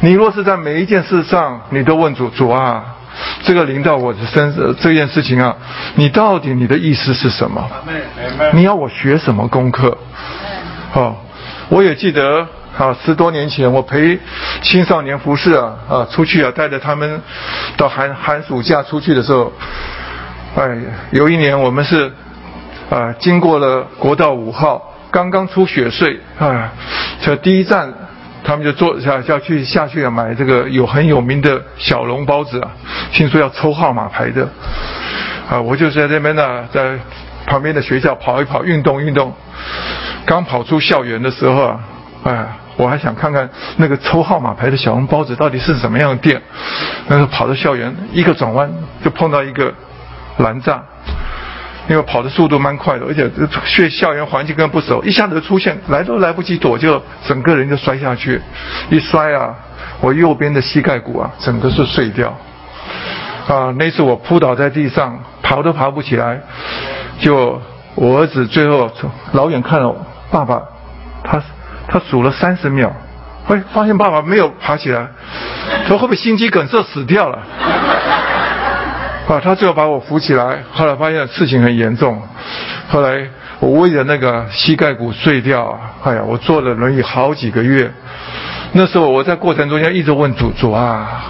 [0.01, 2.85] 你若是在每一件事上，你都问主主啊，
[3.41, 5.55] 这个临到我的身这件事情啊，
[5.95, 7.67] 你到底你的意思是什么？
[8.53, 9.97] 你要我学什么功课？
[10.91, 11.17] 好，
[11.69, 12.47] 我也记得。
[12.79, 14.17] 啊，十多年前我陪
[14.61, 17.21] 青少年服饰啊啊出去啊，带着他们
[17.75, 19.51] 到寒寒暑假出去的时候，
[20.55, 20.77] 哎，
[21.11, 22.09] 有一年我们是
[22.89, 26.71] 啊经过了国道五号，刚刚出雪隧啊，
[27.21, 27.93] 这第一站
[28.45, 32.71] 他们就坐下要去下去啊买这个有很有名的小笼包子啊，
[33.11, 34.47] 听说要抽号码牌的
[35.51, 36.97] 啊，我就在这边呢，在
[37.45, 39.35] 旁边的学校跑一跑，运动运动，
[40.25, 41.79] 刚跑出校园的时候啊，
[42.23, 42.47] 哎。
[42.79, 46.41] 我还想看看那个抽号码牌的小笼包子到底是什么样的店。
[47.09, 48.71] 那时候跑到校园，一个转弯
[49.03, 49.73] 就碰到一个
[50.37, 50.79] 拦栅，
[51.89, 53.29] 因为跑的速度蛮快的，而且
[53.65, 58.41] 学校园环境更不熟，一下子就出现，来都来不及躲，就整个人就摔下去。
[58.89, 59.53] 一摔啊，
[59.99, 62.33] 我右边的膝盖骨啊，整个是碎掉。
[63.49, 66.39] 啊，那次我扑倒在地上，爬都爬不起来。
[67.19, 67.61] 就
[67.95, 68.89] 我儿子最后
[69.33, 69.93] 老远看到
[70.31, 70.61] 爸爸，
[71.25, 71.43] 他。
[71.89, 72.95] 他数了三十秒，
[73.47, 75.07] 哎，发现爸爸没有爬起来，
[75.87, 77.39] 说会不会心肌梗塞死掉了？
[79.27, 82.21] 啊，他最后把我扶起来，后来发现事情很严重，
[82.89, 83.27] 后来
[83.59, 87.91] 我为了那个膝盖骨碎掉，哎呀，我坐了轮椅好几个月。
[88.71, 91.23] 那时候我在过程中间一直问主主啊，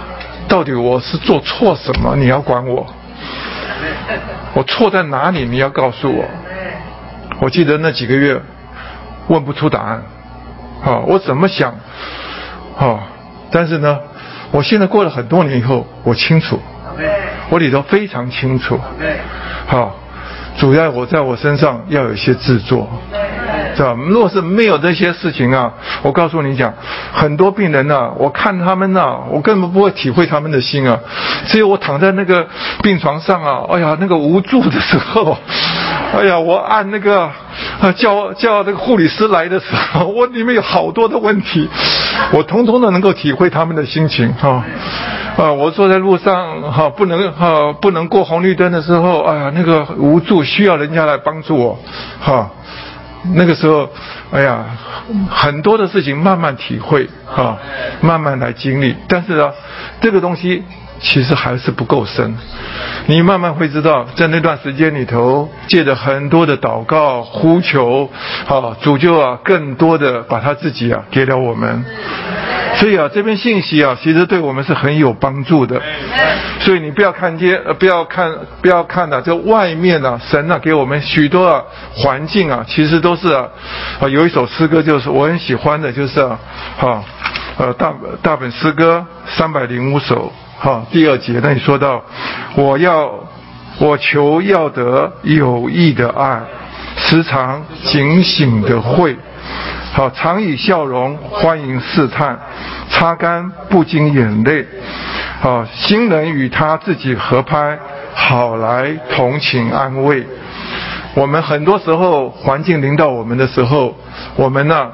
[0.46, 2.14] 到底我是做错什么？
[2.16, 2.86] 你要管我？
[4.52, 5.46] 我错在哪里？
[5.46, 6.24] 你要告诉我。
[7.40, 8.38] 我记得那几个月
[9.28, 10.02] 问不出答案。
[10.82, 11.74] 好，我怎么想？
[12.78, 13.00] 啊，
[13.50, 13.98] 但是呢，
[14.50, 16.58] 我现在过了很多年以后，我清楚，
[17.50, 18.78] 我里头非常清楚。
[19.66, 19.94] 好，
[20.60, 22.86] 主要我在我身上要有一些制作。
[23.74, 23.96] 是吧？
[24.08, 25.72] 若是没有这些事情啊，
[26.02, 26.74] 我告诉你讲，
[27.14, 30.98] 很多病人呐，我看他们呐，我根本不会体会他们的心啊。
[31.46, 32.46] 只有我躺在那个
[32.82, 35.38] 病床上啊，哎呀，那个无助的时候，
[36.14, 37.22] 哎呀，我按那个
[37.80, 41.66] 啊叫叫那个护理师来的时候，我里面有好多的问题，
[42.32, 44.62] 我通通的能够体会他们的心情哈。
[45.36, 51.78] 啊，我坐在路上哈，不能哈不能过红绿灯的时候，哎呀，那个无助，需要人家来帮助我
[52.20, 52.50] 哈。
[53.34, 53.88] 那个时候，
[54.32, 54.64] 哎呀，
[55.30, 57.56] 很多的事情慢慢体会哈，
[58.00, 58.96] 慢慢来经历。
[59.06, 59.52] 但是呢，
[60.00, 60.64] 这个东西
[61.00, 62.34] 其实还是不够深。
[63.06, 68.10] 你慢慢会知道，在那段时间里头，借着很多的祷告、呼求，
[68.46, 71.84] 啊，主就啊，更多的把他自己啊给了我们。
[72.76, 75.80] 所以啊，这篇信息啊，其实对我们是很有帮助的。
[76.60, 78.32] 所以你不要看见，呃，不要看，
[78.62, 81.62] 不要看的这外面呢，神呢给我们许多啊
[81.94, 83.48] 环境啊，其实都是啊，
[84.08, 86.38] 有一首诗歌就是我很喜欢的，就是啊，
[86.78, 87.02] 哈，
[87.56, 92.04] 呃大大本诗歌三百零五首，哈，第二节那里说到，
[92.54, 93.10] 我要
[93.78, 96.38] 我求要得有益的爱，
[96.98, 99.16] 时常警醒的会。
[99.94, 102.38] 好，常以笑容欢迎试探，
[102.90, 104.66] 擦干不经眼泪。
[105.40, 107.78] 好，新人与他自己合拍，
[108.12, 110.22] 好来同情安慰。
[111.14, 113.96] 我们很多时候环境临到我们的时候，
[114.36, 114.88] 我们呢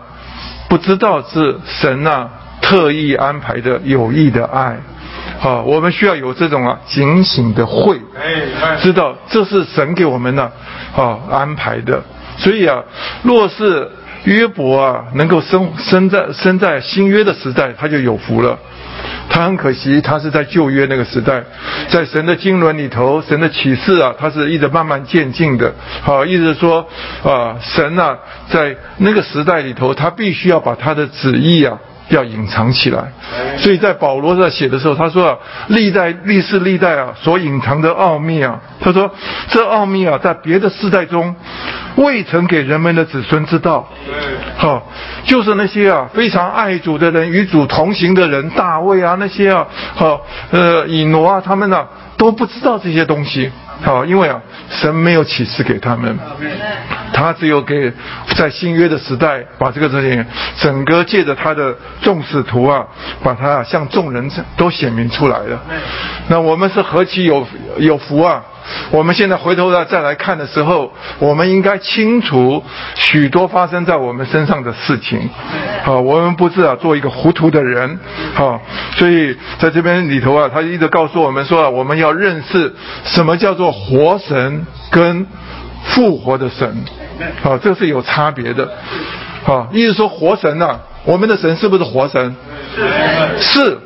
[0.69, 2.31] 不知道是神呢
[2.63, 4.77] 特意安排的有意的爱。
[5.39, 8.01] 好，我们需要有这种啊警醒的会，
[8.81, 10.43] 知道这是神给我们的
[10.97, 12.03] 啊安排的。
[12.39, 12.83] 所以啊，
[13.23, 13.91] 若是。
[14.25, 18.59] 约伯啊，能够生生在生在新约的时代，他就有福了。
[19.29, 21.45] 他很可惜，他是在旧约那个时代，
[21.89, 25.73] 在神的经纶里头，神的启示啊，他是一直慢慢渐进的。
[26.03, 26.85] 好，意思是说
[27.23, 28.19] 啊，神啊，
[28.49, 31.79] 在那个时代里头，他必须要把他的旨意啊。
[32.09, 33.13] 要隐藏起来，
[33.59, 35.37] 所以在保罗在写的时候，他说啊，
[35.69, 39.11] 历代历世历代啊，所隐藏的奥秘啊，他说
[39.49, 41.35] 这奥秘啊，在别的世代中
[41.97, 43.89] 未曾给人们的子孙知道。
[44.57, 44.87] 好，
[45.25, 50.21] 就是那些啊非常爱主的人，与主同行的人，大卫啊那些啊，好
[50.51, 51.85] 呃以挪啊他们呢
[52.17, 53.51] 都不知道这些东西。
[53.83, 54.41] 好，因为啊，
[54.71, 56.19] 神没有启示给他们，
[57.13, 57.93] 他只有给
[58.35, 60.25] 在新约的时代，把这个事情
[60.57, 62.85] 整个借着他的众使徒啊，
[63.23, 65.61] 把他向众人都显明出来了。
[66.29, 67.47] 那我们是何其有
[67.79, 68.43] 有福啊！
[68.91, 72.63] 我们现在回头来再来看的时候，我们应该清楚
[72.95, 75.29] 许多发生在我们身上的事情。
[75.85, 77.99] 啊，我们不是啊做一个糊涂的人。
[78.37, 78.61] 啊，
[78.97, 82.75] 所以在这边里头啊，他一直告诉我们说啊，我们要认识
[83.05, 85.27] 什么叫做活神跟
[85.85, 86.85] 复活的神。
[87.43, 88.69] 啊，这是有差别的。
[89.47, 92.35] 啊，意思说活神呐，我们的神是不是活神？
[93.39, 93.79] 是。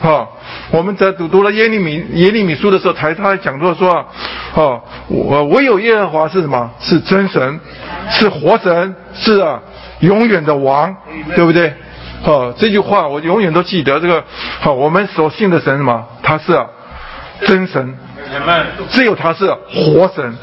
[0.00, 0.35] 好。
[0.70, 4.04] 我们在读读了耶利米耶利米书的时候，才他讲到说，
[4.54, 6.70] 哦，我唯有耶和华是什么？
[6.80, 7.60] 是真神，
[8.10, 9.60] 是活神，是啊，
[10.00, 10.94] 永远的王，
[11.34, 11.72] 对不对？
[12.24, 14.00] 哦，这句话我永远都记得。
[14.00, 14.24] 这个
[14.60, 16.04] 好，我们所信的神什么？
[16.22, 16.66] 他是啊，
[17.46, 17.96] 真神。
[18.90, 20.36] 只有他是活神，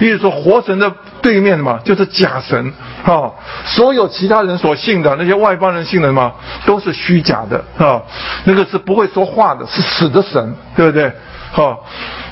[0.00, 0.90] 意思说活神的
[1.26, 2.72] 对面的嘛，就是假神，
[3.04, 3.34] 哈，
[3.64, 6.32] 所有其他人所信的那些外邦人信的嘛，
[6.64, 8.00] 都是虚假的，哈，
[8.44, 11.10] 那个是不会说话的，是死的神，对不对？
[11.50, 11.76] 哈，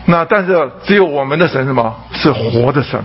[0.04, 1.92] 那但是只有我们的神什么？
[2.12, 3.02] 是活的神，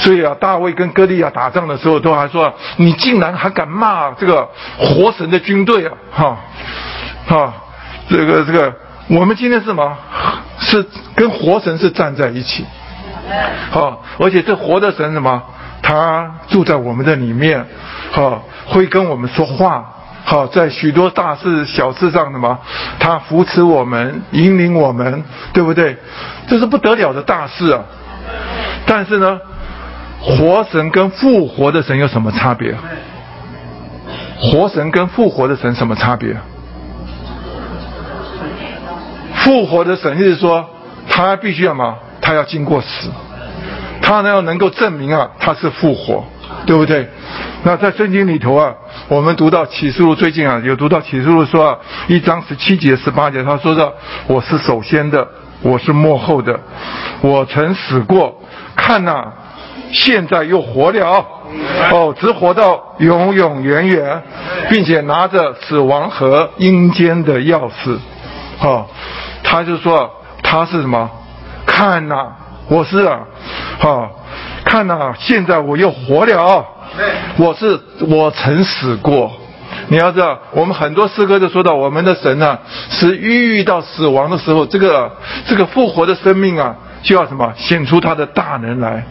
[0.00, 6.36] 所以啊，大卫跟哥利亚打仗的时候，都还说，你竟然还敢骂这个活神的军队啊，哈，
[7.28, 7.54] 哈，
[8.10, 8.74] 这个这个。
[9.08, 9.96] 我们今天是什么？
[10.58, 10.84] 是
[11.14, 12.64] 跟活神是站在一起，
[13.70, 15.42] 好，而且这活的神什么？
[15.82, 17.66] 他住在我们的里面，
[18.12, 19.84] 好，会跟我们说话，
[20.24, 22.58] 好，在许多大事小事上的嘛，
[23.00, 25.96] 他扶持我们，引领我们，对不对？
[26.46, 27.82] 这是不得了的大事啊！
[28.86, 29.40] 但是呢，
[30.20, 32.74] 活神跟复活的神有什么差别？
[34.38, 36.36] 活神跟复活的神什么差别？
[39.34, 40.64] 复活的神就是说，
[41.08, 41.96] 他必须要嘛，
[42.32, 43.10] 他要经过死，
[44.00, 46.24] 他呢要能够证明啊，他是复活，
[46.64, 47.06] 对不对？
[47.62, 48.72] 那在圣经里头啊，
[49.08, 51.78] 我们读到启示录，最近啊有读到启示录说啊，
[52.08, 53.92] 一章十七节、十八节，他说的
[54.28, 55.28] 我是首先的，
[55.60, 56.58] 我是幕后的，
[57.20, 58.40] 我曾死过，
[58.74, 59.30] 看呐，
[59.92, 61.26] 现在又活了，
[61.90, 64.22] 哦，只活到永永远远，
[64.70, 67.98] 并且拿着死亡和阴间的钥匙，
[68.62, 68.86] 哦。
[69.44, 70.10] 他就说
[70.42, 71.10] 他是什么？
[71.82, 72.28] 看呐，
[72.68, 73.18] 我是啊，
[73.80, 74.08] 好，
[74.64, 76.64] 看呐，现在我又活了。
[77.36, 77.76] 我是
[78.08, 79.28] 我曾死过。
[79.88, 82.56] 你要知道，我们很多诗歌都说到，我们的神呢，
[82.88, 85.10] 是遇到死亡的时候，这个
[85.44, 86.72] 这个复活的生命啊。
[87.02, 87.52] 就要什么？
[87.56, 89.04] 显出他的大能来，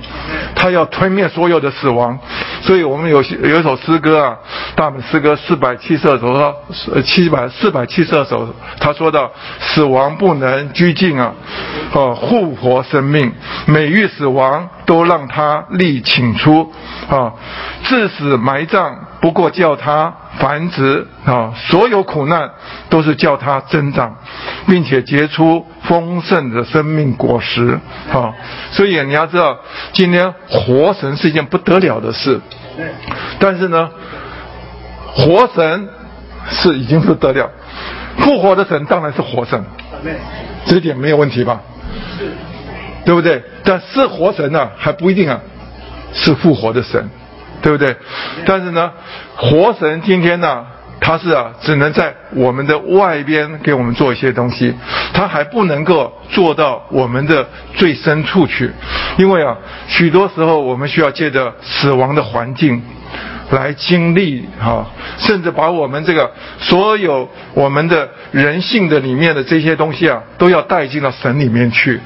[0.55, 2.17] 他要吞灭所有的死亡，
[2.61, 4.37] 所以我们有有一首诗歌啊，
[4.75, 11.33] 大本诗歌四百七十二首，说七百四百七十二首，他说到死亡不能拘禁啊，
[11.93, 13.31] 哦，复活生命，
[13.65, 16.71] 每遇死亡都让他力请出
[17.09, 17.33] 啊，
[17.83, 20.13] 致死埋葬不过叫他。
[20.39, 22.49] 繁殖啊，所有苦难
[22.89, 24.15] 都是叫他增长，
[24.65, 27.77] 并且结出丰盛的生命果实
[28.11, 28.33] 啊！
[28.71, 29.59] 所以你要知道，
[29.91, 32.39] 今天活神是一件不得了的事。
[33.39, 33.91] 但是呢，
[35.13, 35.89] 活神
[36.49, 37.51] 是已经不得了，
[38.17, 39.63] 复活的神当然是活神，
[40.65, 41.61] 这一点没有问题吧？
[43.05, 43.41] 对不对？
[43.63, 45.39] 但是活神呢，还不一定啊，
[46.13, 47.09] 是复活的神。
[47.63, 47.95] 对不对？
[48.43, 48.91] 但是呢，
[49.35, 50.65] 活神今天呢，
[50.99, 54.73] 他是啊，只能在我们的外边给我们做一些东西，
[55.13, 58.71] 他还不能够做到我们的最深处去，
[59.17, 59.55] 因为啊，
[59.87, 62.81] 许多时候我们需要借着死亡的环境
[63.51, 64.85] 来经历哈，
[65.17, 71.99] 甚至把我们这个所有我们的人性的里面的这些东西啊，都要带进到神里面去。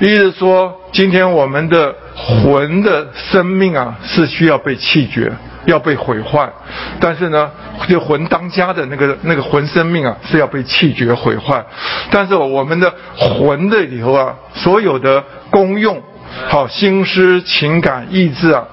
[0.00, 1.94] 意思说，今天我们的。
[2.18, 5.32] 魂的生命啊，是需要被弃绝，
[5.66, 6.50] 要被毁坏。
[6.98, 7.48] 但是呢，
[7.88, 11.64] 就魂当家的那个那个魂生命啊，是要被弃绝毁坏。
[12.10, 16.02] 但是我们的魂的里头啊，所有的功用，
[16.48, 18.64] 好心思、情感、意志啊，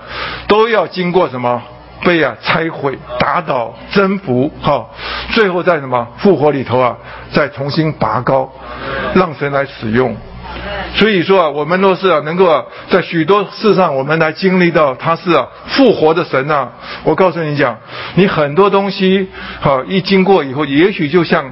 [0.48, 1.62] 都要经过什么？
[2.04, 4.94] 被啊拆毁、打倒、征服，好，
[5.32, 6.96] 最后在什么复活里头啊，
[7.32, 8.52] 再重新拔高，
[9.16, 10.16] 让神来使用。
[10.94, 16.68] 所以说啊，我们若是啊能够啊在许多事上，我们来经历到他是啊复活的神呐，
[17.04, 17.76] 我告诉你讲，
[18.14, 19.28] 你很多东西
[19.60, 21.52] 好一经过以后，也许就像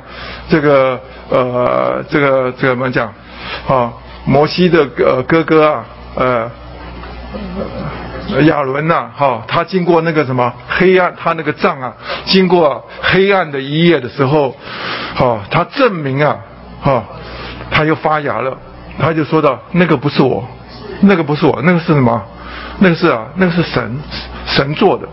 [0.50, 1.00] 这个
[1.30, 3.12] 呃这个这个怎么讲？
[3.68, 3.92] 啊
[4.26, 5.86] 摩西的呃哥哥啊
[6.16, 6.52] 呃
[8.44, 11.94] 亚伦呐哈，他经过那个什么黑暗，他那个杖啊
[12.26, 14.56] 经过黑暗的一夜的时候，
[15.16, 16.38] 哈他证明啊
[16.82, 17.04] 哈
[17.70, 18.58] 他又发芽了。
[18.96, 20.48] 他就说到：“那个不是我，
[21.02, 22.24] 那个不是我，那个是什么？
[22.78, 24.00] 那个是啊，那个是神，
[24.46, 25.08] 神做的，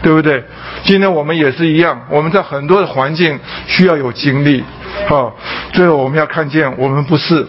[0.00, 0.44] 对不对？
[0.84, 3.36] 今天我们也是一样，我们在很多的环境
[3.66, 4.62] 需要有经历，
[5.08, 5.32] 哈。
[5.72, 7.44] 最后我们要看见我们不是，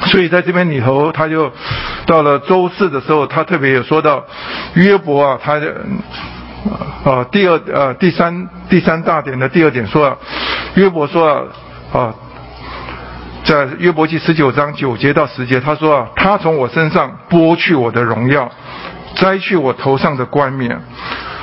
[0.06, 1.52] 所以在这边里头，他就
[2.06, 4.24] 到了周四的时候，他特别有说到
[4.74, 5.60] 约伯啊，他
[7.04, 10.16] 啊第二呃第三第三大点的第二点说啊，
[10.74, 11.48] 约伯说
[11.92, 12.14] 啊。”
[13.42, 18.52] 在约伯记十九章九节到十节，他说啊，他从我身上剥去我的荣耀，
[19.14, 20.78] 摘去我头上的冠冕，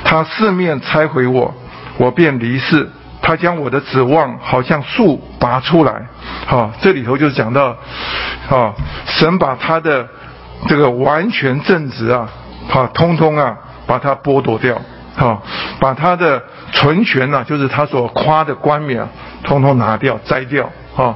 [0.04, 1.52] 他四面拆毁我，
[1.98, 2.88] 我便离世。
[3.28, 6.06] 他将我的指望好像树拔出来，
[6.46, 7.76] 好，这里头就讲到，
[8.48, 8.72] 啊，
[9.04, 10.08] 神把他的
[10.66, 12.26] 这个完全正直啊，
[12.70, 13.54] 好，通通啊，
[13.86, 14.80] 把它剥夺掉，
[15.14, 15.42] 好，
[15.78, 16.42] 把他的
[16.72, 19.06] 纯全呢，就是他所夸的冠冕，
[19.44, 20.70] 通通拿掉，摘掉。
[20.96, 21.14] 啊，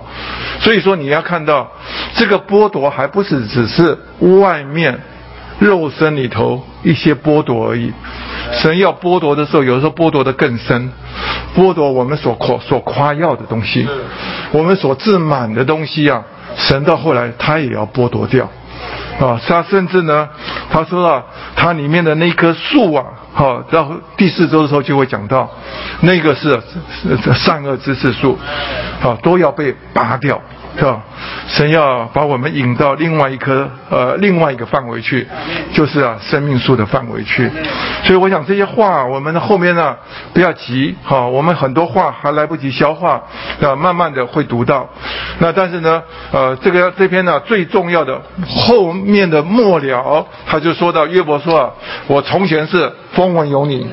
[0.61, 1.67] 所以说你要看到
[2.15, 3.99] 这个剥夺还不是只是
[4.41, 5.01] 外面
[5.63, 7.93] 肉身里头一些剥夺而已。
[8.53, 10.91] 神要剥夺的时候，有的时候剥夺的更深，
[11.57, 13.87] 剥夺我们所夸所夸耀的东西，
[14.51, 16.23] 我们所自满的东西啊，
[16.57, 18.49] 神到后来他也要剥夺掉。
[19.21, 20.29] 啊，他甚至呢，
[20.71, 21.23] 他说啊，
[21.55, 25.49] 他里面的那棵树啊，好，到第四周的时候就会讲到，
[26.01, 26.61] 那个是
[27.35, 28.37] 善恶知识树，
[29.03, 30.41] 啊，都要被拔掉。
[30.77, 31.03] 是吧？
[31.49, 35.29] 神要把我们引到另外一颗呃另外一个范围去，
[35.73, 37.51] 就是啊生命树的范围去。
[38.05, 39.95] 所以我想这些话，我们后面呢
[40.33, 43.23] 不要急，好，我们很多话还来不及消化，
[43.61, 44.89] 啊，慢慢的会读到。
[45.41, 51.71] 那但是呢，呃，这个这篇呢最重要的后面的末了，他就说到约伯说啊，
[52.07, 53.87] 我从前是风闻有你，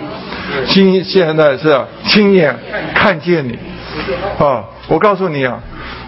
[0.67, 2.57] 今现在是亲眼
[2.95, 3.59] 看见你，
[4.39, 5.59] 啊，我告诉你啊。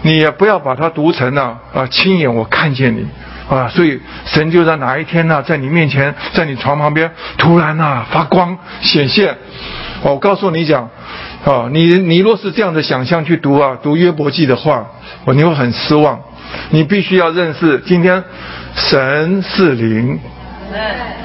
[0.02, 3.06] 你也不要把它读成呢啊，亲眼我看见你
[3.48, 9.36] 啊，所以神就在哪一天呢，在你面前，在你床旁边突然呐发光显现。
[10.02, 10.88] 我告诉你讲，
[11.44, 14.86] 啊，你你若是这样的想象去读啊，读约伯记的话，
[15.24, 16.18] 我你会很失望。
[16.70, 18.24] 你必须要认识，今天
[18.74, 20.18] 神是灵，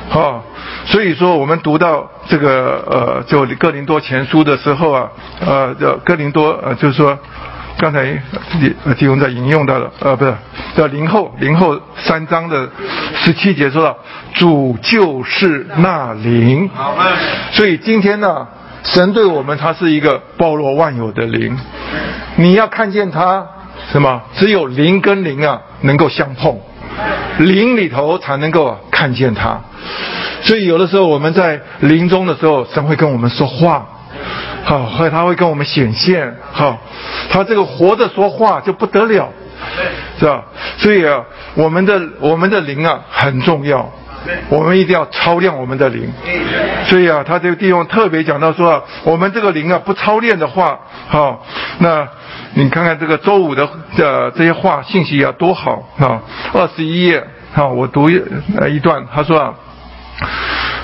[0.10, 0.44] 好，
[0.86, 5.10] 所以说我们读到这个呃，就哥林多前书的时候啊，
[5.40, 7.18] 呃，叫哥林多呃，就是说。
[7.78, 8.06] 刚才
[8.60, 10.34] 弟弟兄在引用到了，呃，不是
[10.76, 12.68] 叫零后零后三章的
[13.16, 13.96] 十七节说到
[14.34, 16.68] 主就是那灵，
[17.52, 18.48] 所以今天呢，
[18.84, 21.56] 神对我们他是一个包罗万有的灵，
[22.38, 23.46] 你要看见他
[23.92, 24.24] 什么？
[24.34, 26.60] 只有灵跟灵啊能够相碰，
[27.38, 29.62] 灵里头才能够看见他，
[30.42, 33.88] 所以有的时候我们在临终的时候，神会跟我们说话。
[34.68, 36.78] 好，后来他会跟我们显现，好，
[37.30, 39.30] 他这个活着说话就不得了，
[40.20, 40.44] 是吧？
[40.78, 41.24] 所以啊，
[41.56, 43.90] 我们的我们的灵啊很重要，
[44.50, 46.12] 我们一定要操练我们的灵。
[46.88, 50.78] 所以啊，他这个地方特别讲到说，我们这个灵啊不操练的话，
[51.08, 51.46] 好，
[51.80, 52.06] 那
[52.56, 53.66] 你看看这个周五的
[53.96, 56.20] 的这些话信息啊多好啊！
[56.54, 57.26] 二十一页，
[57.56, 58.22] 啊，我读一
[58.70, 59.54] 一段，他说啊。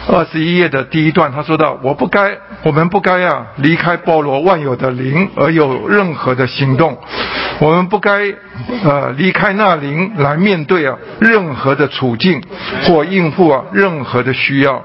[0.05, 6.97] 二十一页的第一段，他说到：“我不该，我们不该啊，离开包罗万有的灵而有任何的行动。
[7.59, 8.11] 我们不该，
[8.83, 12.43] 呃，离开那灵来面对啊任何的处境
[12.83, 14.83] 或应付啊任何的需要。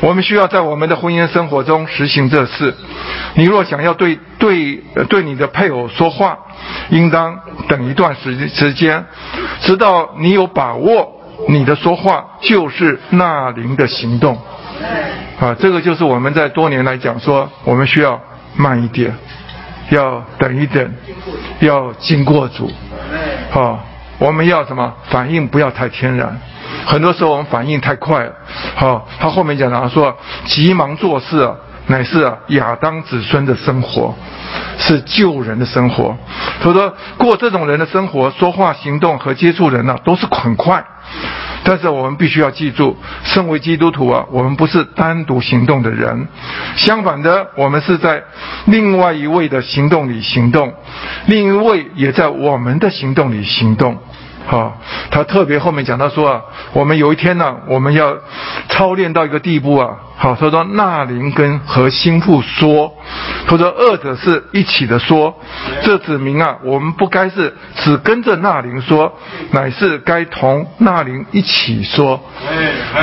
[0.00, 2.72] 我们需要在我们的婚姻生活中实行这事。
[3.34, 4.76] 你若想要对对
[5.08, 6.38] 对你的配偶说话，
[6.90, 9.04] 应当等一段时时间，
[9.62, 11.14] 直到你有把握。”
[11.46, 14.36] 你的说话就是那灵的行动，
[15.40, 18.20] 啊，这个就是我们在多年来讲说，我们需要
[18.56, 19.14] 慢一点，
[19.90, 20.92] 要等一等，
[21.60, 22.70] 要经过主，
[23.50, 23.78] 好，
[24.18, 24.92] 我们要什么？
[25.10, 26.36] 反应不要太天然，
[26.84, 28.32] 很多时候我们反应太快了，
[28.74, 31.54] 好，他后面讲到说急忙做事啊，
[31.86, 34.14] 乃是啊亚当子孙的生活，
[34.76, 36.16] 是救人的生活，
[36.60, 40.84] 他说过这种人的生活，说话、行动和接触人呢，都是很快。
[41.64, 46.26] 但是我们必须要记住，身为基督徒啊，我们不是单独行动的人，
[46.76, 48.22] 相反的，我们是在
[48.66, 50.72] 另外一位的行动里行动，
[51.26, 53.98] 另一位也在我们的行动里行动。
[54.50, 54.78] 好，
[55.10, 56.40] 他特别后面讲他说啊，
[56.72, 58.16] 我们有一天呢，我们要
[58.70, 59.94] 操练到一个地步啊。
[60.16, 62.90] 好，他说纳林跟和心腹说，
[63.46, 65.38] 他说二者是一起的说，
[65.82, 69.12] 这指明啊，我们不该是只跟着纳林说，
[69.50, 72.18] 乃是该同纳林一起说。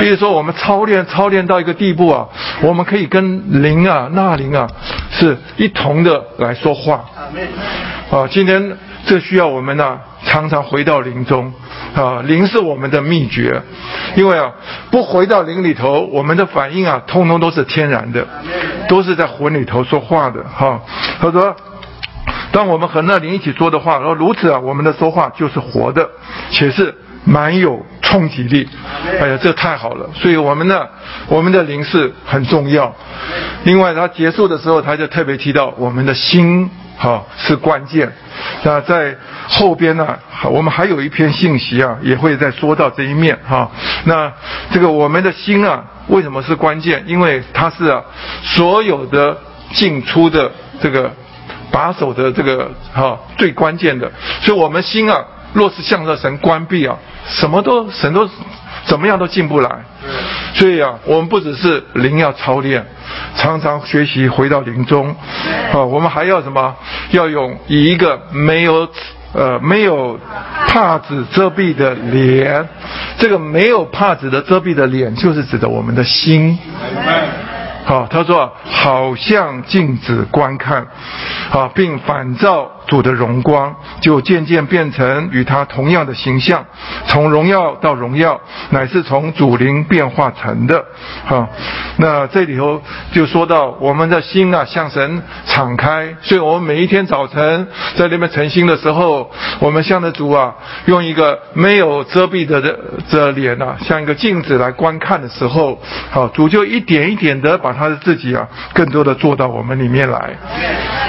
[0.00, 2.26] 比如说我们操练操练到一个地步啊，
[2.60, 4.66] 我们可以跟林啊纳林啊
[5.12, 7.04] 是一同的来说话。
[8.10, 9.96] 啊，今天这需要我们呢。
[10.26, 11.52] 常常回到林中，
[11.94, 13.62] 啊，灵是我们的秘诀，
[14.16, 14.52] 因为啊，
[14.90, 18.26] 不回到灵里头，我们的反应啊，通通都是天然的，
[18.88, 20.82] 都是在魂里头说话的，哈。
[21.20, 21.54] 他说，
[22.50, 26.10] 当我们和那灵一起说的话，然后如此啊，我们的说话就是活的，
[26.50, 26.92] 且是
[27.24, 28.68] 蛮有冲击力。
[29.20, 30.86] 哎呀，这太好了，所以我们呢，
[31.28, 32.92] 我们的灵是很重要。
[33.62, 36.68] 另外，他结束的时候，他就特别提到我们的心。
[36.98, 38.10] 好是关键，
[38.64, 39.14] 那在
[39.48, 40.18] 后边呢，
[40.50, 43.70] 我们还有一篇信息啊，也会再说到这一面哈。
[44.04, 44.32] 那
[44.72, 47.04] 这个我们的心啊，为什么是关键？
[47.06, 48.02] 因为它是啊，
[48.42, 49.36] 所有的
[49.72, 50.50] 进出的
[50.80, 51.10] 这个
[51.70, 54.10] 把手的这个哈最关键的。
[54.40, 56.96] 所以我们心啊，若是向着神关闭啊，
[57.26, 58.26] 什么都神都
[58.86, 59.70] 怎么样都进不来。
[60.54, 62.82] 所以啊，我们不只是灵要操练，
[63.36, 65.14] 常常学习回到灵中，
[65.70, 66.74] 啊，我们还要什么？
[67.10, 68.88] 要用以一个没有
[69.34, 70.18] 呃没有
[70.66, 72.66] 帕子遮蔽的脸，
[73.18, 76.58] 这个没有帕子的遮蔽的脸，就是指的我们的心。
[77.84, 80.86] 好，他说好像镜子观看，
[81.50, 86.66] 啊，并反照主的荣光，就渐渐变成与他同样的形象，
[87.06, 88.40] 从荣耀到荣耀，
[88.70, 90.84] 乃是从主灵变化成的。
[91.24, 91.48] 好，
[91.98, 92.82] 那这里头
[93.12, 99.30] 就说到我们的心啊，向神敞开，所以我们每一天早晨在那边晨星的时候，
[99.60, 100.52] 我们向着主啊，
[100.86, 102.76] 用一个没有遮蔽的这
[103.08, 105.80] 这脸啊，像一个镜子来观看的时候，
[106.10, 107.76] 好，主就一点一点的把。
[107.76, 110.34] 他的自己啊，更多的做到我们里面来。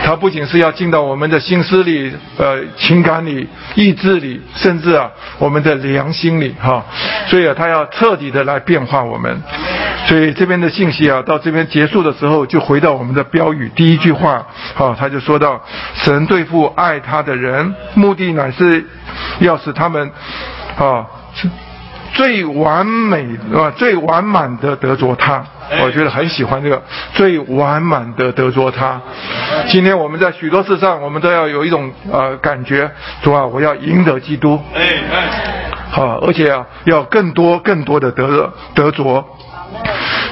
[0.04, 6.84] 他不仅是要进到我们的心思里、呃情感里、意志里，甚至啊我们的良心里哈。
[7.28, 9.42] 所以啊，他要彻底的来变化我们。
[10.08, 15.62] 所以这边的信息啊，到这边结束的时候，就回到我们的标语第一句话，好，他就说到：
[15.96, 18.86] 神对付爱他的人，目的乃是
[19.40, 20.10] 要使他们
[20.78, 21.06] 啊。
[22.18, 25.46] 最完美啊，最完满的得着他，
[25.84, 26.82] 我觉得很喜欢这个
[27.14, 29.00] 最完满的得着他。
[29.68, 32.90] 今天我们在许多事上，我们都要有一种呃感觉，
[33.22, 34.82] 主啊，我要赢得基督，哎
[35.14, 35.30] 哎，
[35.92, 39.24] 好，而且啊，要更多更多的得得着。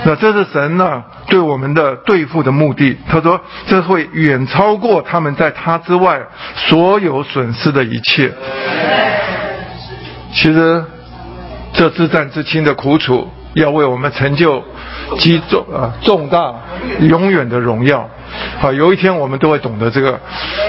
[0.06, 2.98] 那这是神呢对我们的对付的目的。
[3.08, 6.20] 他说，这会远超过他们在他之外
[6.56, 8.34] 所有损失的一切。
[10.34, 10.84] 其实。
[11.76, 14.64] 这自战自清的苦楚，要为我们成就
[15.20, 16.54] 极重啊重大
[17.02, 18.10] 永远的荣耀。
[18.60, 20.20] 好，有一天我们都会懂得这个。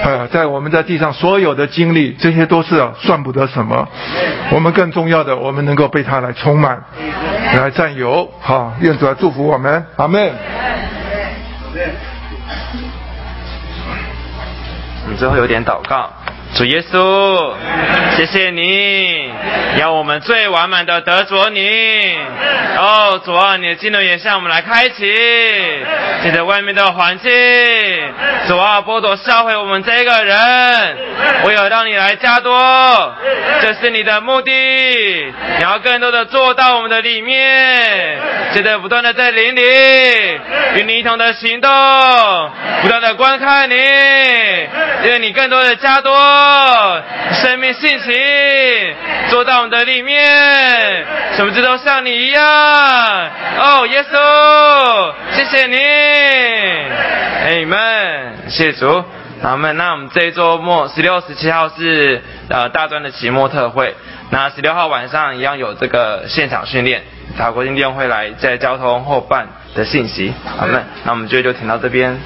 [0.03, 3.87] 啊，在我们在地上所有的经历，这些都是算不得什么。
[4.51, 6.83] 我们更重要的，我们能够被他来充满，
[7.55, 8.29] 来占有。
[8.39, 9.85] 好，愿主来祝福我们。
[9.95, 10.31] 阿门。
[15.05, 16.09] 我们最后有点祷告。
[16.57, 17.53] 主耶稣，
[18.15, 19.31] 谢谢你，
[19.79, 22.17] 要我们最完满的得着你。
[22.75, 25.05] 哦，主啊，你的技能也向我们来开启，
[26.23, 27.31] 现在外面的环境，
[28.47, 30.97] 主啊，剥夺销毁我们这个人，
[31.43, 33.15] 我有让你来加多，
[33.61, 34.51] 这是你的目的。
[34.51, 38.17] 你要更多的做到我们的里面，
[38.53, 39.61] 现在不断的在灵里
[40.75, 41.69] 与你一同的行动，
[42.81, 46.15] 不断的观看你，愿你更多的加多。
[47.33, 48.13] 生命性情
[49.29, 51.05] 坐到我们的里面，
[51.35, 52.43] 什么子都像你一样。
[53.59, 55.77] 哦，耶稣，谢谢你，
[57.45, 59.03] 哎们，谢主，
[59.41, 59.75] 好们。
[59.77, 63.95] 那我们这一周末十六、十七号是呃大专的期末特会，
[64.29, 67.03] 那十六号晚上一样有这个现场训练，
[67.37, 70.33] 法国金店会来在交通后办的信息。
[70.57, 72.17] 好们，那我们这就停到这边。